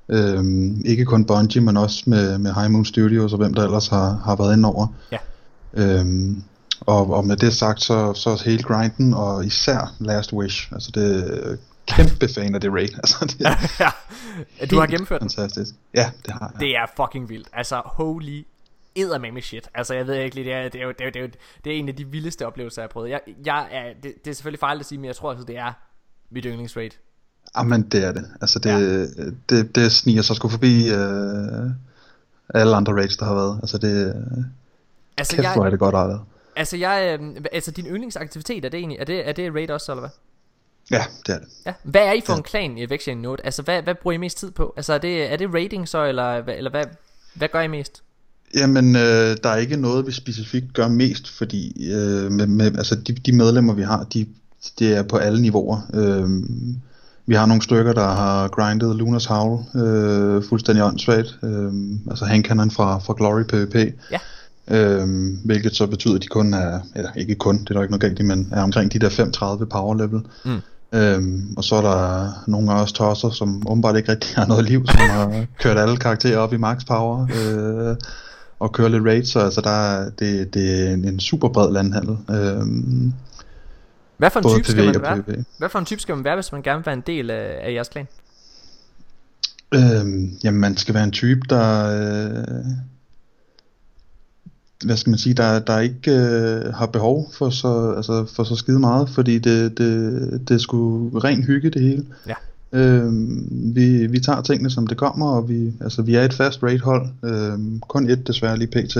[0.08, 3.88] Øhm, ikke kun Bungie, men også med, med High Moon Studios og hvem der ellers
[3.88, 4.86] har, har været inde over.
[5.12, 5.18] Ja.
[5.74, 6.42] Øhm,
[6.88, 11.38] og, og med det sagt, så, så hele grinden, og især Last Wish, altså det
[11.50, 12.88] er kæmpe fan af det raid.
[13.02, 13.56] Altså, det er
[14.60, 14.66] ja.
[14.66, 15.20] Du har gennemført?
[15.20, 15.74] Fantastisk.
[15.94, 16.60] Ja, det har jeg.
[16.60, 17.48] Det er fucking vildt.
[17.52, 18.46] Altså, holy
[18.94, 19.68] eddermame shit.
[19.74, 21.22] Altså, jeg ved ikke lige, det er, det er, jo, det er, jo, det er,
[21.22, 21.28] jo,
[21.64, 23.10] det er en af de vildeste oplevelser, jeg har prøvet.
[23.10, 25.56] Jeg, jeg er, det, det er selvfølgelig farligt at sige, men jeg tror altså, det
[25.58, 25.72] er
[26.30, 26.90] mit yndlingsraid.
[27.56, 28.24] Jamen, det er det.
[28.40, 29.24] Altså, det, ja.
[29.56, 31.70] det, det sniger sig sgu forbi øh,
[32.54, 33.58] alle andre raids, der har været.
[33.62, 34.44] Altså, det, Altså,
[35.18, 36.20] altså, kæft, jeg- hvor er det godt arbejdet.
[36.58, 39.92] Altså, jeg, øh, altså din yndlingsaktivitet, er det egentlig, er det, er det raid også,
[39.92, 40.10] eller hvad?
[40.90, 41.48] Ja, det er det.
[41.66, 41.72] Ja.
[41.82, 43.44] Hvad er I for en klan i Vexian Note?
[43.46, 44.74] Altså, hvad, hvad bruger I mest tid på?
[44.76, 46.84] Altså, er det, er det rating så, eller, hvad- eller hvad,
[47.34, 48.02] hvad gør I mest?
[48.54, 52.94] Jamen, øh, der er ikke noget, vi specifikt gør mest, fordi øh, med, med, altså,
[52.94, 54.26] de, de medlemmer, vi har, de,
[54.78, 55.80] de er på alle niveauer.
[55.94, 56.28] Øh,
[57.26, 61.38] vi har nogle stykker, der har grindet Lunas Howl øh, fuldstændig åndssvagt.
[61.42, 61.72] Øh,
[62.10, 63.74] altså Hankanen fra, fra Glory PvP.
[64.10, 64.18] Ja.
[64.70, 67.92] Øhm, hvilket så betyder, at de kun er, eller ikke kun, det er der ikke
[67.92, 70.20] noget galt i, men er omkring de der 35 power level.
[70.44, 70.60] Mm.
[70.92, 74.64] Øhm, og så er der nogle af os tosser, som åbenbart ikke rigtig har noget
[74.64, 77.96] liv, som har kørt alle karakterer op i max power, øh,
[78.58, 82.16] og kører lidt raid, så altså der er, det, det er en, super bred landhandel.
[82.30, 83.12] Øhm,
[84.16, 85.44] Hvad for en type skal man være?
[85.58, 87.60] Hvad for en type skal man være, hvis man gerne vil være en del af,
[87.62, 88.06] af jeres klan?
[89.74, 91.86] Øhm, jamen, man skal være en type, der...
[91.86, 92.64] Øh,
[94.84, 98.56] hvad skal man sige, der, der ikke øh, har behov for så, altså, for så
[98.56, 102.04] skide meget, fordi det, det, det er sgu ren hygge det hele.
[102.26, 102.34] Ja.
[102.72, 106.62] Øhm, vi, vi tager tingene som det kommer, og vi, altså, vi er et fast
[106.62, 108.96] raid-hold, øhm, kun et desværre lige pt,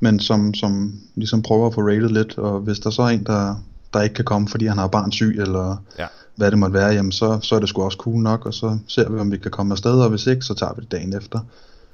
[0.00, 3.24] men som, som ligesom prøver at få rated lidt, og hvis der så er en,
[3.24, 3.54] der,
[3.94, 6.06] der ikke kan komme, fordi han har barn syg, eller Ja.
[6.36, 8.78] hvad det måtte være, jamen så, så er det sgu også cool nok, og så
[8.88, 11.16] ser vi, om vi kan komme afsted, og hvis ikke, så tager vi det dagen
[11.16, 11.40] efter.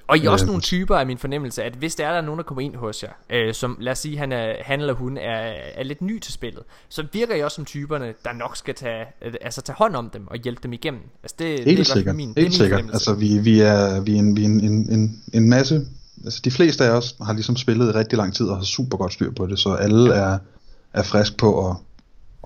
[0.06, 2.22] Og I er også nogle typer af min fornemmelse, at hvis der er der er
[2.22, 4.94] nogen, der kommer ind hos jer, øh, som lad os sige, han, er, han eller
[4.94, 8.56] hun er, er lidt ny til spillet, så virker I også som typerne, der nok
[8.56, 11.01] skal tage, øh, altså tage hånd om dem og hjælpe dem igennem.
[11.22, 12.70] Altså det, det er Helt hvert fald sikkert, min, det er helt min sikkert.
[12.78, 12.94] fornemmelse.
[12.94, 15.86] Altså vi, vi er, vi er, en, vi er en, en, en, en masse,
[16.24, 18.97] altså de fleste af os har ligesom spillet i rigtig lang tid og har super
[18.97, 20.39] godt styr på det, så alle er,
[20.93, 21.76] er frisk på at,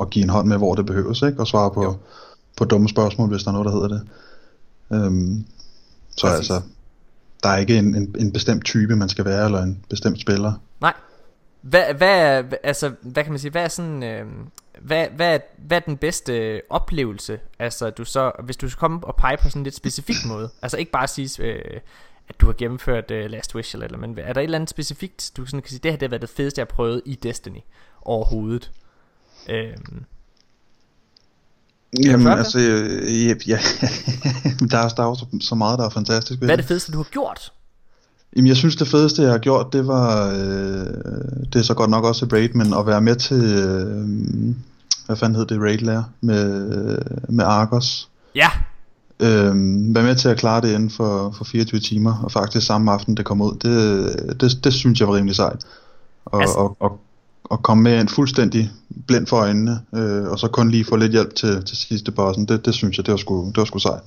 [0.01, 1.40] at give en hånd med, hvor det behøves, ikke?
[1.40, 1.97] og svare på,
[2.56, 4.02] på dumme spørgsmål, hvis der er noget, der hedder det.
[4.93, 5.44] Øhm,
[6.16, 6.51] så Præcis.
[6.51, 6.68] altså,
[7.43, 10.52] der er ikke en, en, en bestemt type, man skal være, eller en bestemt spiller.
[10.81, 10.94] Nej.
[11.60, 14.27] Hvad, hvad, altså, hvad kan man sige, hvad er sådan, øh,
[14.81, 19.16] hvad, hvad, hvad er den bedste oplevelse, altså du så, hvis du skal komme og
[19.16, 21.81] pege på sådan en lidt specifik måde, altså ikke bare sige, øh,
[22.28, 24.70] at du har gennemført øh, Last Wish eller, eller, men er der et eller andet
[24.70, 27.02] specifikt, du sådan kan sige, det her det har været det fedeste, jeg har prøvet
[27.05, 27.60] i Destiny
[28.02, 28.70] overhovedet?
[29.48, 29.77] Øh,
[32.05, 32.39] Jamen, før det?
[32.39, 33.59] altså, øh, ja, ja.
[34.70, 36.65] der, er, der er jo så, så meget, der er fantastisk ved hvad er det.
[36.65, 37.52] fedeste, du har gjort?
[38.36, 40.86] Jamen, jeg synes, det fedeste, jeg har gjort, det var, øh,
[41.52, 44.09] det er så godt nok også et raid, men at være med til, øh,
[45.06, 46.98] hvad fanden hed det raid lærer, med,
[47.28, 48.09] med Argos.
[48.35, 48.51] Ja,
[49.20, 49.55] Øh,
[49.94, 53.16] være med til at klare det inden for, for 24 timer, og faktisk samme aften,
[53.16, 55.66] det kom ud, det, det, det synes jeg var rimelig sejt.
[56.24, 56.59] Og, altså...
[56.59, 57.01] og, og,
[57.44, 58.70] og komme med ind fuldstændig
[59.06, 62.48] blind for øjnene, øh, og så kun lige få lidt hjælp til, til sidste bossen,
[62.48, 64.01] det, det synes jeg, det var sgu, det var sgu sejt.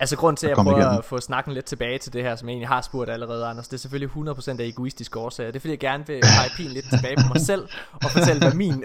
[0.00, 0.98] Altså grund til at jeg prøver igennem.
[0.98, 3.68] at få snakken lidt tilbage til det her Som jeg egentlig har spurgt allerede Anders
[3.68, 6.72] Det er selvfølgelig 100% af egoistiske årsager Det er fordi jeg gerne vil pege pilen
[6.72, 8.84] lidt tilbage på mig selv Og fortælle hvad min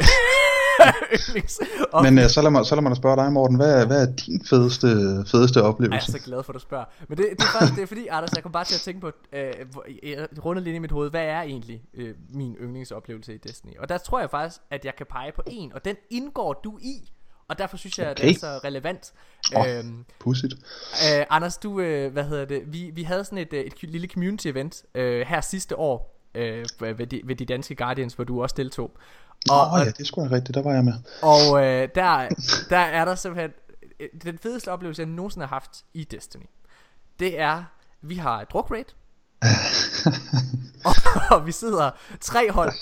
[2.03, 3.56] Men øh, så, lad mig, så lad mig da spørge dig, Morten.
[3.56, 4.88] Hvad, er- hvad er din fedeste,
[5.28, 6.12] fedeste Jeg er oplevelse?
[6.12, 8.32] så glad for at du spørger Men det, det er faktisk det er fordi Anders
[8.36, 9.53] jeg kom bare til at tænke på øh,
[10.03, 13.90] Jeg rundede lidt i mit hoved Hvad er egentlig øh, min yndlingsoplevelse i Destiny Og
[13.90, 17.12] der tror jeg faktisk at jeg kan pege på en Og den indgår du i
[17.49, 18.40] Og derfor synes jeg at det er Okay.
[18.40, 19.14] så relevant
[19.56, 19.66] Åh.
[19.70, 20.53] øhm, Pudsigt.
[20.94, 24.08] Øh, Anders, du, øh, hvad hedder det, vi, vi havde sådan et, øh, et lille
[24.08, 28.41] community event øh, her sidste år øh, ved, de, ved de danske Guardians, hvor du
[28.41, 28.91] også deltog.
[29.50, 30.94] Og, oh, ja, det er sgu rigtigt, der var jeg med.
[31.22, 32.30] og øh, der,
[32.70, 33.52] der er der simpelthen
[34.00, 36.46] øh, den fedeste oplevelse, jeg nogensinde har haft i Destiny.
[37.20, 37.64] Det er,
[38.02, 38.86] vi har et druk raid,
[40.86, 40.94] og,
[41.38, 42.74] og vi sidder tre hold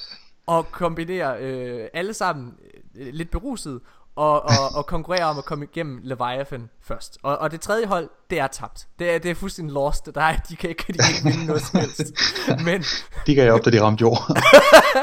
[0.46, 2.54] og kombinerer øh, alle sammen
[2.96, 3.82] øh, lidt beruset
[4.20, 7.18] og, og, og konkurrerer om at komme igennem Leviathan først.
[7.24, 8.88] Og, og det tredje hold, det er tabt.
[9.00, 10.10] Det er, det er fuldstændig lost.
[10.16, 12.02] Der er, de, kan ikke, de kan ikke vinde noget som helst.
[12.68, 12.84] Men,
[13.28, 14.38] De gav op, da de ramte jord.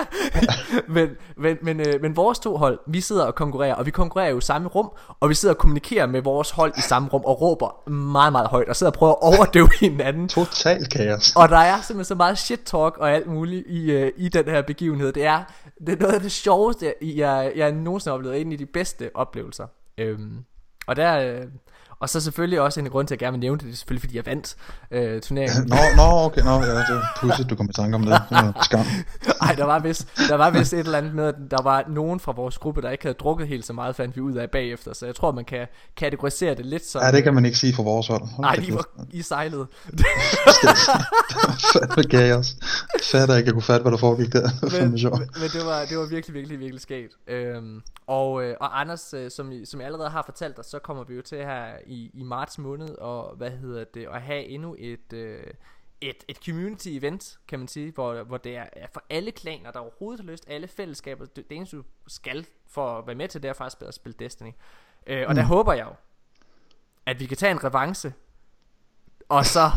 [0.95, 4.31] men, men, men, øh, men vores to hold, vi sidder og konkurrerer, og vi konkurrerer
[4.31, 4.91] jo i samme rum,
[5.21, 8.49] og vi sidder og kommunikerer med vores hold i samme rum, og råber meget, meget
[8.49, 10.29] højt, og sidder og prøver at overdøve hinanden.
[10.29, 11.37] Total kaos.
[11.37, 14.45] Og der er simpelthen så meget shit talk og alt muligt i, øh, i den
[14.45, 15.13] her begivenhed.
[15.13, 15.43] Det er,
[15.81, 18.41] det er noget af det sjoveste, jeg, jeg nogensinde har oplevet.
[18.41, 19.67] En af de bedste oplevelser.
[19.99, 20.45] Øhm,
[20.87, 21.41] og der...
[21.41, 21.47] Øh,
[22.01, 23.77] og så selvfølgelig også en grund til, at jeg gerne vil nævne det, det er
[23.77, 24.57] selvfølgelig, fordi jeg vandt
[24.91, 25.69] øh, turneringen.
[25.69, 28.11] Nå, nå, okay, nå, ja, det er pudsigt, du kom i tanke om det.
[28.31, 28.87] Det var skam.
[29.43, 32.21] Ej, der var vist, der var vist et eller andet med, at der var nogen
[32.21, 34.95] fra vores gruppe, der ikke havde drukket helt så meget, fandt vi ud af bagefter.
[34.95, 35.67] Så jeg tror, man kan
[35.97, 37.03] kategorisere det lidt som...
[37.03, 38.21] Ja, det kan man ikke sige for vores hold.
[38.21, 39.67] Hold Nej, de var i sejlet.
[41.73, 42.57] Fandme kaos.
[43.03, 44.41] Fatter ikke, jeg kunne fatte, hvad der foregik der.
[44.43, 47.13] Det var men, men men det var, det var virkelig, virkelig, virkelig skægt.
[47.29, 50.79] Øhm, og, øh, og Anders, øh, som, I- som jeg allerede har fortalt dig, så
[50.79, 54.45] kommer vi jo til her i, i marts måned, og hvad hedder det, at have
[54.45, 55.45] endnu et, øh,
[56.01, 59.79] et, et community event, kan man sige, hvor, hvor det er for alle klaner, der
[59.79, 63.43] overhovedet har lyst, alle fællesskaber, det, det eneste du skal for at være med til,
[63.43, 64.53] det er faktisk at spille Destiny.
[65.07, 65.37] Øh, og mm.
[65.37, 65.95] der håber jeg jo,
[67.07, 68.13] at vi kan tage en revanche,
[69.29, 69.71] og så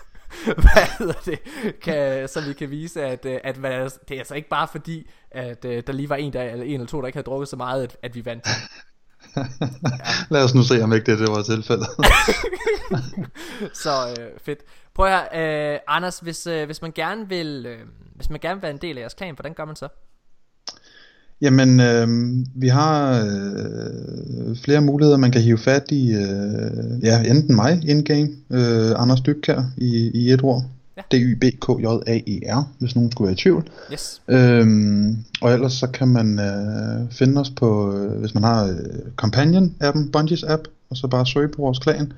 [0.62, 1.40] hvad hedder det,
[1.80, 5.10] kan, så vi kan vise, at, øh, at hvad, det er altså ikke bare fordi,
[5.30, 7.48] at øh, der lige var en, der, eller en eller to, der ikke havde drukket
[7.48, 8.46] så meget, at, at vi vandt.
[10.30, 11.86] Lad os nu se, om ikke det, det var tilfældet.
[13.84, 14.58] så øh, fedt.
[14.94, 17.78] Prøv at høre, øh, Anders, hvis, øh, hvis man gerne vil, øh,
[18.14, 19.88] hvis man gerne vil være en del af jeres klan, hvordan gør man så?
[21.40, 22.08] Jamen, øh,
[22.54, 25.16] vi har øh, flere muligheder.
[25.16, 30.32] Man kan hive fat i, øh, ja, enten mig, in-game, øh, Anders Dybkær i, i
[30.32, 30.64] et ord.
[30.96, 31.02] Ja.
[31.12, 33.68] D-Y-B-K-J-A-E-R, hvis nogen skulle være i tvivl.
[33.92, 34.22] Yes.
[34.28, 38.76] Øhm, og ellers så kan man øh, finde os på, øh, hvis man har øh,
[39.22, 42.12] Companion-appen, Bungies app, og så bare søge på vores klan.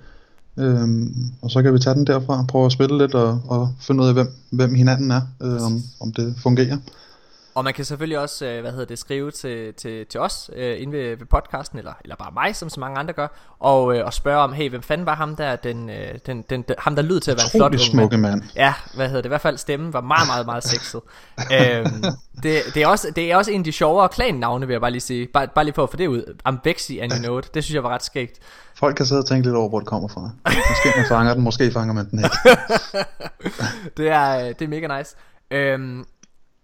[0.57, 4.03] Øhm, og så kan vi tage den derfra, prøve at spille lidt og, og finde
[4.03, 6.77] ud af, hvem, hvem hinanden er, øh, om, om det fungerer.
[7.59, 10.83] Og man kan selvfølgelig også, øh, hvad hedder det, skrive til, til, til os øh,
[10.83, 13.29] inde ved, ved podcasten, eller, eller bare mig, som så mange andre gør,
[13.61, 16.63] og, øh, og spørge om, hey, hvem fanden var ham der, den, øh, den, den,
[16.63, 17.81] den, ham der lød til at være en flot mand?
[17.81, 18.43] smukke mand.
[18.57, 21.01] Ja, hvad hedder det, i hvert fald stemmen var meget, meget, meget sexet.
[21.61, 22.05] øhm,
[22.43, 24.91] det, det, er også, det er også en af de sjovere klan-navne, vil jeg bare
[24.91, 25.27] lige sige.
[25.27, 26.35] Bare, bare lige for at få det ud.
[26.45, 27.41] Ambexi and you know.
[27.55, 28.39] Det synes jeg var ret skægt.
[28.75, 30.31] Folk kan sidde og tænke lidt over, hvor det kommer fra.
[30.45, 32.37] Måske man fanger den, måske fanger man den ikke.
[33.97, 35.17] det, er, øh, det er mega nice.
[35.51, 36.05] Øhm,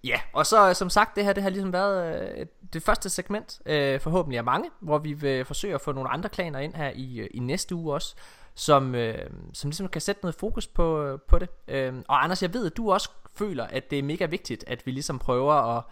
[0.04, 3.60] ja, og så som sagt, det her det har ligesom været øh, det første segment,
[3.66, 6.90] øh, forhåbentlig af mange, hvor vi vil forsøge at få nogle andre klaner ind her
[6.94, 8.14] i, øh, i næste uge også,
[8.54, 11.48] som, øh, som ligesom kan sætte noget fokus på, øh, på det.
[11.68, 14.86] Øh, og Anders, jeg ved, at du også føler, at det er mega vigtigt, at
[14.86, 15.84] vi ligesom prøver at,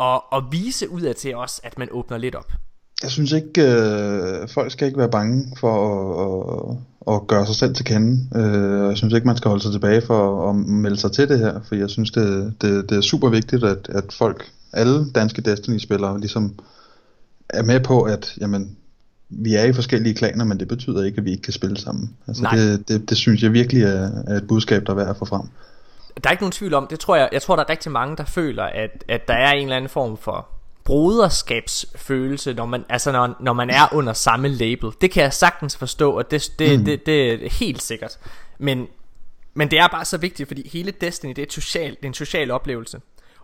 [0.00, 2.52] at, at vise ud af til os, at man åbner lidt op.
[3.02, 6.76] Jeg synes ikke, øh, folk skal ikke være bange for at,
[7.08, 8.28] at, at gøre sig selv til kende.
[8.36, 11.38] Øh, jeg synes ikke, man skal holde sig tilbage for at melde sig til det
[11.38, 15.42] her, for jeg synes, det, det, det er super vigtigt, at, at folk, alle danske
[15.42, 16.54] Destiny-spillere, ligesom
[17.48, 18.76] er med på, at jamen,
[19.28, 22.16] vi er i forskellige klaner, men det betyder ikke, at vi ikke kan spille sammen.
[22.28, 22.56] Altså, Nej.
[22.56, 25.24] det, det, det synes jeg virkelig er, er et budskab, der er værd at få
[25.24, 25.42] frem.
[26.24, 28.16] Der er ikke nogen tvivl om, det tror jeg, jeg tror der er rigtig mange
[28.16, 30.48] der føler at, at der er en eller anden form for
[30.90, 34.92] broderskabsfølelse når man altså når, når man er under samme label.
[35.00, 36.84] Det kan jeg sagtens forstå og det det, mm.
[36.84, 38.18] det, det er helt sikkert.
[38.58, 38.86] Men
[39.54, 42.14] men det er bare så vigtigt fordi hele Destiny det er, social, det er en
[42.14, 43.00] social oplevelse.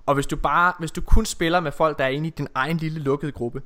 [0.06, 2.48] Og hvis du bare hvis du kun spiller med folk der er inde i din
[2.55, 3.62] egen lille lukkede gruppe,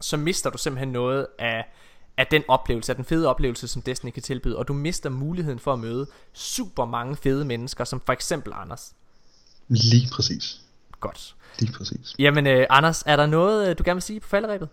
[0.00, 1.64] så mister du simpelthen noget af
[2.16, 5.58] af den oplevelse, af den fede oplevelse, som Destiny kan tilbyde, og du mister muligheden
[5.58, 8.92] for at møde super mange fede mennesker, som for eksempel Anders.
[9.68, 10.60] Lige præcis.
[11.00, 11.36] Godt.
[11.58, 12.14] Lige præcis.
[12.18, 14.68] Jamen, øh, Anders, er der noget, øh, du gerne vil sige på falderæbet?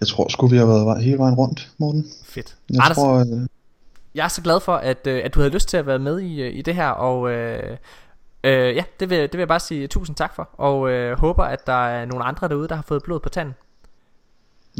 [0.00, 2.06] jeg tror sgu, vi har været hele vejen rundt, Morten.
[2.24, 2.56] Fedt.
[2.70, 3.46] Jeg Anders, tror, øh,
[4.14, 6.20] jeg er så glad for, at, øh, at du havde lyst til at være med
[6.20, 7.76] i, øh, i det her, og øh,
[8.44, 11.44] øh, ja, det vil, det vil jeg bare sige tusind tak for, og øh, håber,
[11.44, 13.54] at der er nogle andre derude, der har fået blod på tanden.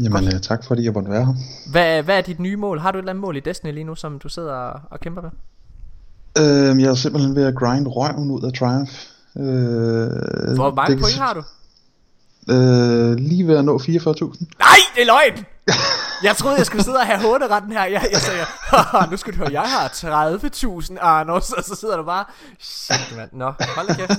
[0.03, 1.33] jamen, øh, tak fordi jeg måtte være her.
[1.71, 2.79] Hvad, hvad er dit nye mål?
[2.79, 4.99] Har du et eller andet mål i Destiny lige nu, som du sidder og, og
[4.99, 5.31] kæmper med?
[6.39, 8.91] Øh, jeg er simpelthen ved at grind røven ud af Triumph.
[9.39, 11.43] Øh, Hvor mange det point har du?
[12.53, 13.85] Øh, lige ved at nå 44.000.
[14.59, 15.45] Nej, det er løgn!
[16.23, 17.85] Jeg troede, jeg skulle sidde og have håneretten her.
[17.85, 21.97] Jeg, jeg sagde, "Haha, nu skal du høre, jeg har 30.000 Arnos, og så sidder
[21.97, 22.25] du bare,
[22.59, 24.09] shit mand, nå, hold da kæft.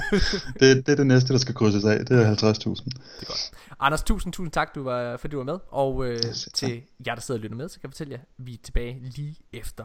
[0.60, 2.04] det, det er det næste, der skal krydses af.
[2.06, 3.76] Det er 50.000.
[3.80, 5.58] Anders, tusind, tusind tak, du var, fordi du var med.
[5.70, 6.18] Og øh,
[6.54, 8.96] til jer, der sidder og lytter med, så kan jeg fortælle jer, vi er tilbage
[9.16, 9.84] lige efter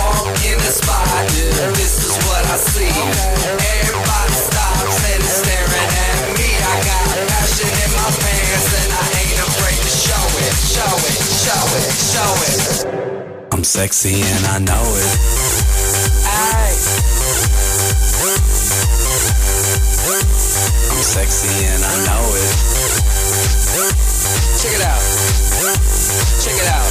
[0.00, 1.28] walk in the spot.
[1.76, 2.88] This is what I see.
[2.88, 6.48] Everybody stops and is staring at me.
[6.56, 11.20] I got passion in my pants and I ain't afraid to show it, show it,
[11.44, 12.60] show it, show it.
[13.52, 15.10] I'm sexy and I know it.
[16.24, 16.72] Ay.
[20.90, 22.50] I'm sexy and I know it.
[24.60, 25.02] Check it out.
[26.42, 26.86] Check it out.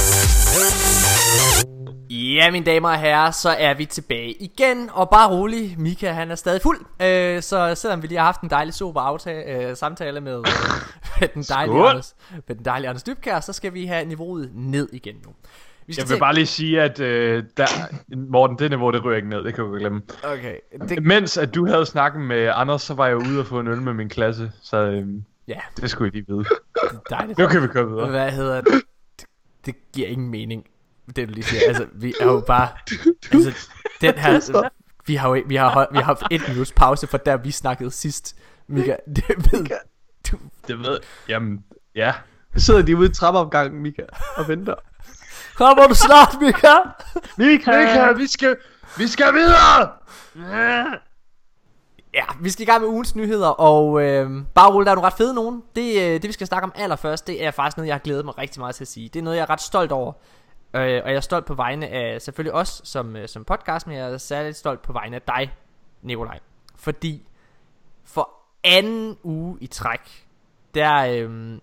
[2.10, 6.30] Ja, mine damer og herrer, så er vi tilbage igen, og bare rolig, Mika han
[6.30, 9.76] er stadig fuld, øh, så selvom vi lige har haft en dejlig super aftale, øh,
[9.76, 10.38] samtale med, øh,
[11.20, 11.88] med, den dejlige Skål!
[11.90, 12.14] Anders,
[12.48, 15.30] med den dejlige Anders Dybkær, så skal vi have niveauet ned igen nu.
[15.86, 17.66] Vi skal Jeg vil til- bare lige sige, at øh, der,
[18.16, 20.02] Morten, det niveau, det ryger ikke ned, det kan du glemme.
[20.24, 20.54] Okay,
[20.88, 23.66] det, Mens at du havde snakket med Anders, så var jeg ude og få en
[23.68, 25.06] øl med min klasse, så øh,
[25.48, 26.44] ja, det skulle I lige vide.
[27.10, 27.38] dejligt.
[27.38, 28.10] Nu kan vi komme videre.
[28.10, 28.72] Hvad hedder det?
[29.18, 29.26] det?
[29.66, 30.64] Det giver ingen mening,
[31.16, 31.62] det du lige siger.
[31.68, 32.68] Altså, vi er jo bare...
[33.32, 33.52] Altså,
[34.00, 34.68] den her...
[35.06, 37.90] Vi har jo vi har, vi har haft et minuts pause fra der vi snakkede
[37.90, 38.36] sidst.
[38.68, 39.66] Mika, det ved
[40.30, 40.36] du.
[40.68, 41.64] Det ved Jamen,
[41.94, 42.14] ja.
[42.56, 44.02] Så sidder de ude i trappeopgangen, Mika,
[44.36, 44.74] og venter.
[45.54, 46.74] Kommer du snart, Mika?
[47.36, 47.78] Mika!
[47.78, 48.56] Mika, vi skal,
[48.98, 49.88] vi skal videre!
[52.14, 55.06] Ja, vi skal i gang med ugens nyheder, og øh, bare rulle, der er nogle
[55.06, 55.62] ret fede nogen.
[55.76, 58.24] Det, øh, det vi skal snakke om allerførst, det er faktisk noget, jeg har glædet
[58.24, 59.08] mig rigtig meget til at sige.
[59.08, 60.12] Det er noget, jeg er ret stolt over.
[60.74, 63.96] Øh, og jeg er stolt på vegne af selvfølgelig os som, øh, som podcast, men
[63.96, 65.54] jeg er særligt stolt på vegne af dig,
[66.02, 66.38] Nikolaj.
[66.76, 67.26] Fordi
[68.04, 68.30] for
[68.64, 70.26] anden uge i træk,
[70.74, 71.58] der, øh,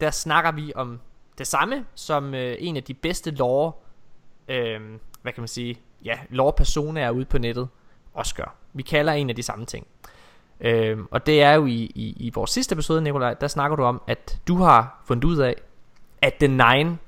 [0.00, 1.00] der snakker vi om
[1.38, 3.72] det samme, som øh, en af de bedste lore,
[4.48, 4.80] øh,
[5.22, 7.68] hvad kan man sige, ja, lore er ude på nettet
[8.14, 8.54] også gør.
[8.72, 9.86] Vi kalder en af de samme ting.
[10.60, 13.82] Øh, og det er jo i, i, i vores sidste episode, Nikolaj, der snakker du
[13.82, 15.54] om, at du har fundet ud af,
[16.22, 16.98] at The Nine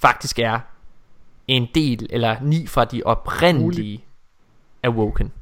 [0.00, 0.60] faktisk er
[1.48, 4.04] en del, eller ni fra de oprindelige
[4.82, 5.32] Awoken.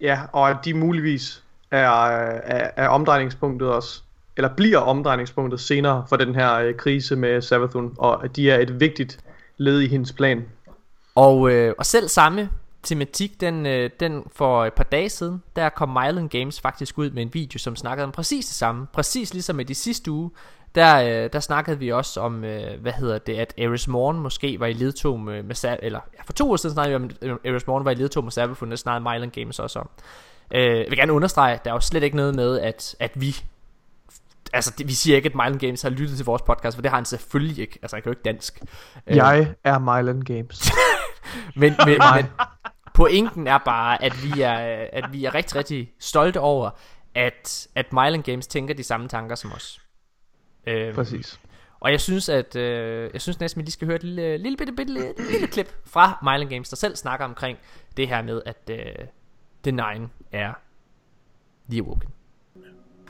[0.00, 4.02] Ja, og at de muligvis er, er, er omdrejningspunktet også.
[4.36, 7.94] Eller bliver omdrejningspunktet senere for den her øh, krise med Savathun.
[7.98, 9.18] Og at de er et vigtigt
[9.56, 10.44] led i hendes plan.
[11.14, 12.50] Og, øh, og selv samme
[12.82, 17.10] tematik, den, øh, den for et par dage siden, der kom Myland Games faktisk ud
[17.10, 18.86] med en video, som snakkede om præcis det samme.
[18.92, 20.30] Præcis ligesom i de sidste uge,
[20.74, 24.60] der, øh, der snakkede vi også om, øh, hvad hedder det, at Eris Morn måske
[24.60, 27.10] var i ledtog med, med Sa- eller ja, for to uger siden snakkede vi om,
[27.44, 29.88] at Eris Morn var i ledtog med Savathun, det snakkede Myland Games også om.
[30.50, 33.36] Øh, jeg vil gerne understrege, der er jo slet ikke noget med, at, at vi
[34.52, 36.90] Altså, det, vi siger ikke, at Myland Games har lyttet til vores podcast, for det
[36.90, 37.78] har han selvfølgelig ikke.
[37.82, 38.60] Altså, han kan jo ikke dansk.
[39.06, 40.72] Øh, Jeg er Myland Games.
[41.56, 42.26] men, men, men
[42.94, 46.70] pointen er bare, at vi er, at vi er rigtig, rigtig stolte over,
[47.14, 49.80] at, at Myland Games tænker de samme tanker som os.
[50.66, 51.40] Øhm, Præcis.
[51.80, 54.36] Og jeg synes, at øh, jeg synes næsten, at vi lige skal høre et lille,
[54.36, 57.58] lille bitte, bitte, lille, lille klip fra Myland Games, der selv snakker omkring
[57.96, 59.06] det her med, at øh,
[59.62, 60.52] The Nine er
[61.70, 62.08] The Awoken.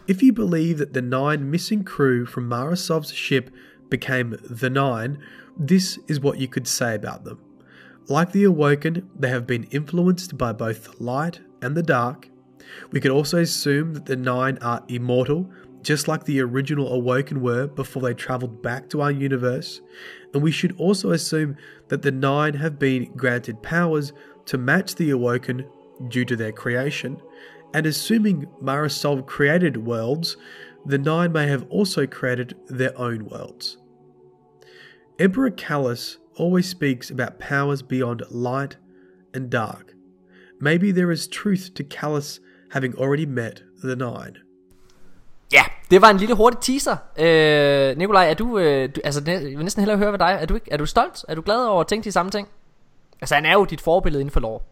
[0.09, 3.51] If you believe that the nine missing crew from Marasov's ship
[3.91, 5.17] became the Nine,
[5.69, 7.39] this is what you could say about them.
[8.09, 12.29] Like the Awoken, they have been influenced by both the light and the dark.
[12.93, 15.51] We could also assume that the Nine are immortal,
[15.85, 19.81] just like the original Awoken were before they traveled back to our universe,
[20.33, 21.57] and we should also assume
[21.89, 24.13] that the Nine have been granted powers
[24.47, 25.69] to match the Awoken
[26.09, 27.21] due to their creation,
[27.75, 30.37] and assuming Marisol created worlds,
[30.87, 33.77] the Nine may have also created their own worlds.
[35.19, 38.77] Emperor Callus always speaks about powers beyond light
[39.33, 39.95] and dark.
[40.61, 42.41] Maybe there is truth to Callus
[42.71, 44.39] having already met the Nine.
[45.53, 46.97] Ja, det var en lille hurtig teaser.
[47.19, 50.39] Øh, Nikolaj, er du, øh, du altså, jeg vil næsten hellere høre ved dig.
[50.41, 51.25] Er du, ikke, er du stolt?
[51.29, 52.49] Er du glad over at tænke de samme ting?
[53.21, 54.63] Altså, han er jo dit forbillede inden for lov.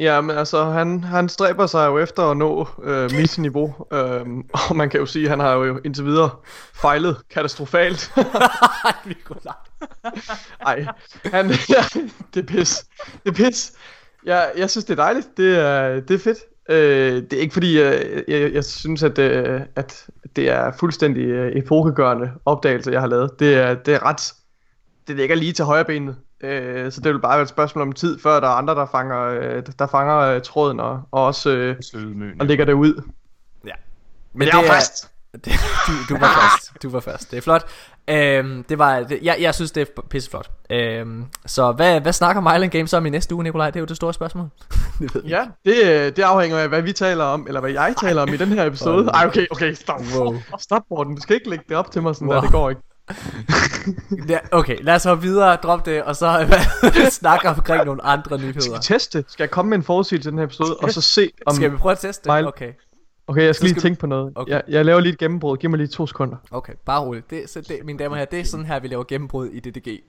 [0.00, 3.74] Ja, men altså, han, han stræber sig jo efter at nå øh, mit niveau.
[3.92, 6.30] Øh, og man kan jo sige, at han har jo indtil videre
[6.74, 8.12] fejlet katastrofalt.
[9.06, 9.54] Nikolaj.
[10.66, 10.86] Ej,
[11.24, 11.84] han, ja,
[12.34, 12.86] det er pis.
[13.24, 13.72] Det er pis.
[14.24, 15.28] Jeg, jeg synes, det er dejligt.
[15.36, 16.38] Det er, det er fedt.
[16.68, 20.06] Øh, det er ikke fordi, jeg, jeg, jeg synes, at, øh, at
[20.36, 23.30] det er fuldstændig øh, epokegørende opdagelse, jeg har lavet.
[23.40, 24.32] Det er, det er ret...
[25.08, 26.16] Det ligger lige til højre benet.
[26.40, 28.86] Øh, så det vil bare være et spørgsmål om tid, før der er andre, der
[28.86, 31.76] fanger, øh, der fanger øh, tråden og, og også øh,
[32.40, 33.02] og lægger det ud.
[33.66, 33.72] Ja.
[34.32, 35.10] Men det er jo fast.
[35.44, 35.52] Det,
[35.86, 36.82] du, du var fast.
[36.82, 37.30] Du var fast.
[37.30, 37.66] Det er flot.
[38.10, 40.50] Øhm, det var, det, jeg, jeg synes, det er pisseflot.
[40.70, 43.66] Øhm, så hvad, hvad snakker Myland Games om i næste uge, Nikolaj?
[43.70, 44.48] Det er jo det store spørgsmål.
[44.98, 48.22] det ved Ja, det, det afhænger af, hvad vi taler om, eller hvad jeg taler
[48.22, 49.06] om i den her episode.
[49.14, 50.00] Ej, okay, okay, stop.
[50.16, 50.34] Wow.
[50.58, 51.14] Stop, Morten.
[51.14, 52.34] Du skal ikke lægge det op til mig sådan Wow.
[52.34, 52.82] der, det går ikke.
[54.28, 56.58] Ja, okay, lad os hoppe videre, drop det, og så
[57.20, 58.80] snakke omkring nogle andre Skal vi nyheder.
[58.80, 59.24] teste?
[59.28, 61.54] Skal jeg komme med en forudsigelse til den her episode, og så se om...
[61.54, 62.46] Skal vi prøve at teste det?
[62.46, 62.72] Okay,
[63.30, 64.32] Okay, jeg Så skal lige skal vi- tænke på noget.
[64.34, 64.52] Okay.
[64.52, 65.56] Jeg, jeg laver lige et gennembrud.
[65.56, 66.36] Giv mig lige to sekunder.
[66.50, 67.30] okay, bare roligt.
[67.30, 69.60] Det, så det, mine damer og herrer, det er sådan her, vi laver gennembrud i
[69.60, 69.86] DDG.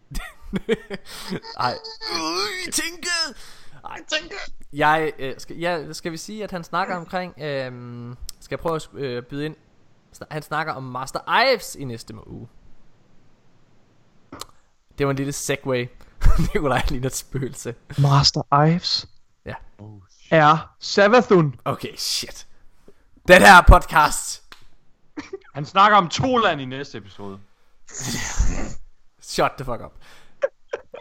[1.60, 1.74] Ej.
[2.14, 3.08] Øh, tænke!
[3.86, 4.36] Ej, tænke!
[4.74, 7.34] Jeg, øh, skal, ja, skal vi sige, at han snakker omkring...
[7.42, 7.72] Øh,
[8.40, 9.56] skal jeg prøve at øh, byde ind?
[10.32, 12.48] Han snakker om Master Ives i næste uge.
[14.98, 15.88] Det var en lille segway.
[16.40, 17.76] Nikolaj ligner et spøgelse.
[17.98, 19.08] Master Ives
[19.46, 19.54] Ja.
[20.32, 21.56] er Savathun.
[21.66, 22.48] Okay, shit.
[23.32, 24.44] Den her podcast.
[25.56, 27.40] Han snakker om Toland i næste episode.
[29.22, 29.92] Shut the fuck up.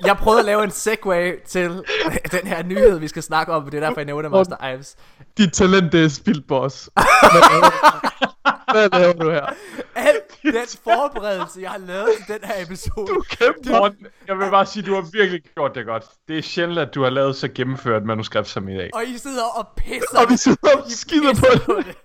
[0.05, 1.70] Jeg prøvede at lave en segway til
[2.32, 3.65] den her nyhed, vi skal snakke om.
[3.65, 4.97] Det er derfor, jeg nævner Master Ives.
[5.39, 6.90] Dit talent, det er spildt, boss.
[8.73, 9.31] Hvad laver du?
[9.31, 9.47] Her?
[9.95, 10.55] Al den
[10.85, 13.07] forberedelse, jeg har lavet til den her episode.
[13.07, 13.23] Du
[13.71, 16.05] Morten, jeg vil bare sige, du har virkelig gjort det godt.
[16.29, 18.91] Det er sjældent, at du har lavet så gennemført manuskript som i dag.
[18.95, 20.19] Og I sidder og pisser.
[20.19, 21.97] Og vi sidder og skider pisser på det.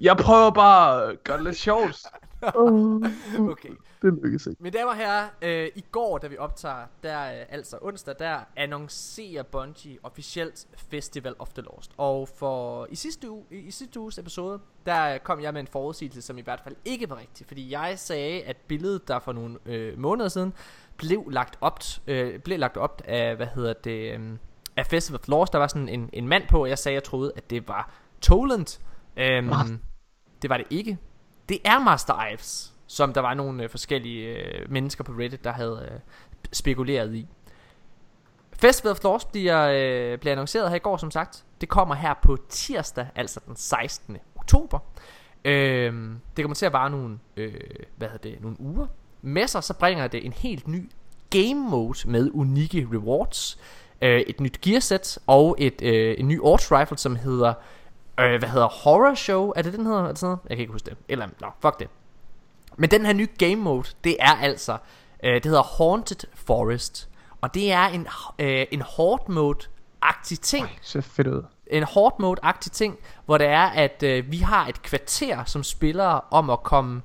[0.00, 1.96] Jeg prøver bare at gøre det lidt sjovt.
[3.52, 3.70] Okay.
[4.02, 4.62] Det lykkes ikke.
[4.62, 8.38] Mine damer og herrer, øh, i går, da vi optager, der øh, altså onsdag, der
[8.56, 11.92] annoncerer Bungie officielt Festival of the Lost.
[11.96, 15.66] Og for i sidste uge, i, i sidste uges episode, der kom jeg med en
[15.66, 17.46] forudsigelse, som i hvert fald ikke var rigtig.
[17.46, 20.52] Fordi jeg sagde, at billedet, der for nogle øh, måneder siden,
[20.96, 24.20] blev lagt op, øh, blev lagt op af, hvad hedder det, øh,
[24.76, 25.52] af Festival of the Lost.
[25.52, 27.68] Der var sådan en, en mand på, og jeg sagde, at jeg troede, at det
[27.68, 28.80] var Toland.
[29.16, 29.48] Øhm,
[30.42, 30.98] det var det ikke.
[31.48, 35.52] Det er Master Ives, som der var nogle øh, forskellige øh, mennesker på Reddit, der
[35.52, 35.98] havde øh,
[36.52, 37.26] spekuleret i.
[38.52, 41.44] Festival of Lost bliver, øh, bliver annonceret her i går, som sagt.
[41.60, 44.16] Det kommer her på tirsdag, altså den 16.
[44.36, 44.78] oktober.
[45.44, 47.54] Øh, det kommer til at vare nogle, øh,
[47.96, 48.86] hvad hedder det, nogle uger.
[49.22, 50.90] Med sig så bringer det en helt ny
[51.30, 53.58] game mode med unikke rewards.
[54.02, 57.54] Øh, et nyt gearset og et, øh, en ny Orch rifle, som hedder
[58.20, 59.52] øh, hvad hedder Horror Show?
[59.56, 60.02] Er det den hedder?
[60.02, 60.40] Er det sådan noget?
[60.48, 60.98] Jeg kan ikke huske det.
[61.08, 61.88] Eller, nå, fuck det.
[62.76, 64.78] Men den her nye game mode, det er altså,
[65.24, 67.08] øh, det hedder Haunted Forest.
[67.40, 68.06] Og det er en,
[68.38, 70.68] øh, en horde mode-agtig ting.
[70.68, 71.42] Det ser fedt ud.
[71.66, 76.20] En horde mode-agtig ting, hvor det er, at øh, vi har et kvarter som spillere
[76.30, 77.02] om at komme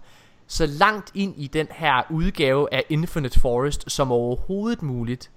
[0.48, 5.32] så langt ind i den her udgave af Infinite Forest som overhovedet muligt.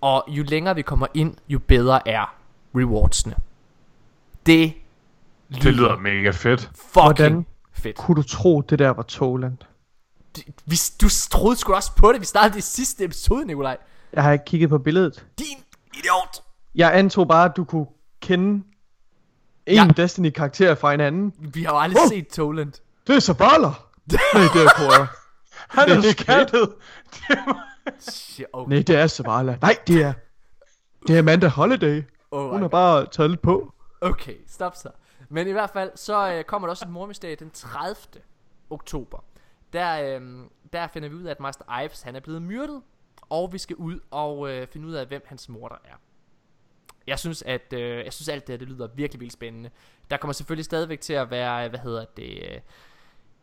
[0.00, 2.34] Og jo længere vi kommer ind, jo bedre er
[2.74, 3.34] rewardsene.
[4.46, 4.72] Det
[5.54, 6.60] Det lyder mega fedt.
[6.60, 7.96] fucking Hvordan fedt.
[7.96, 9.56] kunne du tro, det der var Toland?
[10.66, 12.20] Vi, du troede sgu også på det.
[12.20, 13.76] Vi startede i sidste episode, Nikolaj.
[14.12, 15.26] Jeg har ikke kigget på billedet.
[15.38, 15.46] Din
[15.94, 16.42] idiot.
[16.74, 17.86] Jeg antog bare, at du kunne
[18.22, 18.64] kende
[19.66, 19.88] en Ja.
[19.96, 21.32] Destiny-karakter fra en anden.
[21.38, 22.08] Vi har jo aldrig Oh.
[22.08, 22.72] set Toland.
[23.06, 23.68] Det er Zavala!
[24.34, 25.06] Nej, det er Cora.
[25.68, 26.66] Han Det er.
[28.00, 28.70] Shit, okay.
[28.74, 29.58] Nej, det er Zavala.
[29.62, 30.12] Nej, det er...
[31.06, 32.02] Det er Amanda Holiday.
[32.30, 33.72] Oh Hun har bare taget lidt på.
[34.00, 34.88] Okay, stop så.
[35.32, 37.96] Men i hvert fald, så øh, kommer der også et mormysterium den 30.
[38.70, 39.24] oktober.
[39.72, 42.82] Der, øh, der finder vi ud af, at Master Ives han er blevet myrdet.
[43.30, 45.94] Og vi skal ud og øh, finde ud af, hvem hans morder er.
[47.06, 49.70] jeg synes, at øh, jeg synes alt det her, det lyder virkelig vildt spændende.
[50.10, 52.60] Der kommer selvfølgelig stadigvæk til at være, hvad hedder det, øh,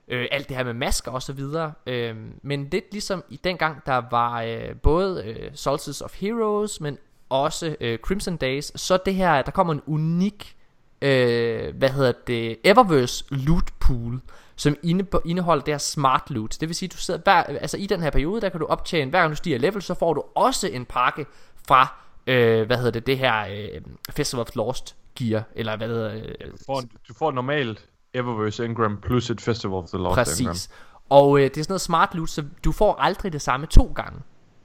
[0.08, 1.74] øh, alt det her med masker og så videre.
[1.86, 6.82] Øh, men lidt ligesom i den gang, der var øh, både øh, Solstice of Heroes,
[6.82, 6.98] men
[7.30, 10.56] også øh, Crimson Days, så det her, der kommer en unik,
[11.02, 14.22] øh, hvad hedder det, Eververse loot pool,
[14.56, 16.58] som inde, indeholder det her smart loot.
[16.60, 19.10] Det vil sige, du sidder hver, altså i den her periode, der kan du optjene,
[19.10, 21.26] hver gang du stiger level, så får du også en pakke
[21.68, 21.94] fra,
[22.28, 23.82] øh, hvad hedder det, det her øh,
[24.12, 28.98] Festival of Lost gear, eller hvad hedder øh, Du får, du får normalt Eververse Engram
[29.02, 30.54] plus et Festival of the Lost Engram.
[30.54, 30.70] Præcis.
[31.10, 33.92] Og øh, det er sådan noget smart loot, så du får aldrig det samme to
[33.96, 34.20] gange.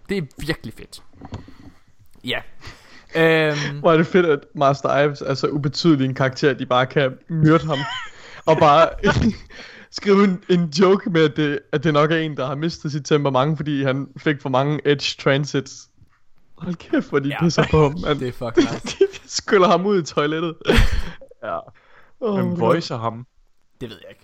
[0.08, 1.02] Det er virkelig fedt.
[2.24, 2.40] Ja.
[3.16, 6.66] Øhm, Hvor er det fedt, at Master Ives er så ubetydelig en karakter, at de
[6.66, 7.78] bare kan myrde ham.
[8.46, 8.88] og bare
[9.90, 12.92] skrive en, en joke med, at det, at det nok er en, der har mistet
[12.92, 15.88] sit temperament, fordi han fik for mange edge transits.
[16.58, 17.34] Hold kæft, hvor de Ja.
[17.34, 17.44] ja.
[17.44, 17.94] pisser på ham.
[18.06, 18.18] Man.
[18.20, 18.96] det er fucking nice.
[19.24, 20.54] de skyller ham ud i toilettet.
[21.42, 21.58] Ja.
[22.20, 23.26] Oh, Hvem voicer ham?
[23.80, 24.20] Det ved jeg ikke.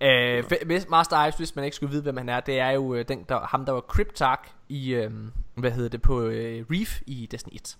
[0.00, 2.94] Øh, hvis Master Ives, hvis man ikke skulle vide, hvem han er, det er jo
[2.94, 5.10] øh, den, der, ham, der var Cryptark i, øh,
[5.54, 7.76] hvad hedder det, på øh, Reef i Destiny 1.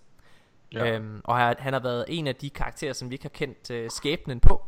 [0.75, 0.93] Ja.
[0.95, 3.71] Øhm, og han, han har været en af de karakterer, som vi ikke har kendt
[3.71, 4.63] øh, skæbnen på.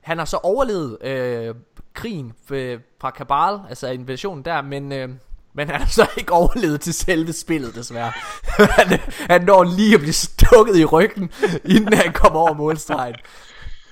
[0.00, 1.54] Han har så overlevet øh,
[1.94, 5.08] krigen f- fra Kabal, altså invasionen der, men, øh,
[5.54, 8.12] men han har så ikke overlevet til selve spillet, desværre.
[8.78, 8.98] han,
[9.30, 11.30] han når lige at blive stukket i ryggen,
[11.76, 13.14] inden han kommer over målstregen.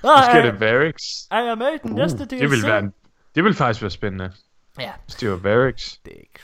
[0.03, 0.95] Måske er det Varix.
[1.31, 2.29] I am made den næste DLC.
[2.39, 2.93] Det vil, være en,
[3.35, 4.31] det vil faktisk være spændende.
[4.79, 5.93] Ja, Hvis det var Varix.
[6.05, 6.39] det er ikke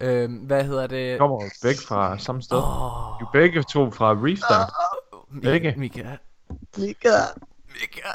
[0.00, 1.18] Øhm, hvad hedder det?
[1.18, 2.56] Kommer jo begge fra samme sted.
[2.56, 2.62] Åh.
[3.20, 4.72] Du er begge to fra Reef der.
[5.42, 5.74] Begge.
[5.76, 6.16] Mika.
[6.76, 7.20] Mika.
[7.66, 8.08] Mika.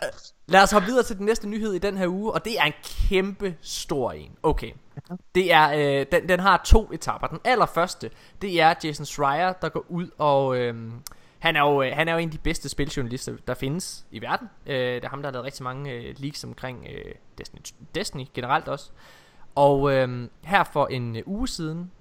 [0.48, 2.64] Lad os hoppe videre til den næste nyhed i den her uge, og det er
[2.64, 4.32] en kæmpe stor en.
[4.44, 4.72] Okay.
[5.36, 7.28] Det er, øh, den, den har to etapper.
[7.28, 8.12] Den allerførste,
[8.42, 10.58] det er Jason Schreier, der går ud og...
[10.58, 10.92] Øh,
[11.40, 14.22] han er, jo, øh, han er jo en af de bedste spiljournalister, der findes i
[14.22, 14.50] verden.
[14.66, 17.60] Øh, det er ham, der har lavet rigtig mange øh, leaks omkring øh, Destiny,
[17.96, 18.92] Destiny generelt også.
[19.56, 21.92] Og øh, her for en øh, uge siden,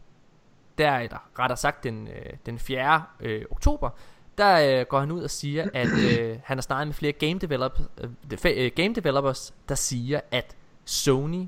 [0.79, 3.03] der, eller rettere sagt den, øh, den 4.
[3.21, 3.91] Øh, oktober,
[4.39, 7.39] der øh, går han ud og siger, at øh, han har snakket med flere game,
[7.39, 11.47] develop, øh, øh, game developers, der siger, at Sony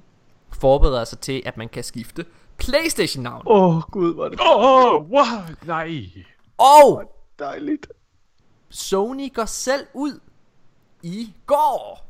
[0.53, 2.25] forbereder sig til, at man kan skifte
[2.59, 3.43] Playstation-navn.
[3.47, 6.01] Åh, oh, gud, hvor det Åh, oh, wow, nej.
[6.59, 7.87] Og dejligt.
[8.69, 10.21] Sony går selv ud
[11.03, 12.07] i går,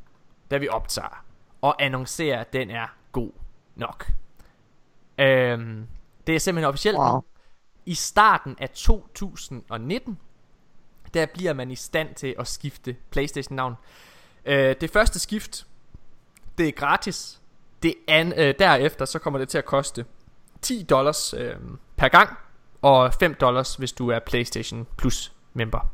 [0.50, 1.24] da vi optager,
[1.60, 3.30] og annoncerer, at den er god
[3.76, 4.06] nok.
[5.18, 5.86] Øhm,
[6.26, 7.14] det er simpelthen officielt Wow.
[7.14, 7.24] nu.
[7.86, 10.18] I starten af 2019,
[11.14, 13.74] der bliver man i stand til at skifte Playstation-navn.
[14.44, 15.66] Øh, det første skift,
[16.58, 17.40] det er gratis.
[17.82, 20.04] Det an, øh, derefter så kommer det til at koste
[20.62, 21.54] 10 dollars øh,
[21.96, 22.36] per gang,
[22.82, 25.90] og 5 dollars, hvis du er PlayStation Plus member.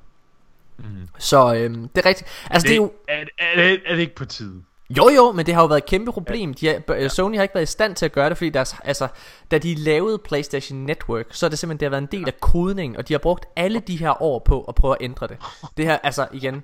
[0.78, 1.09] Mm.
[1.19, 2.31] Så øhm, det er rigtigt.
[2.51, 4.62] Altså det, det er jo Er, er, det, er det ikke på tide?
[4.96, 6.54] Jo jo, men det har jo været et kæmpe problem.
[6.54, 7.08] De har, ja.
[7.08, 9.08] Sony har ikke været i stand til at gøre det, fordi deres, altså,
[9.50, 12.40] da de lavede PlayStation Network, så er det simpelthen det har været en del af
[12.40, 15.36] kodningen, og de har brugt alle de her år på at prøve at ændre det.
[15.76, 16.62] Det her, altså igen,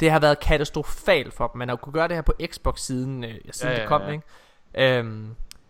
[0.00, 1.58] det har været katastrofalt for dem.
[1.58, 3.88] Man har jo kunne gøre det her på Xbox siden, øh, siden Ja, det ja,
[3.88, 4.10] kom, ja.
[4.10, 4.98] ikke?
[4.98, 5.26] Øhm,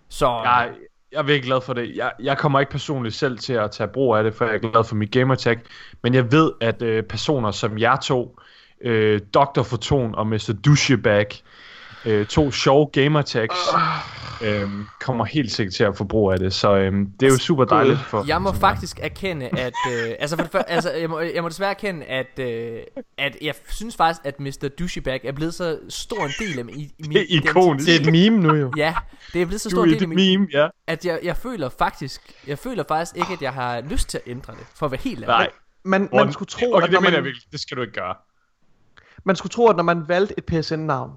[0.09, 0.71] så Jeg,
[1.13, 1.97] jeg er virkelig glad for det.
[1.97, 4.59] Jeg, jeg kommer ikke personligt selv til at tage brug af det, for jeg er
[4.59, 5.59] glad for mit gamertag.
[6.03, 8.39] Men jeg ved, at øh, personer som jeg to,
[8.81, 9.63] øh, Dr.
[9.63, 10.55] Foton og Mr.
[10.65, 11.27] Douchebag,
[12.05, 13.55] øh, to sjove gamertags,
[14.43, 14.71] øh,
[15.01, 16.53] kommer helt sikkert til at få brug af det.
[16.55, 20.37] Så øh, det er jo super dejligt for Jeg må faktisk erkende, at øh, altså,
[20.37, 22.81] for det før, altså jeg, må, jeg må desværre erkende, at, øh,
[23.19, 24.69] at jeg synes faktisk, at Mr.
[24.79, 27.87] Douchebag er blevet så stor en del af min, i, min Det er ikonisk.
[27.87, 28.73] Det er et meme nu jo.
[28.77, 28.95] Ja,
[29.33, 30.69] det er blevet så stor en del af min, meme, ja.
[30.87, 34.31] at jeg, jeg føler faktisk, jeg føler faktisk ikke, at jeg har lyst til at
[34.31, 35.27] ændre det, for at være helt ærlig.
[35.27, 35.51] Nej.
[35.85, 37.53] Man, man skulle tro, okay, at det når mener jeg man, virkelig.
[37.53, 38.15] Det skal du ikke gøre.
[39.25, 41.11] man skulle tro, at når man valgte et PSN-navn,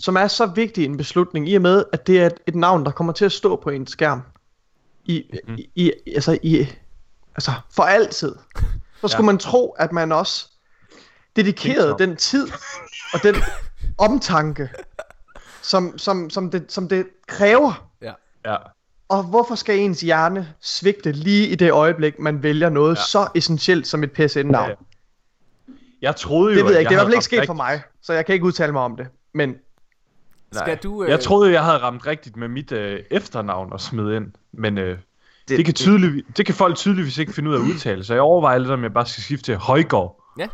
[0.00, 2.84] som er så vigtig en beslutning, i og med, at det er et, et navn,
[2.84, 4.22] der kommer til at stå på en skærm,
[5.04, 5.58] i, Mhm.
[5.58, 6.66] i, i, altså, i,
[7.36, 8.34] altså for altid,
[9.00, 9.32] så skulle Ja.
[9.32, 10.50] man tro, at man også
[11.36, 12.48] dedikerede den tid
[13.14, 13.34] og den
[13.98, 14.68] omtanke,
[15.62, 17.88] som, som, som, det, som det kræver.
[18.02, 18.12] Ja.
[18.44, 18.56] Ja.
[19.08, 23.02] Og hvorfor skal ens hjerne svigte lige i det øjeblik, man vælger noget ja.
[23.02, 24.68] så essentielt som et PSN-navn?
[24.68, 24.74] Ja.
[26.02, 27.54] Jeg troede jo, Det ved jeg ikke, det er i hvert fald ikke sket for
[27.54, 29.06] mig, så jeg kan ikke udtale mig om det.
[29.34, 29.54] Men
[30.52, 31.02] Skal du...
[31.04, 34.78] Øh, Jeg troede, jeg havde ramt rigtigt med mit øh, efternavn og smide ind, men
[34.78, 34.98] øh,
[35.48, 38.14] det, Det- kan tydeligvis, det kan folk tydeligvis ikke finde ud af at udtale, så
[38.14, 40.48] jeg overvejer lidt, om jeg bare skal skifte til Højgaard Ja,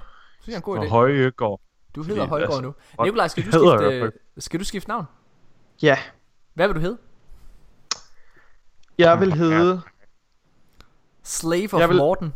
[0.46, 0.88] det er en god og idé.
[0.88, 1.60] Højegård.
[1.94, 2.60] Du hedder Fordi, Højgaard altså,
[2.98, 3.04] nu.
[3.04, 3.68] Nikolaj, skal du, skifte,
[3.98, 5.04] hvert skal du skifte navn?
[5.82, 5.98] ja,
[6.54, 6.98] Hvad vil du hedde?
[8.98, 9.80] jeg vil hedde...
[11.22, 12.34] Slave of Jeg vil- Morten.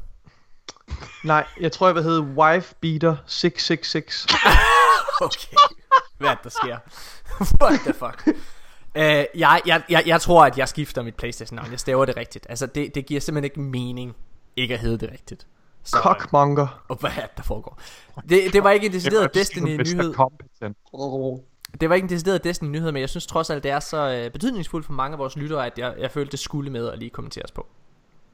[1.24, 4.27] Nej, jeg tror, jeg vil hedde Wife Beater 666.
[5.23, 5.57] Okay.
[6.21, 6.79] Hvad er der sker?
[7.63, 8.23] What the fuck?
[8.27, 9.03] Uh,
[9.41, 11.71] jeg, jeg, jeg, jeg tror, at jeg skifter mit Playstation-navn.
[11.71, 12.47] Jeg staver det rigtigt.
[12.49, 14.17] Altså, det, det giver simpelthen ikke mening
[14.57, 15.47] ikke at hedde det rigtigt.
[15.85, 16.85] Så, Cockmonger.
[16.89, 17.81] og hvad er det, der foregår?
[18.29, 20.15] Det, det var ikke en decideret Destiny-nyhed.
[21.81, 24.31] Det var ikke en decideret Destiny-nyhed, men jeg synes trods alt, det er så øh,
[24.31, 27.11] betydningsfuldt for mange af vores lyttere, at jeg, jeg følte, det skulle med at lige
[27.11, 27.67] kommenteres på.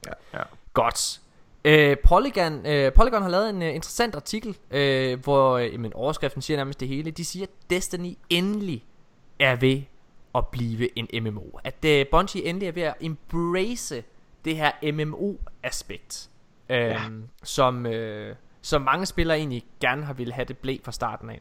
[0.06, 0.38] Ja.
[0.38, 0.42] ja.
[0.72, 1.20] Godt.
[1.66, 6.42] Øh, Polygon, øh, Polygon har lavet en øh, interessant artikel, øh, hvor øh, men overskriften
[6.42, 7.10] siger nærmest det hele.
[7.10, 8.84] De siger, at Destiny endelig
[9.38, 9.82] er ved
[10.34, 11.58] at blive en MMO.
[11.64, 14.04] At øh, Bungie endelig er ved at embrace
[14.44, 16.30] det her MMO-aspekt,
[16.70, 17.00] øh, ja.
[17.42, 21.40] som, øh, som mange spillere egentlig gerne har ville have det blev fra starten af.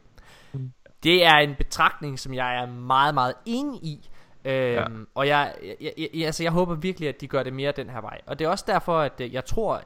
[0.54, 0.72] Mm.
[1.04, 4.10] Det er en betragtning, som jeg er meget, meget enig i.
[4.46, 4.86] Øhm, ja.
[5.16, 7.90] Og jeg, jeg, jeg, jeg, altså jeg håber virkelig, at de gør det mere den
[7.90, 8.22] her vej.
[8.26, 9.82] Og det er også derfor, at øh, jeg tror,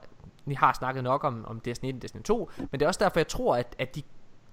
[0.45, 3.03] vi har snakket nok om, om Destiny 1 og Destiny 2, men det er også
[3.03, 4.01] derfor, jeg tror, at, at de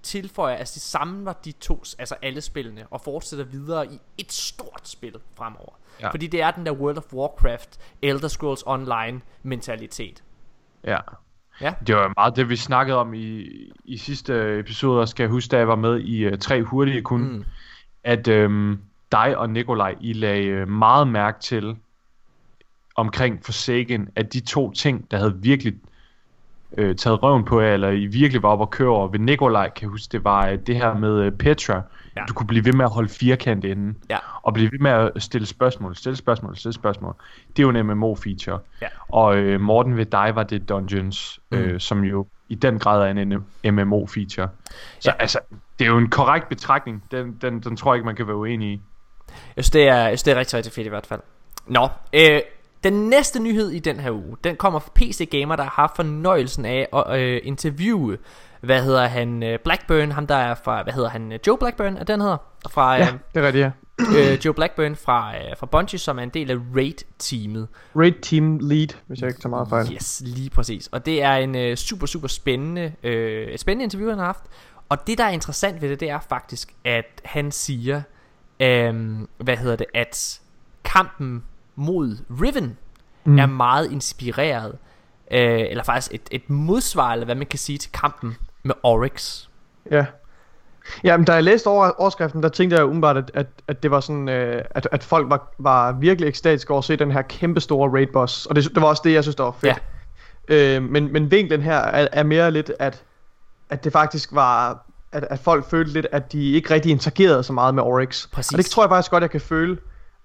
[0.03, 4.81] tilføjer, altså de samler de to, altså alle spillene, og fortsætter videre i et stort
[4.83, 5.73] spil fremover.
[6.01, 6.09] Ja.
[6.09, 10.23] Fordi det er den der World of Warcraft, Elder Scrolls Online mentalitet.
[10.83, 10.97] Ja.
[11.61, 11.73] Ja.
[11.87, 13.47] Det var meget det, vi snakkede om i,
[13.85, 17.21] i sidste episode, skal jeg huske, da jeg var med i uh, Tre Hurtige kun,
[17.21, 17.43] mm.
[18.03, 18.81] at øhm,
[19.11, 21.77] dig og Nikolaj, I lagde øh, meget mærke til
[22.97, 25.73] omkring Forsaken, at de to ting, der havde virkelig
[26.77, 29.69] øh, taget røven på jer, eller I virkelig var oppe og køre over ved Nikolaj,
[29.69, 31.81] kan jeg huske, det var øh, det her med øh, Petra.
[32.15, 32.23] Ja.
[32.27, 34.17] Du kunne blive ved med at holde firkant inde, ja.
[34.41, 37.15] og blive ved med at stille spørgsmål, stille spørgsmål, stille spørgsmål.
[37.47, 38.59] Det er jo en MMO-feature.
[38.81, 38.87] Ja.
[39.09, 41.57] Og øh, Morten ved dig var det Dungeons, mm.
[41.57, 43.11] øh, som jo i den grad er
[43.63, 44.47] en MMO-feature.
[44.99, 45.11] Så ja.
[45.19, 45.39] altså,
[45.79, 47.03] det er jo en korrekt betragtning.
[47.11, 48.81] Den, den, den tror jeg ikke, man kan være uenig i.
[49.55, 51.21] Jeg synes, det er, jeg synes, det er rigtig, rigtig fedt i hvert fald.
[51.67, 52.41] Nå, øh,
[52.83, 56.65] den næste nyhed i den her uge, den kommer fra PC Gamer, der har fornøjelsen
[56.65, 58.17] af at øh, interviewe,
[58.61, 61.97] hvad hedder han, øh, Blackburn, ham der er fra, hvad hedder han, øh, Joe Blackburn,
[61.97, 62.37] er den hedder?
[62.69, 64.33] Fra, øh, Ja, det er rigtigt, ja.
[64.33, 67.67] øh, Joe Blackburn fra, øh, fra Bungie, som er en del af Raid-teamet.
[67.95, 69.93] Raid Team Lead, hvis jeg ikke tager meget fejl.
[69.93, 70.87] Yes, lige præcis.
[70.87, 74.43] Og det er en øh, super, super spændende, øh, et spændende interview, han har haft.
[74.89, 78.01] Og det, der er interessant ved det, det er faktisk, at han siger,
[78.59, 80.41] øh, hvad hedder det, at
[80.83, 81.43] kampen
[81.77, 82.77] mod Riven
[83.25, 83.39] Mm.
[83.39, 84.77] er meget inspireret,
[85.31, 89.47] øh, eller faktisk et, et modsvar, eller hvad man kan sige til kampen med Oryx.
[89.91, 90.05] Ja.
[91.03, 93.91] Ja, men da jeg læste over, overskriften, der tænkte jeg umiddelbart, at, at, at det
[93.91, 97.21] var sådan, øh, at, at folk var, var virkelig ekstatiske over at se den her
[97.21, 98.45] kæmpe store raid boss.
[98.45, 99.83] Og det, det var også det, jeg synes, der var fedt.
[100.49, 100.75] Ja.
[100.77, 103.03] Øh, men, men vinklen her er, er mere lidt, at,
[103.69, 107.53] at det faktisk var, at, at folk følte lidt, at de ikke rigtig interagerede så
[107.53, 108.27] meget med Oryx.
[108.31, 108.51] Præcis.
[108.51, 109.77] Og det tror jeg faktisk godt, jeg kan føle.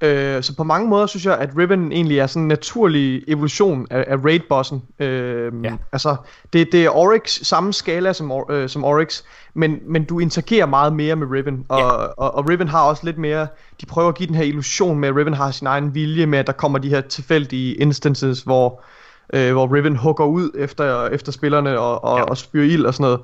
[0.03, 3.87] Øh, så på mange måder synes jeg, at Riven egentlig er sådan en naturlig evolution
[3.91, 4.83] af, af raid-bossen.
[4.99, 5.73] Øh, Ja.
[5.93, 6.17] Altså,
[6.53, 9.23] det, det er Oryx, samme skala som, øh, som Oryx,
[9.55, 11.65] men, men du interagerer meget mere med Riven.
[11.69, 11.85] Og, Ja.
[11.87, 13.47] og, og Riven har også lidt mere,
[13.81, 16.39] de prøver at give den her illusion med, at Riven har sin egen vilje med,
[16.39, 18.83] at der kommer de her tilfældige instances, hvor,
[19.35, 22.23] øh, hvor Riven hugger ud efter, efter spillerne og, og, Ja.
[22.23, 22.25] ja.
[22.31, 23.21] og spyrer ild og sådan noget.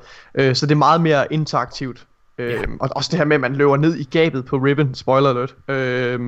[0.48, 2.06] Øh, så det er meget mere interaktivt.
[2.38, 2.56] Øh, Ja.
[2.80, 5.54] Og også det her med, at man løber ned i gabet på Riven, spoiler alert.
[5.68, 6.20] Øh,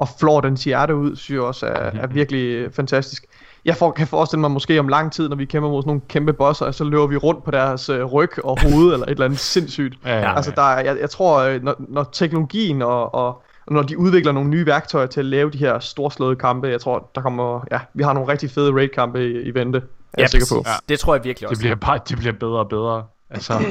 [0.00, 3.24] og flår dens hjerte ud, synes jeg også er, er virkelig fantastisk.
[3.64, 6.00] Jeg får, kan forestille mig måske om lang tid, når vi kæmper mod sådan nogle
[6.08, 9.24] kæmpe bosser, så løber vi rundt på deres øh, ryg og hoved, eller et eller
[9.24, 9.94] andet sindssygt.
[10.04, 13.26] Ja, ja, Altså, der er, jeg, jeg tror, øh, når, når teknologien og, og,
[13.66, 16.80] og når de udvikler nogle nye værktøjer til at lave de her storslåede kampe, jeg
[16.80, 19.82] tror, der kommer, ja, vi har nogle rigtig fede raid-kampe i, i vente, er
[20.18, 20.62] Ja, jeg sikker på.
[20.62, 20.80] præcis.
[20.88, 21.62] Det tror jeg virkelig Det også.
[21.62, 23.04] bliver, bare, det bliver bedre og bedre.
[23.30, 23.52] Altså,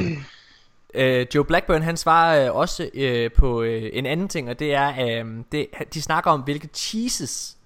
[0.93, 4.73] Øh, Joe Blackburn han svarer øh, også øh, på øh, en anden ting Og det
[4.73, 7.57] er øh, det, De snakker om hvilke cheeses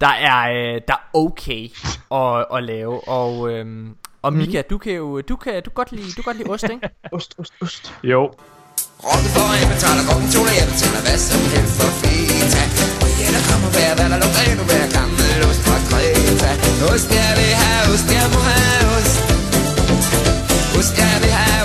[0.00, 1.68] Der er, øh, der er okay
[2.20, 3.66] at, at lave Og, øh,
[4.22, 6.50] og Mika du kan jo Du kan, du kan godt lide, du kan godt lide
[6.50, 6.88] ost ikke?
[7.16, 7.94] Ost, ost, ost.
[8.02, 8.22] jo.
[9.08, 12.62] Rundt for en betaler går tone, jeg betaler hvad som helst for feta.
[13.02, 16.50] Og ja, der kommer hver, hvad der lugter endnu hver gammel ost fra Kreta.
[16.92, 19.16] Ost, jeg vil have ost, jeg må have ost.
[20.78, 21.61] Ost, jeg vil have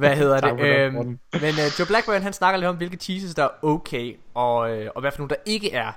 [0.00, 0.60] hvad hedder det?
[0.60, 4.70] Øhm, men uh, Joe Blackburn han snakker lidt om hvilke cheeses der er okay og,
[4.70, 5.92] øh, og hvad for nogle der ikke er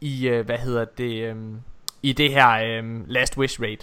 [0.00, 1.60] i øh, hvad hedder det øhm,
[2.02, 3.78] i det her øhm, Last Wish raid.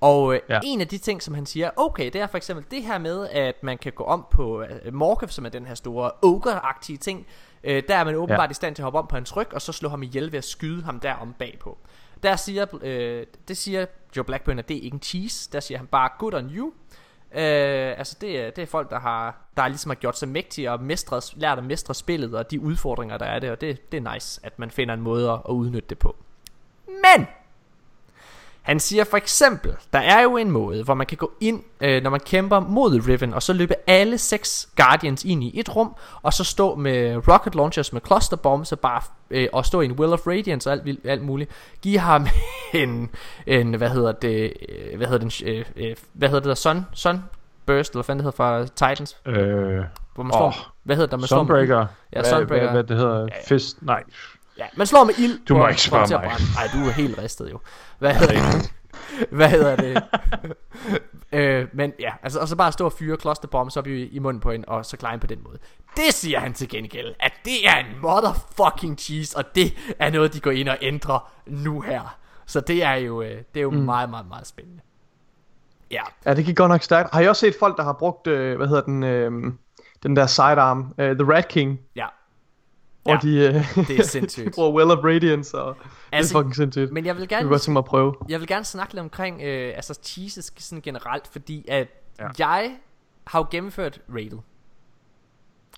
[0.00, 0.60] Og øh, Ja.
[0.64, 3.28] en af de ting som han siger okay, det er for eksempel det her med
[3.28, 7.26] at man kan gå om på øh, Morkev som er den her store ogre-agtige ting.
[7.64, 8.50] Øh, der er man åbenbart ja.
[8.50, 10.38] i stand til at hoppe om på hans ryg og så slå ham ihjel ved
[10.38, 11.78] at skyde ham derom bagpå.
[12.22, 13.86] Der siger, øh, det siger
[14.16, 15.50] Joe Blackburn, at det er ikke en cheese.
[15.52, 16.72] Der siger han bare good on you.
[17.34, 20.72] Øh, altså det er, det er folk, der har, der ligesom har gjort sig mægtige
[20.72, 24.06] og mestret, lært at mestre spillet og de udfordringer, der er det, og det, det
[24.06, 26.16] er nice, at man finder en måde at, at udnytte det på.
[26.86, 27.26] Men!
[28.68, 32.02] Han siger for eksempel, der er jo en måde, hvor man kan gå ind, øh,
[32.02, 35.94] når man kæmper mod Riven, og så løbe alle seks Guardians ind i et rum,
[36.22, 39.00] og så stå med rocket launchers med cluster bombs, og bare
[39.30, 41.50] øh, og stå i en Will of Radiance og alt, alt muligt.
[41.82, 42.26] Giv ham
[42.74, 43.10] en,
[43.46, 46.86] en hvad hedder det, øh, hvad hedder den, øh, øh, hvad hedder det der, Sun,
[46.92, 47.24] Sun
[47.66, 49.34] Burst, eller hvad det hedder fra Titans, Øh,
[50.14, 51.80] hvor man slår, åh, hvad hedder det, når man Sunbreaker.
[51.80, 51.86] ild?
[52.12, 52.64] Ja, Hvad- Sunbreaker.
[52.72, 53.28] Hvad, hvad det hedder?
[53.48, 53.82] Fist?
[53.82, 54.02] Nej.
[54.58, 55.46] Ja, man slår med ild.
[55.46, 56.20] Du må ikke spørge mig.
[56.20, 56.44] brænde.
[56.58, 57.60] Ej, du er helt ristet jo.
[57.98, 58.72] Hvad hedder det?
[59.38, 60.02] Hvad hedder det?
[61.38, 64.18] øh, men ja, altså, og så bare stå og fyre cluster bombs op i, i
[64.18, 65.58] munden på hende, og så klare på den måde.
[65.96, 70.34] Det siger han til gengæld, at det er en motherfucking cheese, og det er noget,
[70.34, 72.18] de går ind og ændrer nu her.
[72.46, 73.76] Så det er jo, øh, det er jo mm.
[73.76, 74.80] meget, meget, meget spændende.
[75.90, 77.14] Ja, Ja, det gik godt nok stærkt.
[77.14, 79.52] Har I også set folk, der har brugt, øh, hvad hedder den, øh,
[80.02, 82.06] den der sidearm, øh, The Rat King, ja.
[83.08, 84.52] Hvor Ja, de, øh, det er sindssygt.
[84.54, 86.92] bruger Well of Radiance, og altså, det Altså, er fucking sindssygt.
[86.92, 88.14] Men jeg vil gerne jeg godt tænke mig at prøve.
[88.28, 91.88] Jeg vil gerne snakke lidt omkring øh, altså cheeses sådan generelt, fordi at
[92.20, 92.28] Ja.
[92.38, 92.76] jeg
[93.26, 94.38] har jo gennemført Raided.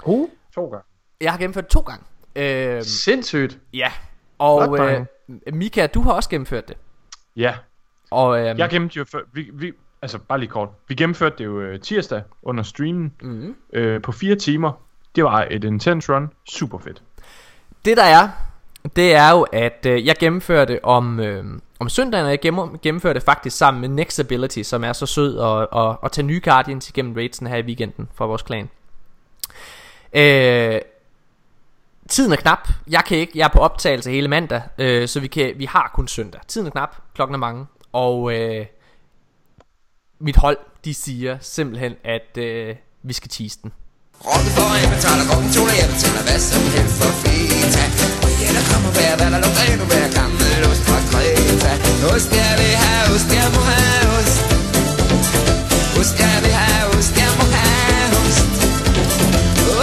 [0.04, 0.84] Uh, To gange.
[1.20, 2.04] Jeg har gennemført to gange.
[2.36, 3.58] Øh, sindssygt.
[3.74, 3.92] ja.
[4.38, 5.06] Og øh.
[5.52, 6.76] Mika, du har også gennemført det.
[7.36, 7.54] Ja,
[8.10, 10.68] Og øh, jeg gennemførte jo før, vi, vi, altså bare lige kort.
[10.88, 14.72] Vi gennemførte det jo øh, tirsdag under streamen mm, øh, på fire timer.
[15.16, 16.30] Det var et intense run.
[16.48, 17.02] Super fedt
[17.84, 18.28] det der er,
[18.96, 21.44] det er jo, at øh, jeg gennemfører det om, øh,
[21.78, 25.72] om søndagen, og jeg gennem, det faktisk sammen med Nexability, som er så sød og,
[25.72, 28.70] og, og tage nye Guardians igennem raidsen her i weekenden for vores klan.
[30.12, 30.80] Øh,
[32.08, 32.68] tiden er knap.
[32.90, 33.32] Jeg kan ikke.
[33.38, 36.40] Jeg er på optagelse hele mandag, øh, så vi kan vi har kun søndag.
[36.48, 36.96] Tiden er knap.
[37.14, 37.66] Klokken er mange.
[37.92, 38.66] Og øh,
[40.18, 43.72] mit hold, de siger simpelthen, at øh, vi skal tease den.
[44.28, 47.84] Rocken for en betaler rocken toner, jeg betaler hvad som helst for feta
[48.24, 51.72] Og ja, der kommer hver, hvad der lugter endnu hver gammel ost fra Kreta.
[52.10, 54.36] Ost, jeg vil have ost, jeg må have ost.
[56.00, 58.48] Ost, jeg vil have ost, jeg må have ost.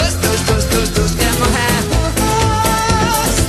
[0.01, 3.39] Ost, ost, ost, ost, ost, jeg må have ost.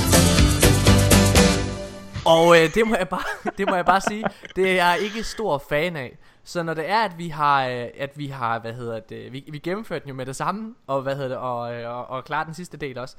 [2.33, 4.23] Og øh, det må jeg bare det må jeg bare sige,
[4.55, 6.11] det er jeg ikke stor fan af.
[6.49, 9.43] Så når det er at vi har øh, at vi har hvad hedder det, vi,
[9.51, 12.23] vi gennemførte den jo med det samme og hvad hedder det og øh, og, og
[12.25, 13.15] klar den sidste del også.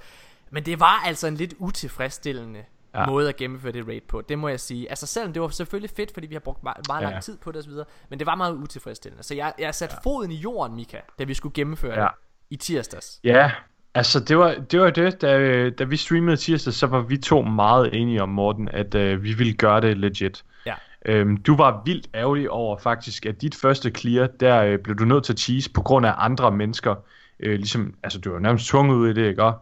[0.51, 3.07] Men det var altså en lidt utilfredsstillende Ja.
[3.07, 4.21] måde at gennemføre det raid på.
[4.29, 4.91] Det må jeg sige.
[4.91, 7.11] Altså selvom det var selvfølgelig fedt, fordi vi har brugt meget, meget Ja.
[7.11, 9.23] lang tid på det videre, men det var meget utilfredsstillende.
[9.25, 10.11] Så jeg jeg satte ja.
[10.11, 12.05] foden i jorden, Mika, da vi skulle gennemføre Ja.
[12.05, 12.11] det
[12.51, 13.21] i tirsdags.
[13.25, 13.53] Ja,
[13.95, 17.43] altså det var det, var det da, da vi streamede tirsdag, så var vi to
[17.43, 20.45] meget enige om, Morten, at øh, vi ville gøre det legit.
[20.67, 20.75] Ja.
[21.07, 25.05] Øhm, du var vildt ærgerlig over faktisk, at dit første clear, der øh, blev du
[25.05, 26.95] nødt til at cheese på grund af andre mennesker.
[27.41, 29.53] Øh, ligesom, altså du var nærmest tvunget ud i det, ikke?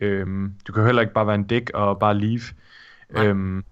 [0.00, 2.42] Øhm, du kan jo heller ikke bare være en dæk og bare leave.
[3.10, 3.64] Øhm,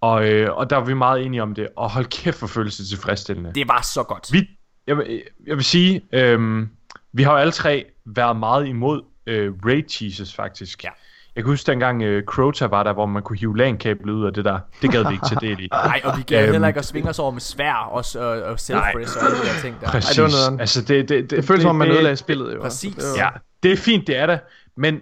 [0.00, 2.86] og, øh, og der var vi meget enige om det, og hold kæft for følelse
[2.86, 3.52] tilfredsstillende.
[3.54, 4.28] Det var så godt.
[4.32, 4.50] Vi,
[4.86, 6.68] jeg, jeg vil sige, øhm,
[7.12, 10.84] vi har jo alle tre været meget imod øh, raid cheeses faktisk.
[10.84, 10.90] Ja.
[11.36, 14.32] Jeg kan huske dengang øh, Crota var der, hvor man kunne hive LAN-kabel ud af
[14.32, 14.58] det der.
[14.82, 15.68] Det gad vi ikke til del i.
[15.72, 18.42] Nej, og vi gad Øhm, heller ikke at svinge os over med svær og, og,
[18.42, 19.86] og self og alle de der ting der.
[19.90, 20.18] Præcis.
[20.18, 22.54] Ej, det var noget altså, det, det, det, Det føles som om, man ødelagde spillet
[22.54, 22.60] jo.
[22.62, 22.94] Præcis.
[22.94, 24.40] Altså, det var- Ja, det er fint, det er det.
[24.76, 25.00] Men,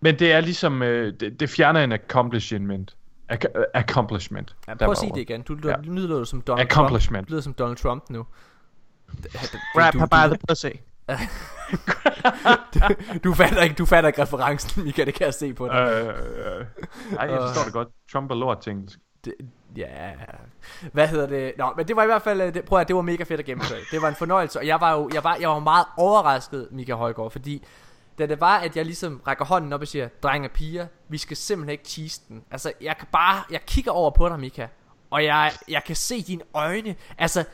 [0.00, 2.96] men det er ligesom, øh, det, det fjerner en accomplishment.
[3.32, 4.56] Ac- accomplishment.
[4.68, 5.42] Ja, prøv at sige det igen.
[5.42, 5.74] Du, du, Ja.
[5.82, 6.68] lyder du som Donald.
[6.68, 6.90] Trump.
[6.90, 8.26] Du lyder som Donald Trump nu.
[9.74, 10.66] Grab her by the pussy.
[13.24, 15.74] Du fatter ikke, du fatter ikke referencen, Mika, det kan jeg se på dig.
[15.74, 16.66] Øh, øh,
[17.12, 17.88] nej, jeg forstår det godt.
[18.12, 18.98] Trump er lort til engelsk.
[19.24, 19.34] Det,
[19.76, 20.12] ja,
[20.92, 21.52] hvad hedder det?
[21.58, 23.40] Nå, men det var i hvert fald, øh, det, prøv at det var mega fedt
[23.40, 23.78] at gennemføre.
[23.90, 26.94] Det var en fornøjelse, og jeg var jo jeg var, jeg var meget overrasket, Mika
[26.94, 27.64] Højgaard, fordi
[28.18, 31.18] da det var, at jeg ligesom rækker hånden op og siger, drenge og piger, vi
[31.18, 32.44] skal simpelthen ikke tease den.
[32.50, 34.66] Altså, jeg kan bare, jeg kigger over på dig, Mika,
[35.10, 37.44] og jeg, jeg kan se dine øjne, altså,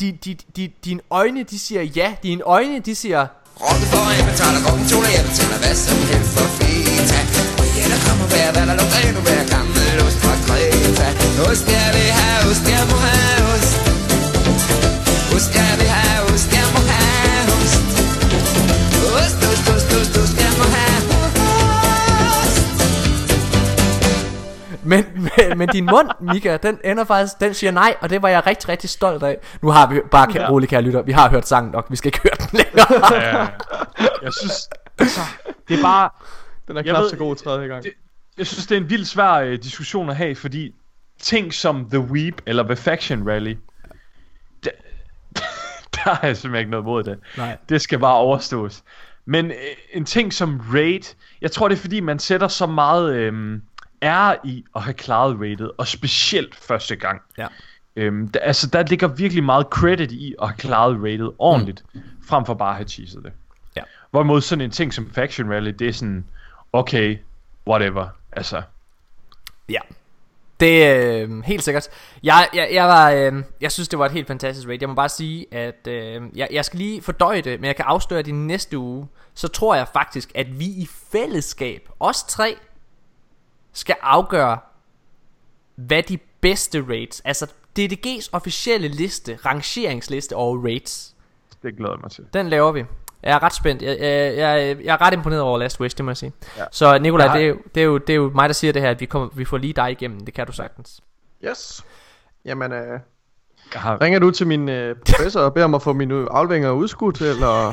[0.00, 3.26] di, di, di, dine øjne, de siger ja, dine øjne, de siger,
[3.60, 7.20] Rocken for jeg betaler rocken toner, jeg betaler hvad som helst for feta
[7.60, 11.08] Og ja, der kommer hver, hvad der lugter endnu hver gammel ost fra Kreta.
[11.48, 13.72] Ost, jeg vil have ost, jeg må have ost.
[15.34, 16.03] Ost, jeg vil have
[25.56, 28.68] Men, din mund, Mika, den ender faktisk, den siger nej, og det var jeg rigtig,
[28.68, 29.38] rigtig stolt af.
[29.62, 30.50] Nu har vi bare, kan, Ja.
[30.50, 33.22] rolig kære lytter, vi har hørt sangen nok, vi skal ikke høre den længere.
[33.22, 33.38] Ja,
[34.22, 35.20] jeg synes, altså,
[35.68, 36.10] det er bare...
[36.68, 37.82] Den er knap ved- så god tredje gang.
[37.84, 37.92] Det,
[38.38, 40.70] jeg synes, det er en vild svær øh, diskussion at have, fordi
[41.20, 43.56] ting som The Weep eller The Faction Rally,
[44.64, 44.72] det,
[45.94, 47.18] der har jeg simpelthen ikke noget mod det.
[47.36, 47.56] Nej.
[47.68, 48.82] Det skal bare overstås.
[49.26, 49.54] Men øh,
[49.92, 53.58] en ting som raid, jeg tror det er fordi man sætter så meget øh,
[54.04, 57.22] ære i at have klaret raidet, og specielt første gang.
[57.38, 57.46] Ja.
[57.96, 62.00] Øhm, der, altså der ligger virkelig meget credit i at have klaret raidet ordentligt, mm.
[62.26, 63.32] frem for bare at have cheeset det.
[63.76, 63.82] Ja.
[64.10, 66.24] Hvorimod sådan en ting som Faction Rally, det er sådan,
[66.72, 67.18] okay,
[67.66, 68.62] whatever, altså.
[69.68, 69.80] Ja.
[70.60, 71.88] Det er øh, helt sikkert.
[72.22, 74.78] Jeg, jeg, jeg, var, øh, jeg synes, det var et helt fantastisk raid.
[74.80, 77.84] Jeg må bare sige, at øh, jeg, jeg skal lige fordøje det, men jeg kan
[77.88, 82.56] afsløre, i næste uge, så tror jeg faktisk, at vi i fællesskab, os tre,
[83.74, 84.58] skal afgøre,
[85.74, 87.46] hvad de bedste raids, altså
[87.78, 91.14] DDG's officielle liste, rangeringsliste over raids,
[91.62, 92.24] Det glæder jeg mig til.
[92.32, 92.84] den laver vi.
[93.22, 93.82] Jeg er ret spændt.
[93.82, 96.32] Jeg, jeg, jeg, jeg er ret imponeret over Last Wish, det må jeg sige.
[96.58, 96.64] Ja.
[96.72, 98.72] Så Nikolaj, har- det, er jo, det, er jo, det er jo mig, der siger
[98.72, 100.20] det her, at vi, kommer, vi får lige dig igennem.
[100.20, 101.00] Det kan du sagtens.
[101.44, 101.84] Yes.
[102.44, 103.00] Jamen, øh,
[103.74, 106.70] Jeg har, ringer du til min øh, professor og beder om at få mine afleveringer
[106.70, 107.72] udskudt, eller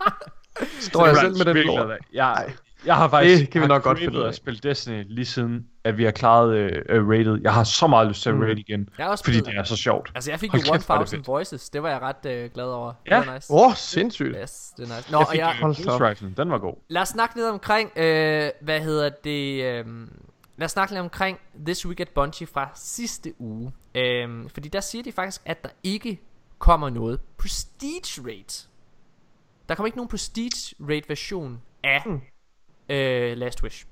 [0.90, 1.90] står jeg selv med den lort?
[2.12, 2.52] Jeg,
[2.86, 4.28] jeg har faktisk Det kan vi nok godt finde ud af.
[4.28, 7.38] at spille Destiny lige siden, at vi har klaret uh, rated.
[7.42, 8.40] Jeg har så meget lyst til at Mm.
[8.42, 10.12] raid igen, Jeg også fordi det er så sjovt.
[10.14, 11.28] Altså, jeg fik Hold jo kæft, hvor er det 1000 fedt.
[11.28, 11.70] voices.
[11.70, 12.92] Det var jeg ret øh, glad over.
[13.10, 13.18] Ja.
[13.20, 13.52] Det var nice.
[13.52, 14.36] Åh, oh, sindssygt.
[14.42, 15.12] Yes, det er nice.
[15.12, 16.00] Nå, jeg og fik jeg, øh, Hold da op.
[16.00, 16.74] Ghost Rifle, den var god.
[16.88, 19.86] lad os snakke lidt omkring, øh, hvad hedder det, øh,
[20.56, 23.72] lad os snakke lidt omkring This Week at Bungie fra sidste uge.
[23.94, 26.20] Øh, fordi der siger de faktisk, at der ikke
[26.58, 28.66] kommer noget Prestige Raid.
[29.68, 32.20] Der kommer ikke nogen Prestige Raid version af Hmm.
[32.88, 33.86] Øh, Last Wish.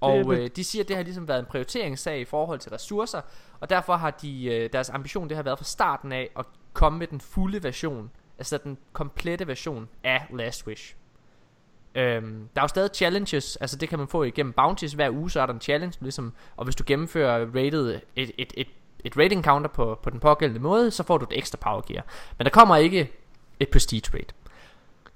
[0.00, 3.20] Og øh, de siger, at det har ligesom været en prioriteringssag i forhold til ressourcer,
[3.60, 6.98] og derfor har de øh, deres ambition det har været fra starten af at komme
[6.98, 10.94] med den fulde version, altså den komplette version af Last Wish.
[11.94, 15.30] Øhm, der er jo stadig challenges, altså det kan man få igennem bounties hver uge,
[15.30, 18.68] så er der en challenge, ligesom, og hvis du gennemfører rated, et, et, et,
[19.04, 22.04] et rating counter på, på den pågældende måde, så får du et ekstra power gear.
[22.38, 23.12] Men der kommer ikke
[23.60, 24.34] et prestige rate.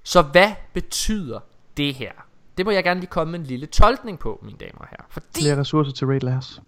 [0.03, 1.39] Så hvad betyder
[1.77, 2.11] det her?
[2.57, 5.05] Det må jeg gerne lige komme med en lille tolkning på, mine damer og herrer.
[5.09, 6.61] Fordi Flere ressourcer til Raid Lars.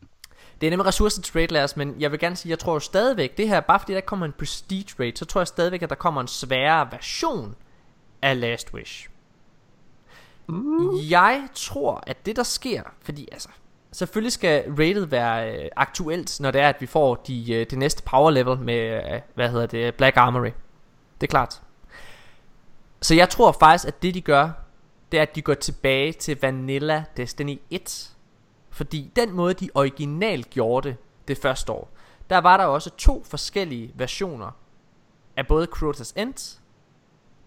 [0.61, 2.79] det er nemlig ressourcer til trade layers, men jeg vil gerne sige, jeg tror jo
[2.79, 5.89] stadigvæk, det her, bare fordi der kommer en prestige rate, så tror jeg stadigvæk, at
[5.89, 7.55] der kommer en sværere version
[8.21, 9.09] af Last Wish.
[10.47, 10.89] Mm.
[11.09, 13.49] Jeg tror, at det der sker, fordi altså,
[13.91, 17.77] selvfølgelig skal rated være øh, aktuelt, når det er, at vi får de, øh, det
[17.77, 20.51] næste power level med, øh, hvad hedder det, Black Armory.
[21.21, 21.61] Det er klart.
[23.01, 24.49] Så jeg tror faktisk, at det de gør,
[25.11, 28.15] det er, at de går tilbage til Vanilla Destiny 1.
[28.69, 31.89] Fordi den måde, de originalt gjorde det, det første år,
[32.29, 34.51] der var der også to forskellige versioner
[35.37, 36.59] af både Crota's End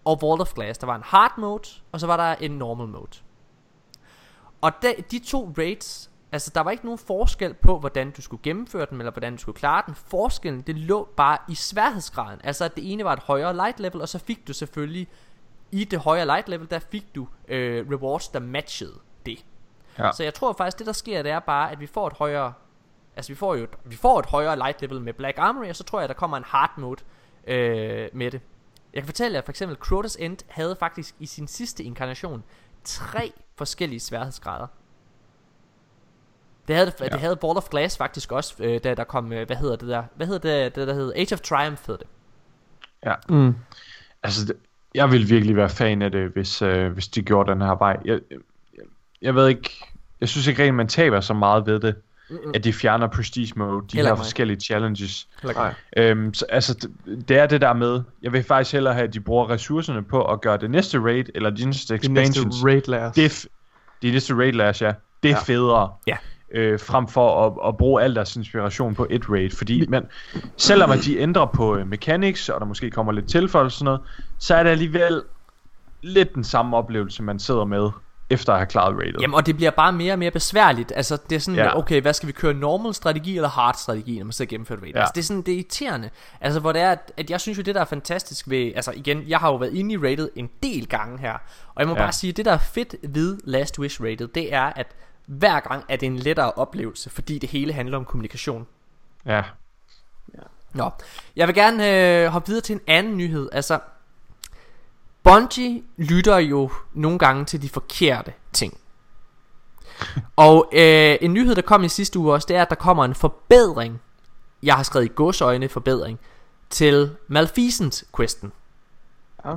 [0.04, 0.78] og World of Glass.
[0.78, 3.18] Der var en hard mode, og så var der en normal mode.
[4.60, 8.42] Og de, de to raids, altså der var ikke nogen forskel på, hvordan du skulle
[8.42, 9.94] gennemføre dem, eller hvordan du skulle klare den.
[9.94, 12.40] Forskellen, det lå bare i sværhedsgraden.
[12.44, 15.08] Altså at det ene var et højere light level, og så fik du selvfølgelig,
[15.72, 19.44] i det højere light level, der fik du øh, rewards, der matchede det.
[19.98, 20.12] Ja.
[20.12, 22.52] Så jeg tror faktisk, det der sker, det er bare, at vi får et højere...
[23.16, 25.76] Altså vi får jo et, vi får et højere light level med Black Armory, og
[25.76, 27.02] så tror jeg, der kommer en hard mode
[27.46, 28.40] øh, med det.
[28.92, 32.44] Jeg kan fortælle jer, at for eksempel Crota's End havde faktisk i sin sidste inkarnation
[32.84, 34.66] tre forskellige sværhedsgrader.
[36.68, 37.04] Det havde, ja.
[37.04, 39.88] det havde Ball of Glass faktisk også, øh, da der kom, øh, hvad hedder det
[39.88, 42.06] der, hvad hedder det, det der hed, Age of Triumph hed det.
[43.04, 43.14] Ja.
[43.28, 43.54] Mm.
[44.22, 44.56] Altså, det,
[44.94, 47.96] jeg vil virkelig være fan af det, hvis, øh, hvis de gjorde den her vej.
[48.04, 48.38] Jeg, jeg,
[49.22, 49.70] jeg ved ikke,
[50.20, 51.94] jeg synes ikke rigtig, man taber så meget ved det,
[52.30, 52.52] Mm-mm.
[52.54, 54.24] at de fjerner Prestige Mode, de Heller her mig.
[54.24, 55.28] forskellige challenges.
[55.96, 59.14] Øhm, så, altså, det, det er det der med, jeg vil faktisk hellere have, at
[59.14, 62.64] de bruger ressourcerne på at gøre det næste raid, eller de næste De næste expansions,
[62.64, 63.14] Raid Lars.
[63.14, 63.46] det, er f-
[64.02, 64.92] de næste raid lash, ja,
[65.22, 65.42] det er Ja.
[65.42, 65.92] federe.
[66.06, 66.16] Ja.
[66.54, 70.06] Øh, frem for at, at bruge al deres inspiration på et raid, fordi man,
[70.56, 73.84] selvom at de ændrer på øh, mechanics, og der måske kommer lidt tilføjelse og sådan
[73.84, 74.00] noget,
[74.38, 75.22] så er det alligevel
[76.02, 77.90] lidt den samme oplevelse, man sidder med,
[78.30, 79.20] efter at have klaret raidet.
[79.22, 80.92] Jamen, og det bliver bare mere og mere besværligt.
[80.96, 81.78] Altså, det er sådan, Ja.
[81.78, 82.54] okay, hvad skal vi køre?
[82.54, 84.92] Normal strategi eller hard strategi, når man sidder og gennemfører et raid?
[84.94, 85.00] Ja.
[85.00, 86.10] Altså, det er sådan, det er irriterende.
[86.40, 88.72] Altså, hvor det er, at, at jeg synes jo, det der er fantastisk ved...
[88.76, 91.32] Altså, igen, jeg har jo været inde i rated en del gange her.
[91.74, 92.00] Og jeg må Ja.
[92.00, 94.86] bare sige, det der er fedt ved Last Wish rated, det er, at
[95.26, 98.66] hver gang er det en lettere oplevelse, fordi det hele handler om kommunikation.
[99.26, 99.42] Ja.
[100.74, 100.90] Nå,
[101.36, 103.48] jeg vil gerne øh, hoppe videre til en anden nyhed.
[103.52, 103.78] Altså,
[105.22, 108.78] Bungie lytter jo nogle gange til de forkerte ting.
[110.36, 113.04] Og øh, en nyhed, der kom i sidste uge også, det er, at der kommer
[113.04, 114.00] en forbedring.
[114.62, 116.20] Jeg har skrevet i godsøjne forbedring
[116.70, 118.52] til Malfeasant-questen.
[119.44, 119.56] Ja.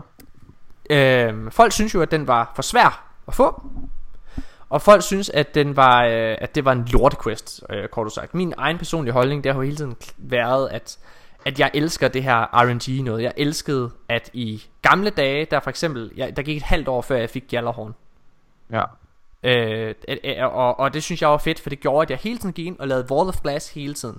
[0.90, 3.64] Øh, folk synes jo, at den var for svær at få.
[4.76, 8.34] Og folk synes, at, den var, øh, at det var en lortequest, øh, kort sagt.
[8.34, 10.98] Min egen personlige holdning, det har jo hele tiden været, at,
[11.46, 13.24] at jeg elsker det her RNG noget.
[13.24, 17.02] Jeg elskede, at i gamle dage, der for eksempel, jeg, der gik et halvt år
[17.02, 17.96] før jeg fik Gjallarhorn.
[18.72, 18.82] Ja.
[19.44, 19.94] Øh,
[20.56, 22.66] og, og det synes jeg var fedt, for det gjorde, at jeg hele tiden gik
[22.66, 24.18] ind og lavede Wall of Glass hele tiden.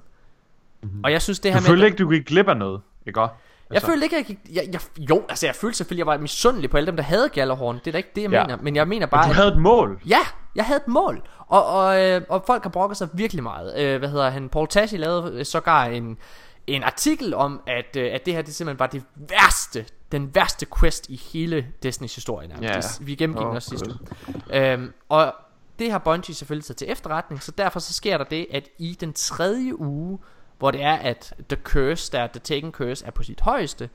[0.83, 1.01] Mm-hmm.
[1.05, 1.69] Og jeg synes det her Du med...
[1.69, 3.35] følte ikke, du gik glip af noget, ikke også?
[3.73, 4.81] Jeg følte ikke, at jeg, gik- jeg, jeg,
[5.11, 7.75] Jo, altså jeg følte selvfølgelig, at jeg var misundelig på alle dem, der havde Gjallarhorn.
[7.79, 8.43] Det er da ikke det, jeg Ja.
[8.43, 8.57] mener.
[8.63, 9.21] Men jeg mener bare...
[9.21, 10.01] Men du at- havde et mål.
[10.09, 10.19] Ja,
[10.57, 11.23] jeg havde et mål.
[11.47, 13.79] Og, og, øh, og folk har brokket sig virkelig meget.
[13.79, 14.49] Øh, hvad hedder han?
[14.49, 16.19] Paul Tassi lavede øh, sågar en,
[16.67, 20.67] en artikel om, at, øh, at det her det simpelthen var det værste, den værste
[20.81, 22.49] quest i hele Destiny's historie.
[22.49, 23.07] nærmest.
[23.07, 24.73] Vi gennemgik den Åh, også sidste uge.
[24.73, 25.35] Øhm, og
[25.79, 28.97] det har Bungie selvfølgelig taget til efterretning, så derfor så sker der det, at i
[29.01, 30.19] den tredje uge,
[30.59, 33.91] hvor det er, at The Curse, der The Taken Curse, er på sit højeste,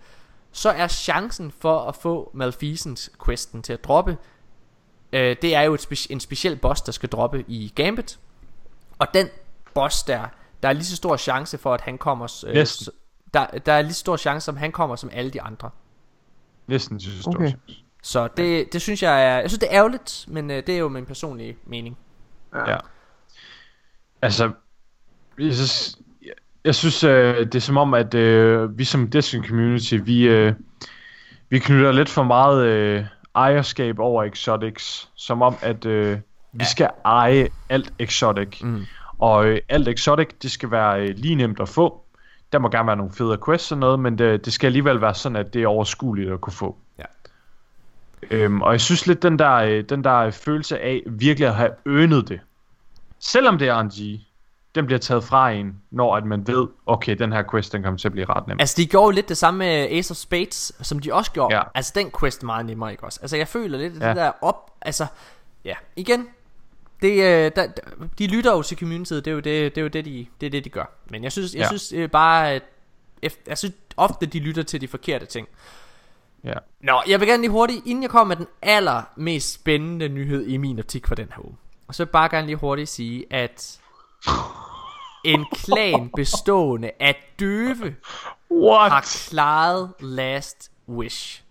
[0.52, 4.18] så er chancen for at få Malfeasance questen til at droppe,
[5.14, 8.20] øh, det er jo et speci- en speciel boss, der skal droppe i Gambit.
[9.00, 9.28] Og den
[9.74, 10.26] boss der,
[10.64, 12.44] der er lige så stor chance for, at han kommer...
[12.48, 12.94] Øh, Næsten.
[13.34, 15.70] der, der er lige så stor chance, som han kommer, som alle de andre.
[16.68, 17.48] Næsten synes jeg Okay.
[17.48, 17.58] okay.
[18.04, 19.40] Så det, det synes jeg er...
[19.40, 21.98] Jeg synes, det er ærgerligt, men øh, det er jo min personlige mening.
[22.56, 22.78] Ja.
[24.22, 24.52] Altså,
[25.40, 26.34] jeg synes, jeg,
[26.66, 30.54] jeg synes øh, det er som om, at øh, vi som Destiny Community, vi, øh,
[31.50, 33.06] vi knytter lidt for meget øh,
[33.36, 35.10] ejerskab over exotics.
[35.16, 36.20] Som om, at øh,
[36.52, 38.62] vi skal eje alt exotic.
[38.62, 38.86] Mm.
[39.20, 42.02] Og øh, alt exotic, det skal være øh, lige nemt at få.
[42.52, 45.14] Der må gerne være nogle fede quests og noget, men det, det skal alligevel være
[45.14, 46.78] sådan, at det er overskueligt at kunne få.
[47.00, 47.04] Ja.
[48.32, 51.72] Øhm, og jeg synes lidt, den der, øh, den der følelse af virkelig at have
[51.86, 52.40] ønet det,
[53.20, 54.22] selvom det er RNG,
[54.76, 57.98] den bliver taget fra en, når at man ved, okay, den her quest, den kommer
[57.98, 58.60] til at blive ret nem.
[58.60, 61.56] Altså, de gjorde jo lidt det samme med Ace of Spades, som de også gjorde.
[61.56, 61.62] Ja.
[61.76, 63.20] Altså, den quest meget nemmere, ikke også?
[63.22, 64.08] Altså, jeg føler lidt, at Ja.
[64.08, 64.72] det der op...
[64.82, 65.06] Altså,
[65.66, 66.28] ja, igen...
[67.02, 67.68] Det, øh, der,
[68.20, 70.46] de lytter jo til communityet, det er jo det, det, er jo det, de, det,
[70.48, 70.86] er det de gør.
[71.10, 71.68] Men jeg synes, jeg Ja.
[71.68, 72.64] synes øh, bare, at
[73.48, 75.48] jeg synes ofte, de lytter til de forkerte ting.
[76.44, 76.54] Ja.
[76.82, 80.58] Nå, jeg vil gerne lige hurtigt, inden jeg kommer med den allermest spændende nyhed i
[80.58, 81.56] min optik for den her uge.
[81.88, 83.80] Og så vil jeg bare gerne lige hurtigt sige, at
[85.24, 87.96] en klan bestående af døve
[88.52, 88.92] What?
[88.92, 91.44] har klaret Last Wish.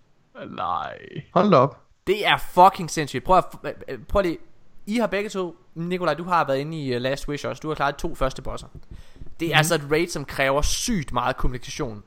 [0.48, 0.98] Nej.
[1.34, 1.82] Hold op.
[2.06, 3.24] Det er fucking sindssygt.
[3.24, 3.44] Prøv at,
[4.08, 4.38] prøv lige.
[4.86, 7.60] I har begge to, Nikolaj, du har været inde i uh, Last Wish også.
[7.60, 8.66] Du har klaret to første bosser.
[9.40, 9.58] Det er mm.
[9.58, 12.02] altså et raid, som kræver sygt meget kommunikation.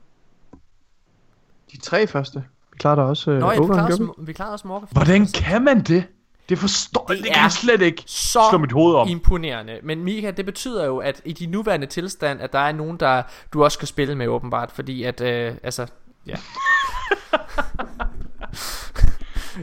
[1.71, 2.43] De tre første.
[2.71, 4.87] Vi klarer da også øh, Nå ja, vi klarede også, vi klarede også Morgan.
[4.91, 6.03] Hvordan kan man det?
[6.49, 9.07] Det forstår det, det kan jeg slet ikke så slå mit hoved om.
[9.07, 9.79] imponerende.
[9.83, 13.23] Men Mika, det betyder jo, at i de nuværende tilstand, at der er nogen, der
[13.53, 14.71] du også skal spille med åbenbart.
[14.71, 15.87] Fordi at, øh, altså,
[16.27, 16.35] ja.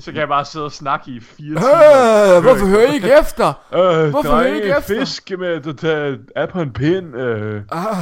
[0.00, 2.36] Så kan jeg bare sidde og snakke i fire timer.
[2.36, 3.52] Øh, hvorfor hører I ikke efter?
[3.74, 5.00] Øh, Hvorfor der hører er I ikke efter?
[5.00, 7.16] fisk med, der tager af på en pind.
[7.16, 7.62] Øh.
[7.72, 7.96] Ah.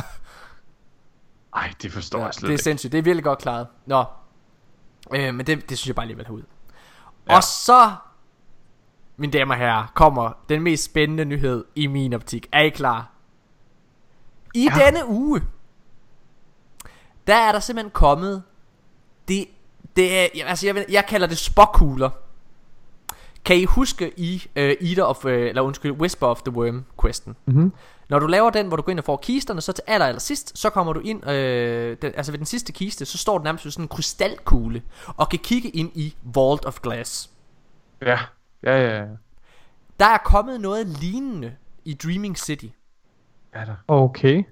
[1.56, 2.62] Ej, det forstår Ja, jeg slet det er ikke.
[2.62, 2.92] sindssygt.
[2.92, 3.66] Det er virkelig godt klaret.
[3.86, 4.04] Nå.
[5.14, 6.42] Øh, men det, det synes jeg bare lige vil have ud.
[7.28, 7.36] Ja.
[7.36, 7.90] Og så,
[9.18, 12.48] mine damer og herrer, kommer den mest spændende nyhed i min optik.
[12.52, 13.10] Er I klar?
[14.54, 14.84] I ja.
[14.84, 15.42] denne uge,
[17.26, 18.42] der er der simpelthen kommet
[19.28, 19.48] det,
[19.96, 22.10] det er, altså jeg, jeg kalder det spokkugler.
[23.44, 27.36] Kan I huske i uh, Eater of, uh, eller undskyld, Whisper of the Worm questen?
[27.46, 27.72] Mhm.
[28.08, 30.20] Når du laver den, hvor du går ind og får kisterne, så til aller, aller
[30.20, 33.44] sidst, så kommer du ind, øh, den, altså ved den sidste kiste, så står den
[33.44, 37.30] nærmest ved sådan en krystalkugle, og kan kigge ind i Vault of Glass.
[38.02, 38.18] Ja,
[38.62, 39.00] ja, ja.
[39.00, 39.06] ja.
[40.00, 42.66] Der er kommet noget lignende i Dreaming City.
[43.52, 43.76] Er der?
[43.88, 44.42] Okay.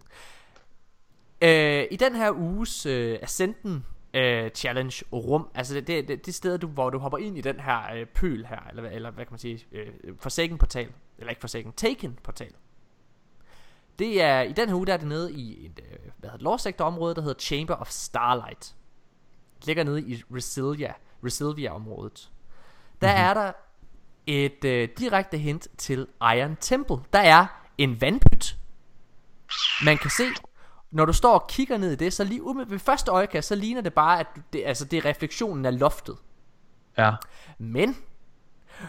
[1.42, 3.84] Øh, I den her uges øh, Ascenten
[4.14, 7.60] øh, Challenge rum, altså det, det, det, sted, du, hvor du hopper ind i den
[7.60, 9.88] her øh, pøl her, eller, hvad- eller hvad kan man sige, øh,
[10.18, 10.88] Forsaken portal,
[11.18, 12.52] eller ikke Forsaken, Taken portal.
[13.98, 16.56] Det er, i den her uge, der er det nede i et, øh, hvad hedder
[16.56, 18.74] Sector område, der hedder Chamber of Starlight.
[19.58, 20.92] Det ligger nede i Resilvia,
[21.24, 22.30] Resilvia området.
[23.00, 23.24] Der mm-hmm.
[23.24, 23.52] er der
[24.26, 26.96] et øh, direkte hint til Iron Temple.
[27.12, 27.46] Der er
[27.78, 28.56] en vandpyt,
[29.84, 30.24] man kan se,
[30.90, 33.54] når du står og kigger ned i det, så lige ude ved første øjekast, så
[33.54, 36.16] ligner det bare, at det, altså det er refleksionen af loftet.
[36.98, 37.12] Ja.
[37.58, 37.96] Men,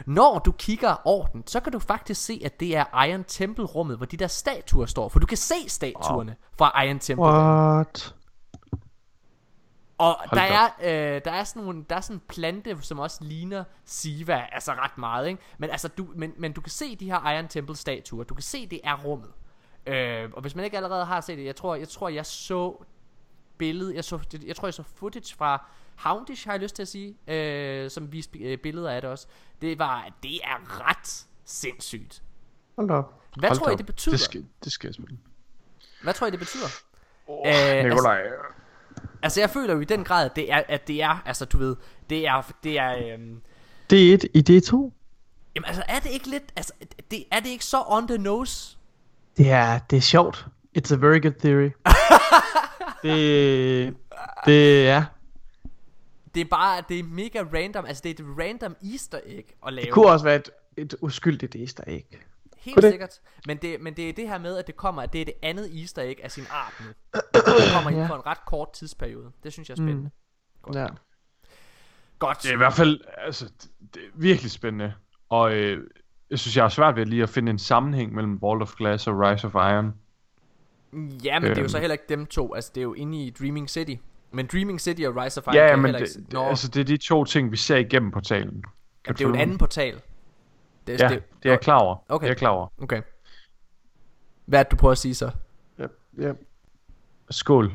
[0.06, 3.66] når du kigger over den, så kan du faktisk se, at det er Iron Temple
[3.66, 5.10] rummet, hvor de der statuer står.
[5.10, 7.26] For du kan se statuerne fra Iron Temple.
[7.26, 8.16] What?
[9.98, 10.70] Og Hold der er,
[11.16, 14.72] øh, der er sådan nogle, der er sådan en plante, som også ligner Siva, altså
[14.72, 15.42] ret meget, ikke?
[15.58, 18.44] Men, altså, du, men, men du kan se de her Iron Temple statuer, du kan
[18.44, 19.32] se, det er rummet.
[19.86, 22.84] Øh, og hvis man ikke allerede har set det, jeg tror, jeg tror, jeg så
[23.58, 25.66] billede, jeg, så, jeg tror, jeg så footage fra
[25.96, 29.28] Houndish, har jeg lyst til at sige, øh, som viste øh, billeder af det også.
[29.62, 32.24] Det var, det er ret sindssygt.
[32.76, 33.22] Hold op.
[33.38, 34.14] Hvad Hold tror I, det betyder?
[34.14, 35.18] Det skal, det skal jeg spille.
[36.04, 36.68] Hvad tror I, det betyder?
[37.28, 38.22] Oh, Nikolaj.
[38.22, 38.57] Altså
[39.38, 41.76] jeg føler jo i den grad at det er At det er Altså du ved
[42.10, 43.42] Det er Det er øhm,
[43.94, 44.92] D1 i D2?
[45.56, 46.74] Jamen altså er det ikke lidt Altså
[47.12, 48.78] det, er det ikke så on the nose
[49.38, 50.48] Det er, det er sjovt.
[50.78, 51.70] It's a very good theory.
[53.04, 53.96] det,
[54.46, 55.04] det er.
[56.36, 59.74] Det er bare Det er mega random Altså det er et random easter egg At
[59.74, 62.06] lave Det kunne også være et, et uskyldigt easter egg.
[62.60, 62.92] Helt Kunne det?
[62.92, 65.26] sikkert men det, men det er det her med At det kommer At det er
[65.26, 66.86] det andet easter egg Af sin art nu
[67.34, 67.44] Det
[67.74, 68.10] kommer inden Ja.
[68.10, 70.10] for en ret kort tidsperiode Det synes jeg er spændende
[70.68, 70.74] Mm.
[70.74, 70.88] Ja.
[72.20, 74.94] Godt Det er i hvert fald, altså, det, det er virkelig spændende.
[75.30, 75.84] Og øh,
[76.30, 79.08] jeg synes, jeg har svært ved lige at finde en sammenhæng mellem Vault of Glass
[79.08, 79.94] og Rise of Iron.
[81.24, 81.70] Ja, men det er jo Øhm.
[81.70, 82.54] så heller ikke dem to.
[82.54, 83.96] Altså, det er jo inde i Dreaming City.
[84.32, 86.32] Men Dreaming City og Rise of Iron Ja, kan men heller det, ikke...
[86.32, 88.62] det, altså, det er de to ting, vi ser igennem portalen.
[88.62, 88.62] Kan
[89.08, 90.02] Jamen, det er jo en anden portal.
[90.88, 91.96] Det, Ja, det er jeg klar over.
[92.10, 92.24] Okay.
[92.24, 92.68] Det er jeg klar over.
[92.82, 93.02] Okay.
[94.46, 95.32] Hvad er det, du prøver at sige så?
[95.80, 95.86] Ja,
[96.18, 96.32] ja.
[97.30, 97.66] Skål.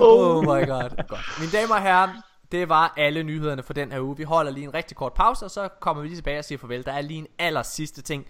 [0.00, 1.06] oh my god.
[1.08, 1.20] Godt.
[1.40, 2.08] Mine damer og herrer,
[2.52, 4.16] det var alle nyhederne for den her uge.
[4.16, 6.58] Vi holder lige en rigtig kort pause, og så kommer vi lige tilbage og siger
[6.58, 6.84] farvel.
[6.84, 8.26] Der er lige en aller sidste ting,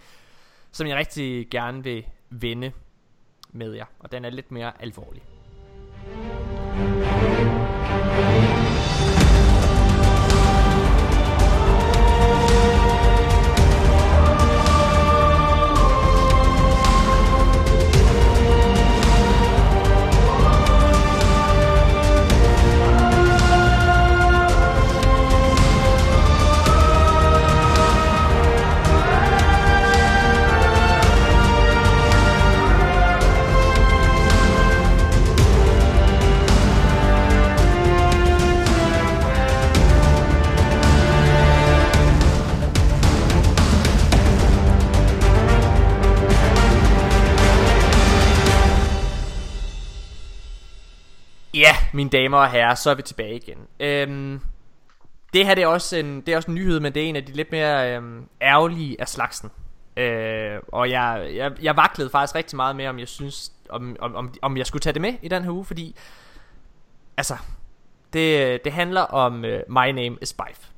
[0.71, 2.71] som jeg rigtig gerne vil vende
[3.49, 3.85] med jer.
[3.99, 5.23] Og den er lidt mere alvorlig.
[51.93, 53.57] Mine damer og herrer, så er vi tilbage igen.
[53.79, 54.41] Øhm,
[55.33, 57.15] det her det er, også en, det er også en nyhed, men det er en
[57.15, 59.51] af de lidt mere øhm, ærgerlige af slagsen.
[59.97, 64.15] Øh, og jeg, jeg, jeg vaklede faktisk rigtig meget med, om jeg synes, om, om,
[64.15, 65.95] om, om jeg skulle tage det med i den her uge, fordi
[67.17, 67.37] altså,
[68.13, 70.71] det, det handler om uh, My Name is Bife,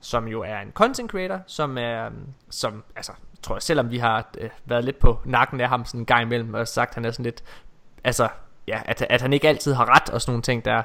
[0.00, 3.12] som jo er en content creator, som er, øhm, som, altså,
[3.42, 6.22] tror jeg, selvom vi har øh, været lidt på nakken af ham sådan en gang
[6.22, 7.44] imellem, og sagt, at han er sådan lidt,
[8.04, 8.28] altså,
[8.70, 10.82] ja, at, at han ikke altid har ret og sådan nogle ting der,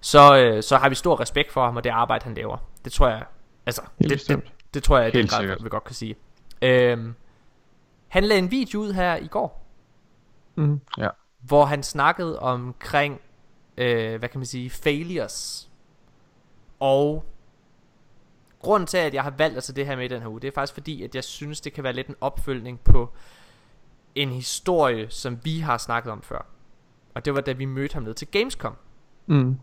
[0.00, 2.56] så, øh, så har vi stor respekt for ham og det arbejde, han laver.
[2.84, 3.24] Det tror jeg,
[3.66, 4.52] altså, Helt det, det, bestemt.
[4.74, 5.64] det tror jeg, det sikkert.
[5.64, 6.16] vi godt kan sige.
[6.62, 7.14] Øhm,
[8.08, 9.60] han lagde en video ud her i går,
[10.56, 10.80] Mm.
[10.98, 11.08] Ja.
[11.40, 13.20] hvor han snakkede omkring,
[13.76, 15.70] øh, hvad kan man sige, failures.
[16.80, 17.24] Og
[18.60, 20.40] grunden til, at jeg har valgt at tage det her med i den her uge,
[20.40, 23.12] det er faktisk fordi, at jeg synes, det kan være lidt en opfølgning på
[24.14, 26.46] en historie, som vi har snakket om før.
[27.14, 28.76] Og det var da vi mødte ham ned til Gamescom.
[29.26, 29.58] Mm.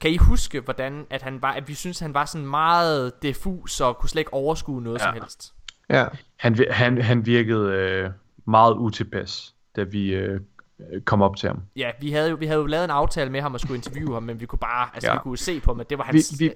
[0.00, 3.80] Kan I huske, hvordan at han var, at vi synes, han var sådan meget diffus
[3.80, 5.04] og kunne slet ikke overskue noget ja.
[5.04, 5.54] som helst?
[5.90, 6.06] Ja.
[6.36, 8.10] Han, vi- han, han virkede øh,
[8.46, 10.40] meget utilpas, da vi øh,
[11.04, 11.60] kom op til ham.
[11.76, 14.14] Ja, vi havde, jo, vi havde jo lavet en aftale med ham og skulle interviewe
[14.14, 15.14] ham, men vi kunne bare, altså ja.
[15.14, 16.34] Vi kunne se på ham, at det var Vi, hans...
[16.40, 16.52] vi,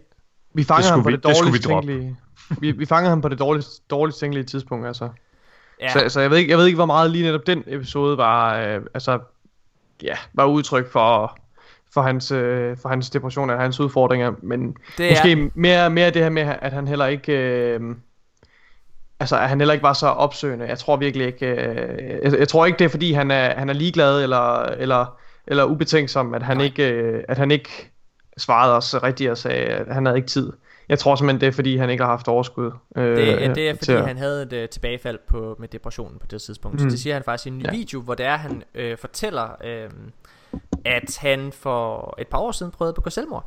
[0.55, 2.17] vi fangede skulle ham på vi- det det skulle vi tænkelige...
[2.61, 5.09] Vi, vi fangede ham på det dårligst, dårligst tænkelige tidspunkt, altså.
[5.81, 8.17] ja, Så, så jeg, ved ikke, jeg ved ikke, hvor meget lige netop den episode
[8.19, 9.19] var, øh, altså,
[10.03, 11.39] ja, var udtryk for,
[11.95, 16.11] for, hans, øh, for hans depression og hans udfordringer, men det måske er, mere, mere
[16.11, 17.81] det her med, at han heller ikke, øh,
[19.21, 20.67] altså, at han heller ikke var så opsøgende.
[20.67, 23.69] Jeg tror virkelig ikke, øh, jeg, jeg tror ikke, det er fordi, han er, han
[23.69, 26.67] er ligeglad eller, eller, eller ubetænksom, at han, Nej.
[26.67, 27.91] ikke, øh, at han ikke
[28.39, 30.53] svarede os rigtigt og sagde, at han havde ikke tid.
[30.89, 32.71] Jeg tror simpelthen, det er fordi, han ikke har haft overskud.
[32.97, 36.19] Øh, det, ja, det er fordi, at- han havde et uh, tilbagefald på, med depressionen
[36.19, 36.75] på det tidspunkt.
[36.75, 36.79] Mm.
[36.89, 37.71] Så det siger han faktisk i en ja.
[37.71, 39.91] Video, hvor det er, han øh, fortæller, øh,
[40.85, 43.45] at han for et par år siden prøvede at begå selvmord.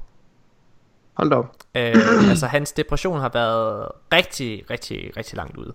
[1.14, 1.46] Hold da op.
[1.76, 1.96] Øh,
[2.30, 5.74] altså hans depression har været rigtig, rigtig, rigtig langt ude.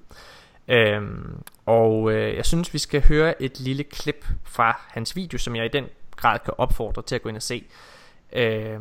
[0.69, 1.35] Øhm,
[1.67, 5.65] og øh, jeg synes vi skal høre et lille klip fra hans video Som jeg
[5.65, 5.85] i den
[6.17, 7.65] grad kan opfordre til at gå ind og se
[8.33, 8.79] øh,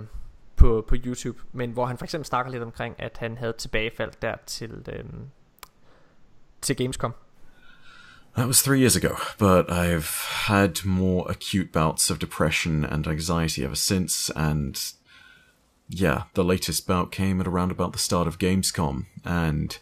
[0.66, 4.12] på, på YouTube Men hvor han for eksempel snakker lidt omkring At han havde tilbagefald
[4.22, 5.04] der til, øh,
[6.62, 7.14] til Gamescom
[8.36, 13.62] That was three years ago, but I've had more acute bouts of depression and anxiety
[13.62, 14.76] ever since, and
[15.90, 19.80] yeah, the latest bout came at around about the start of Gamescom, and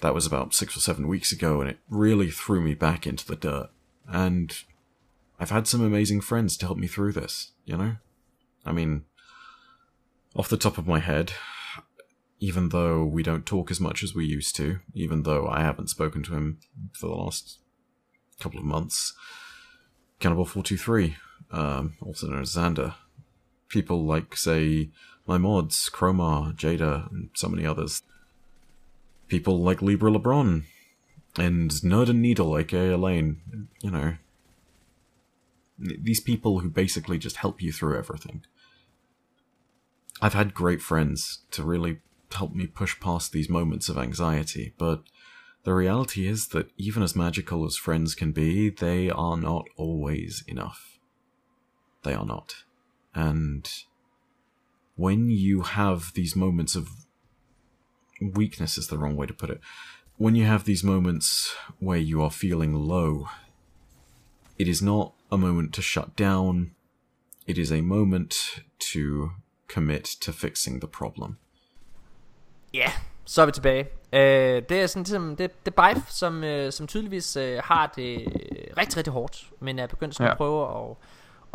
[0.00, 3.26] that was about six or seven weeks ago, and it really threw me back into
[3.26, 3.68] the dirt.
[4.08, 4.50] And
[5.38, 7.96] I've had some amazing friends to help me through this, you know?
[8.64, 9.04] I mean,
[10.34, 11.32] off the top of my head,
[12.38, 15.90] even though we don't talk as much as we used to, even though I haven't
[15.90, 16.58] spoken to him
[16.92, 17.58] for the last
[18.40, 19.12] couple of months.
[20.18, 21.16] Cannibal 423,
[21.52, 22.94] um, also known as Xander.
[23.68, 24.90] People like, say,
[25.26, 28.02] my mods, Chromar, Jada, and so many others.
[29.28, 30.64] People like Libra LeBron,
[31.38, 34.14] and Nerd and Needle, aka Elaine, you know.
[35.78, 38.44] These people who basically just help you through everything.
[40.22, 41.98] I've had great friends to really
[42.32, 45.02] help me push past these moments of anxiety, but
[45.64, 50.44] the reality is that even as magical as friends can be, they are not always
[50.46, 50.98] enough.
[52.02, 52.64] They are not.
[53.14, 53.70] And
[54.96, 56.88] when you have these moments of
[58.20, 59.60] weakness is the wrong way to put it.
[60.16, 63.28] When you have these moments where you are feeling low,
[64.58, 66.72] it is not a moment to shut down.
[67.46, 69.32] It is a moment to
[69.74, 71.36] commit to fixing the problem.
[72.74, 72.92] Ja,
[73.24, 73.88] så er vi tilbage.
[74.12, 77.92] Øh, det er sådan som det, det er Bife, som, øh, som tydeligvis øh, har
[77.96, 78.24] det
[78.76, 80.32] rigtig, rigtig hårdt, men er begyndt sådan ja.
[80.32, 80.96] At prøve at,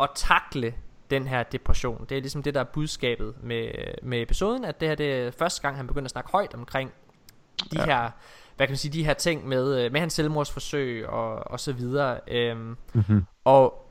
[0.00, 0.74] at takle
[1.10, 2.06] den her depression.
[2.08, 3.68] Det er ligesom det, der er budskabet med,
[4.02, 6.92] med episoden, at det her det er første gang, han begynder at snakke højt omkring
[7.72, 7.84] de ja.
[7.84, 8.10] her,
[8.56, 11.72] hvad kan man sige, de her ting med, øh, med hans selvmordsforsøg og, og så
[11.72, 12.20] videre.
[12.28, 13.24] Øhm, Mhm.
[13.44, 13.85] Og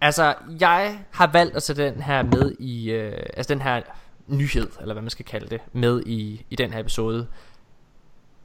[0.00, 3.82] altså, jeg har valgt at sætte den her med i, øh, altså den her
[4.26, 7.26] nyhed, eller hvad man skal kalde det, med i, i den her episode.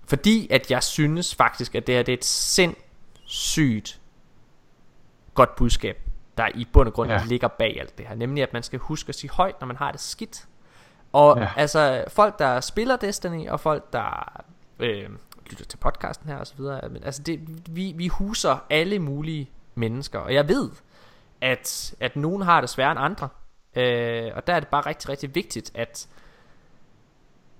[0.07, 3.99] Fordi at jeg synes faktisk, at det her det er et sindssygt
[5.33, 5.97] godt budskab,
[6.37, 7.23] der i bund og grund ja.
[7.27, 8.15] Ligger bag alt det her.
[8.15, 10.47] Nemlig at man skal huske at sige højt, når man har det skidt.
[11.15, 11.47] Og ja.
[11.55, 14.43] Altså folk der spiller Destiny Og folk der
[14.79, 15.09] øh,
[15.49, 17.39] Lytter til podcasten her og så videre men, altså det,
[17.75, 20.69] vi, vi huser alle mulige mennesker Og jeg ved
[21.41, 23.29] At, at nogen har det sværere end andre.
[23.75, 26.07] Øh, Og der er det bare rigtig rigtig vigtigt At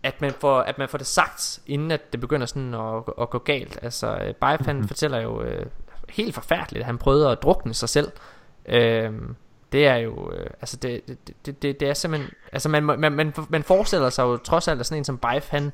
[0.04, 3.30] at man, får, at man får det sagt Inden at det begynder sådan at, at
[3.30, 3.80] gå galt.
[3.82, 5.66] Altså øh, Bife han fortæller jo øh,
[6.10, 8.12] Helt forfærdeligt at han prøvede at drukne sig selv.
[8.66, 9.12] Øh,
[9.72, 13.12] det er jo øh, altså det, det, det, det, det er simpelthen altså man, man,
[13.12, 15.72] man, man forestiller sig jo trods alt at sådan en som Bife han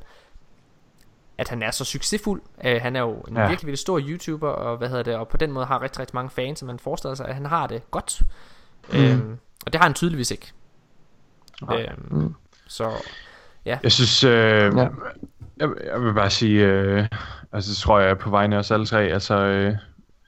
[1.42, 3.48] at han er så succesfuld uh, han er jo en ja.
[3.48, 6.16] Virkelig virkelig stor YouTuber og hvad hedder det og på den måde har rigtig rigtig
[6.16, 8.22] mange fans så man forestiller sig at han har det godt
[8.94, 9.00] mm.
[9.00, 10.52] øhm, og det har han tydeligvis ikke
[11.72, 12.36] øhm,
[12.68, 12.90] så
[13.66, 14.88] ja Jeg synes, øh, ja.
[15.58, 17.08] jeg, jeg vil bare sige, øh,
[17.52, 19.76] altså tror jeg er på vegne af os alle tre, altså øh,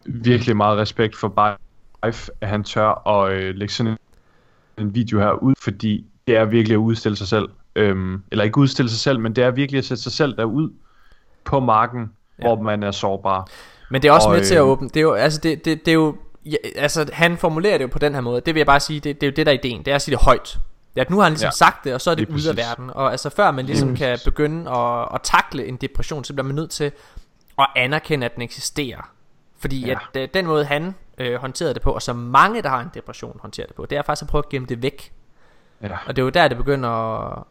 [0.06, 1.28] virkelig meget respekt for
[2.04, 3.98] Bife, at han tør at øh, lægge sådan en,
[4.78, 7.50] en video her ud, fordi det er virkelig at udstille sig selv.
[7.76, 10.70] Øhm, eller ikke udstille sig selv, men det er virkelig at sætte sig selv derud
[11.46, 12.44] på marken, ja.
[12.44, 13.48] hvor man er sårbar.
[13.90, 15.66] Men det er også Og, med til at øh, åbne Det er jo, altså det,
[15.66, 16.16] det, det er jo
[16.46, 19.00] ja, Altså han formulerer det jo på den her måde Det vil jeg bare sige
[19.00, 20.58] Det, det er jo det der er ideen Det er at sige det højt
[20.96, 22.56] Ja, nu har han ligesom ja, sagt det Og så er det lige ude af
[22.56, 22.70] præcis.
[22.70, 26.34] verden Og altså før man ligesom Lige kan begynde at, at takle en depression Så
[26.34, 26.92] bliver man nødt til
[27.60, 29.12] At anerkende at den eksisterer
[29.60, 29.96] Fordi ja.
[30.14, 32.90] at øh, den måde han øh, håndterede det på Og så mange der har en
[32.94, 35.12] depression håndterer det på Det er faktisk at prøve at gemme det væk
[35.82, 35.98] Ja.
[36.08, 37.44] Og det er jo der det begynder at,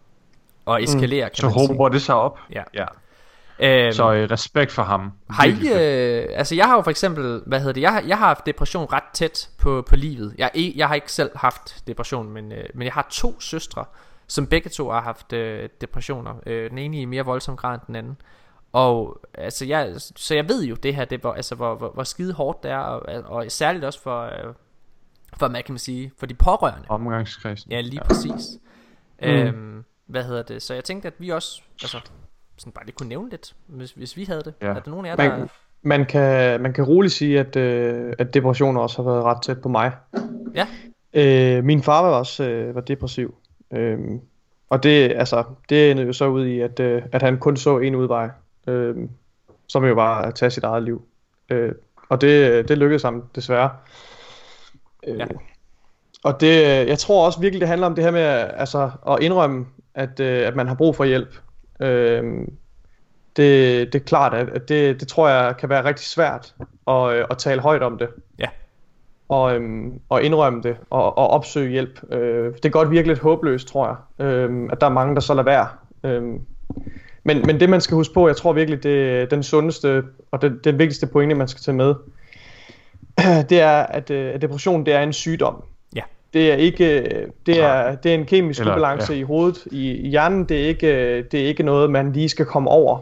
[0.69, 1.69] at eskalere kan Så man sige.
[1.69, 2.39] håber det sig op.
[2.53, 2.63] Ja.
[2.75, 2.85] ja.
[3.59, 5.13] Øhm, Så øh, respekt for ham.
[5.31, 8.19] Har I, øh, altså jeg har jo for eksempel, hvad hedder det, jeg har, jeg
[8.19, 10.35] har haft depression ret tæt på, på livet.
[10.39, 13.85] Jeg, jeg har ikke selv haft depression, men, øh, men jeg har to søstre,
[14.27, 16.35] som begge to har haft øh, depressioner.
[16.47, 18.17] Øh, den ene i mere voldsom grad end den anden.
[18.73, 22.05] Og altså jeg, så jeg ved jo det her, det, hvor, altså, hvor, hvor, hvor
[22.05, 24.55] skide hårdt det er, og, og særligt også for, øh,
[25.37, 26.87] for, hvad kan man sige, for de pårørende.
[26.89, 27.71] Omgangskredsen.
[27.71, 28.09] Ja, lige ja.
[28.09, 28.59] præcis.
[29.23, 29.29] Mm.
[29.29, 30.63] Øhm, hvad hedder det?
[30.63, 32.01] Så jeg tænkte, at vi også, altså,
[32.63, 34.55] sådan bare lige kunne nævne lidt, hvis, hvis vi havde det.
[34.63, 34.67] Ja.
[34.67, 35.39] Er der nogen af jer, der...
[35.39, 35.49] Man,
[35.83, 39.63] man, kan, man kan roligt sige, at, øh, at depressioner også har været ret tæt
[39.63, 39.93] på mig.
[40.55, 40.67] Ja.
[41.15, 43.35] Øh, min far var også øh, var depressiv.
[43.71, 43.99] Øh,
[44.71, 47.79] og det, altså, det endte jo så ud i, at, øh, at han kun så
[47.79, 48.31] en udvej,
[48.67, 48.97] øh,
[49.69, 51.03] som jo var at tage sit eget liv.
[51.51, 51.73] Øh,
[52.09, 53.71] og det, det lykkedes ham desværre.
[55.07, 55.27] Øh, Ja.
[56.25, 58.21] Og det, jeg tror også virkelig, det handler om det her med
[58.57, 61.41] altså, at indrømme, at, øh, at man har brug for hjælp.
[61.81, 62.47] Øh,
[63.37, 66.55] det, det er klart, at det, det tror jeg kan være rigtig svært
[66.89, 68.09] at, øh, at tale højt om det.
[68.39, 68.49] Ja.
[69.29, 72.13] Og, øhm, og indrømme det og, og opsøge hjælp.
[72.13, 75.21] Øh, det kan godt virke lidt håbløst, tror jeg, øh, at der er mange, der
[75.21, 75.69] så lader være.
[76.05, 76.23] Øh,
[77.25, 80.43] men, men det man skal huske på, jeg tror virkelig, det er den sundeste og
[80.43, 81.95] den, den vigtigste pointe, man skal tage med,
[83.51, 85.65] det er, at, øh, at depression det er en sygdom.
[86.35, 86.39] Ja.
[86.39, 86.87] Det er ikke,
[87.47, 89.19] det er, det er en kemisk Eller- ubalance ja.
[89.19, 90.45] i hovedet, i, i hjernen.
[90.45, 93.01] Det er, ikke, det er ikke noget, man lige skal komme over.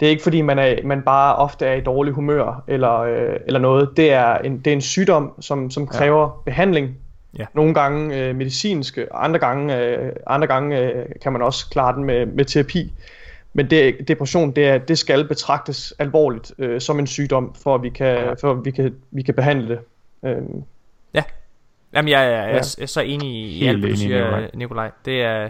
[0.00, 3.36] Det er ikke fordi, man, er, man bare ofte er i dårlig humør eller, øh,
[3.46, 3.90] eller noget.
[3.96, 6.28] Det er en, det er en sygdom, som, som kræver ja.
[6.44, 6.96] behandling.
[7.38, 7.44] Ja.
[7.54, 11.96] Nogle gange øh, medicinske, og andre gange, øh, andre gange øh, kan man også klare
[11.96, 12.92] den med, med terapi.
[13.52, 17.82] Men det, depression, det, er, det skal betragtes alvorligt øh, som en sygdom, for at
[17.82, 19.78] vi kan, for at vi kan, vi kan behandle det.
[20.30, 20.62] Øhm,
[21.92, 22.38] Jamen, jeg, jeg, Ja.
[22.38, 24.40] jeg, jeg er så enig i Helt alt, hvad du siger, Nikolaj.
[24.40, 24.50] Nikolaj.
[24.54, 24.90] Nikolaj.
[25.04, 25.48] Det er,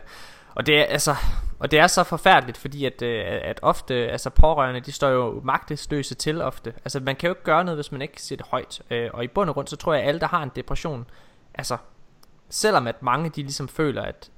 [0.55, 1.15] og det er altså,
[1.59, 5.41] og det er så forfærdeligt, fordi at, øh, at ofte, altså pårørende, de står jo
[5.45, 6.73] magtesløse til ofte.
[6.77, 8.81] Altså, man kan jo ikke gøre noget, hvis man ikke siger det højt.
[8.91, 11.07] Øh, Og i bund og grund, så tror jeg, at alle, der har en depression,
[11.55, 11.77] altså,
[12.49, 14.31] selvom at mange, de ligesom føler, at,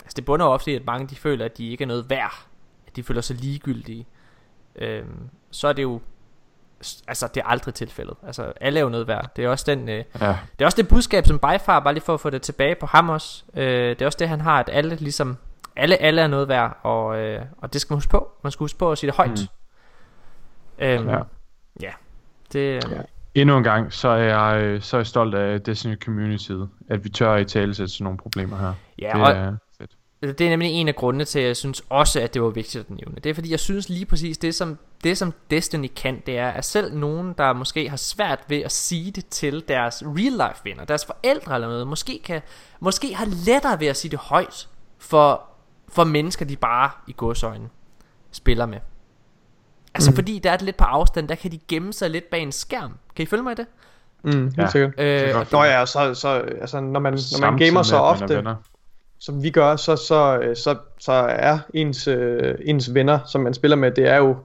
[0.00, 2.10] altså det bunder jo ofte i, at mange, de føler, at de ikke er noget
[2.10, 2.46] værd.
[2.86, 4.06] At de føler sig ligegyldige.
[4.76, 6.00] Øhm, så er det jo
[7.08, 9.88] Altså det er aldrig tilfældet Altså alle er jo noget værd Det er også den
[9.88, 10.26] øh, Ja.
[10.28, 12.86] Det er også det budskab som Bifar Bare lige for at få det tilbage på
[12.86, 15.36] ham også øh, Det er også det han har At alle ligesom
[15.76, 18.64] Alle, alle er noget værd og, øh, og det skal man huske på Man skal
[18.64, 19.30] huske på at sige det højt
[20.78, 20.84] mm.
[20.84, 21.18] øhm, Ja.
[21.80, 21.90] ja.
[22.52, 23.00] Det øh, Ja.
[23.34, 26.50] Endnu en gang, så er jeg, øh, så er jeg stolt af Destiny Community,
[26.90, 28.72] at vi tør i tale sætte sådan nogle problemer her.
[28.98, 29.56] Ja, det og- er.
[30.22, 32.84] Det er nemlig en af grundene til, at jeg synes også, at det var vigtigt
[32.84, 33.14] at nævne.
[33.24, 36.48] Det er fordi, jeg synes lige præcis, det som, det som Destiny kan, det er,
[36.48, 40.60] at selv nogen, der måske har svært ved at sige det til deres real life
[40.64, 42.40] venner, deres forældre eller noget, måske, kan,
[42.80, 44.68] måske har lettere ved at sige det højt
[44.98, 45.42] for,
[45.88, 47.68] for mennesker, de bare i godsøjne
[48.32, 48.78] spiller med.
[49.94, 50.14] Altså Mm.
[50.16, 52.52] fordi der er det lidt på afstand, der kan de gemme sig lidt bag en
[52.52, 52.92] skærm.
[53.16, 53.66] Kan I følge mig i det?
[54.24, 54.70] Mm, helt Ja.
[54.70, 55.00] sikkert.
[55.00, 56.28] Øh, Nå ja, og så, så
[56.60, 58.42] altså, når man, når man gamer så ofte.
[59.18, 63.54] Som vi gør, så, så, øh, så, så er ens, øh, ens venner, som man
[63.54, 64.36] spiller med, det er jo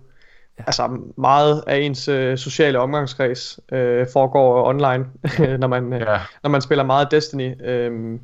[0.59, 0.63] ja.
[0.67, 5.05] altså meget af ens øh, sociale omgangskreds øh, foregår online,
[5.61, 6.17] når, man, øh, Ja.
[6.43, 7.67] når man spiller meget Destiny.
[7.67, 8.19] Øh,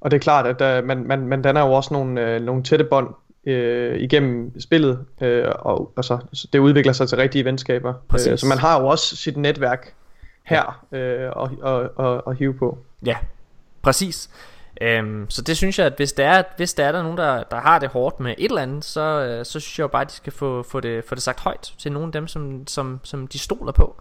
[0.00, 2.62] og det er klart, at der, man, man, man danner jo også nogle, øh, nogle
[2.62, 3.08] tætte bånd
[3.46, 7.94] øh, igennem spillet, øh, og altså, så det udvikler sig til rigtige venskaber.
[8.08, 8.32] Præcis.
[8.32, 9.94] Øh, så man har jo også sit netværk
[10.44, 12.78] her øh, og, og, og, og hive på.
[13.06, 13.16] Ja,
[13.82, 14.30] præcis.
[14.80, 17.42] Øhm, så det synes jeg, at hvis der er, hvis der er der nogen, der,
[17.42, 20.02] der har det hårdt med et eller andet, så, øh, så synes jeg jo bare,
[20.02, 22.66] at de skal få, få, det, få det sagt højt til nogle af dem, som,
[22.66, 24.00] som, som de stoler på.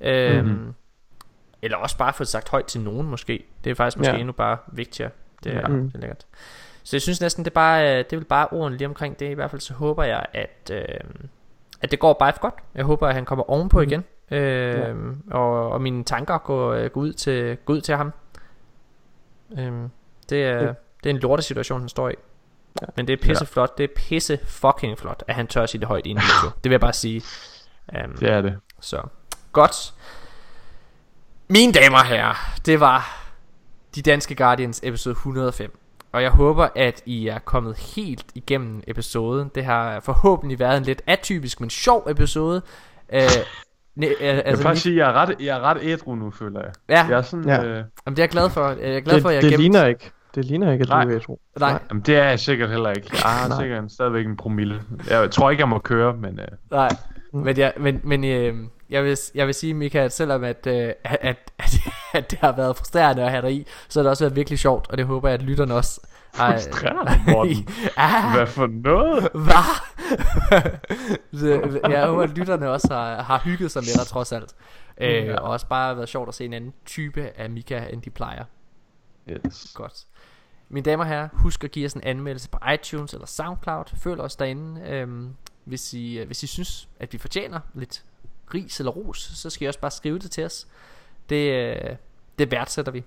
[0.00, 0.74] Øhm, Mhm.
[1.62, 3.44] Eller også bare få det sagt højt til nogen måske.
[3.64, 4.18] Det er faktisk måske Ja.
[4.18, 5.10] endnu bare vigtigere.
[5.44, 5.76] Det er, Ja.
[5.76, 6.26] det er lækkert.
[6.82, 9.18] Så jeg synes næsten, det er bare, øh, det er vel bare ordene lige omkring
[9.20, 9.30] det.
[9.30, 10.84] I hvert fald så håber jeg, at, øh,
[11.82, 12.54] at det går bare godt.
[12.74, 14.04] Jeg håber, at han kommer ovenpå igen.
[14.30, 14.94] Øh,
[15.30, 18.12] og, og mine tanker går, øh, går, ud, til, går ud til ham.
[19.58, 19.90] Øhm,
[20.30, 20.60] det, er, Ja.
[21.04, 22.14] det er en lortesituation, han står i.
[22.96, 23.78] Men det er pisse flot.
[23.78, 26.50] Det er pisse fucking flot, at han tør sige det højt i en video.
[26.56, 27.22] det vil jeg bare sige.
[28.04, 28.58] Um, Det er det.
[28.80, 29.02] Så,
[29.52, 29.94] godt.
[31.48, 32.34] Mine damer og herrer,
[32.66, 33.22] det var
[33.94, 35.78] De Danske Guardians episode 105.
[36.12, 39.50] Og jeg håber, at I er kommet helt igennem episoden.
[39.54, 42.62] Det har forhåbentlig været en lidt atypisk, men sjov episode.
[43.12, 43.18] Uh,
[43.94, 46.14] ne, uh, Jeg vil altså, faktisk sige, at jeg er ret, jeg er ret ædru
[46.14, 46.72] nu, føler jeg.
[46.88, 47.04] Ja.
[47.08, 47.64] Jeg er sådan, Ja.
[47.64, 48.68] Øh, Jamen, det er jeg glad for.
[48.68, 50.10] Jeg er glad Det, for, at jeg det gemt- ligner ikke.
[50.36, 51.04] Det ligner ikke, at du Nej.
[51.04, 51.36] er ædru.
[51.60, 53.08] Nej, jamen, det er jeg sikkert heller ikke.
[53.12, 53.60] Jeg har Nej.
[53.60, 54.82] sikkert en, stadigvæk en promille.
[55.10, 56.40] Jeg tror ikke, jeg må køre, men...
[56.40, 56.88] Øh, Nej,
[57.32, 58.54] men, jeg, men, men øh,
[58.90, 61.74] jeg, vil, jeg vil sige, Mika, at selvom at, øh, at, at,
[62.14, 64.58] at, det har været frustrerende at have dig i, så har det også været virkelig
[64.58, 66.00] sjovt, og det håber jeg, at lytterne også.
[66.34, 67.68] Frustrerende, Morten?
[67.96, 69.28] ah, Hvad for noget?
[69.34, 69.80] Hvad?
[71.90, 74.54] Jeg håber, at lytterne også har, har hygget sig med dig trods alt.
[75.00, 75.36] Øh, Ja.
[75.36, 78.44] Og også bare været sjovt at se en anden type af Mika, end de plejer.
[79.30, 79.72] Yes.
[79.74, 80.06] Godt.
[80.68, 83.84] Mine damer og herrer, husk at give os en anmeldelse på iTunes eller Soundcloud.
[83.96, 84.80] Følg os derinde.
[84.80, 85.34] Øhm,
[85.64, 88.04] hvis, I, øh, hvis I synes, at vi fortjener lidt
[88.54, 90.66] ris eller ros, så skal I også bare skrive det til os.
[91.28, 91.96] Det, øh,
[92.38, 93.04] det værdsætter vi.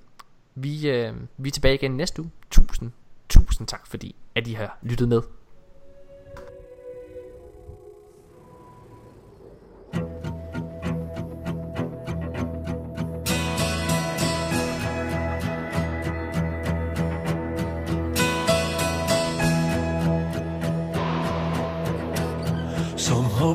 [0.56, 2.32] Vi, øh, vi er tilbage igen næste uge.
[2.52, 2.92] Tusind,
[3.30, 5.22] tusind tak, fordi at I har lyttet med.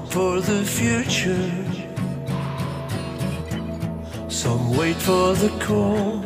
[0.04, 1.50] Hope for the future.
[4.28, 6.22] Some wait for the call.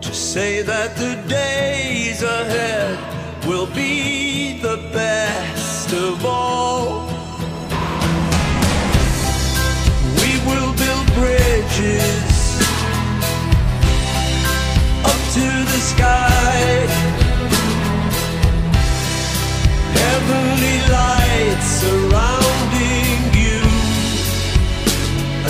[0.00, 2.98] To say that the days ahead
[3.46, 7.06] will be the best of all.
[10.20, 12.58] We will build bridges
[15.04, 17.05] up to the sky.
[20.16, 20.78] Heavenly
[21.60, 23.60] surrounding you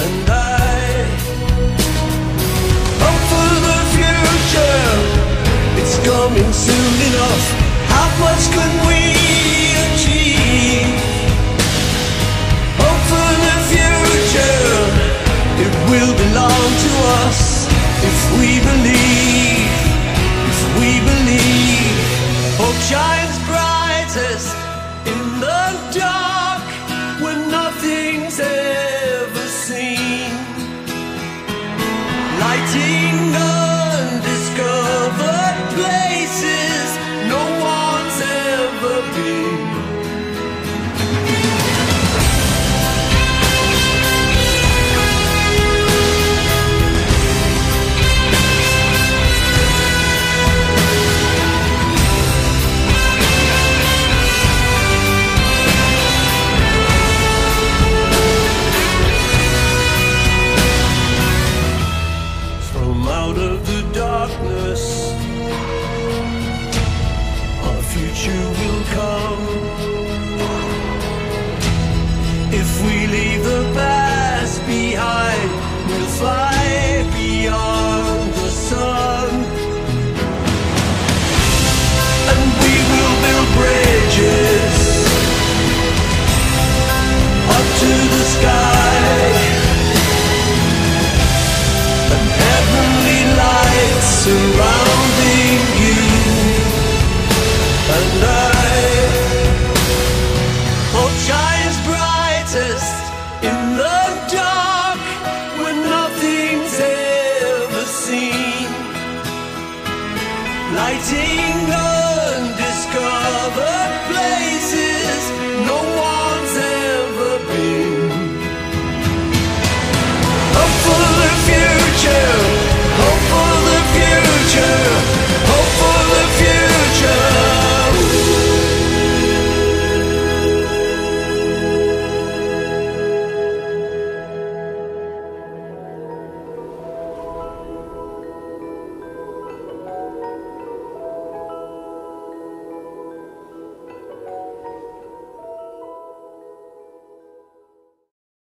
[0.03, 1.07] and I.
[3.03, 4.91] Hope for the future,
[5.79, 7.45] it's coming soon enough.
[7.95, 9.01] How much can we
[9.87, 10.99] achieve?
[12.83, 14.67] Hope for the future,
[15.63, 16.91] it will belong to
[17.23, 17.71] us
[18.11, 19.71] if we believe.
[20.51, 22.03] If we believe,
[22.59, 23.16] hope shines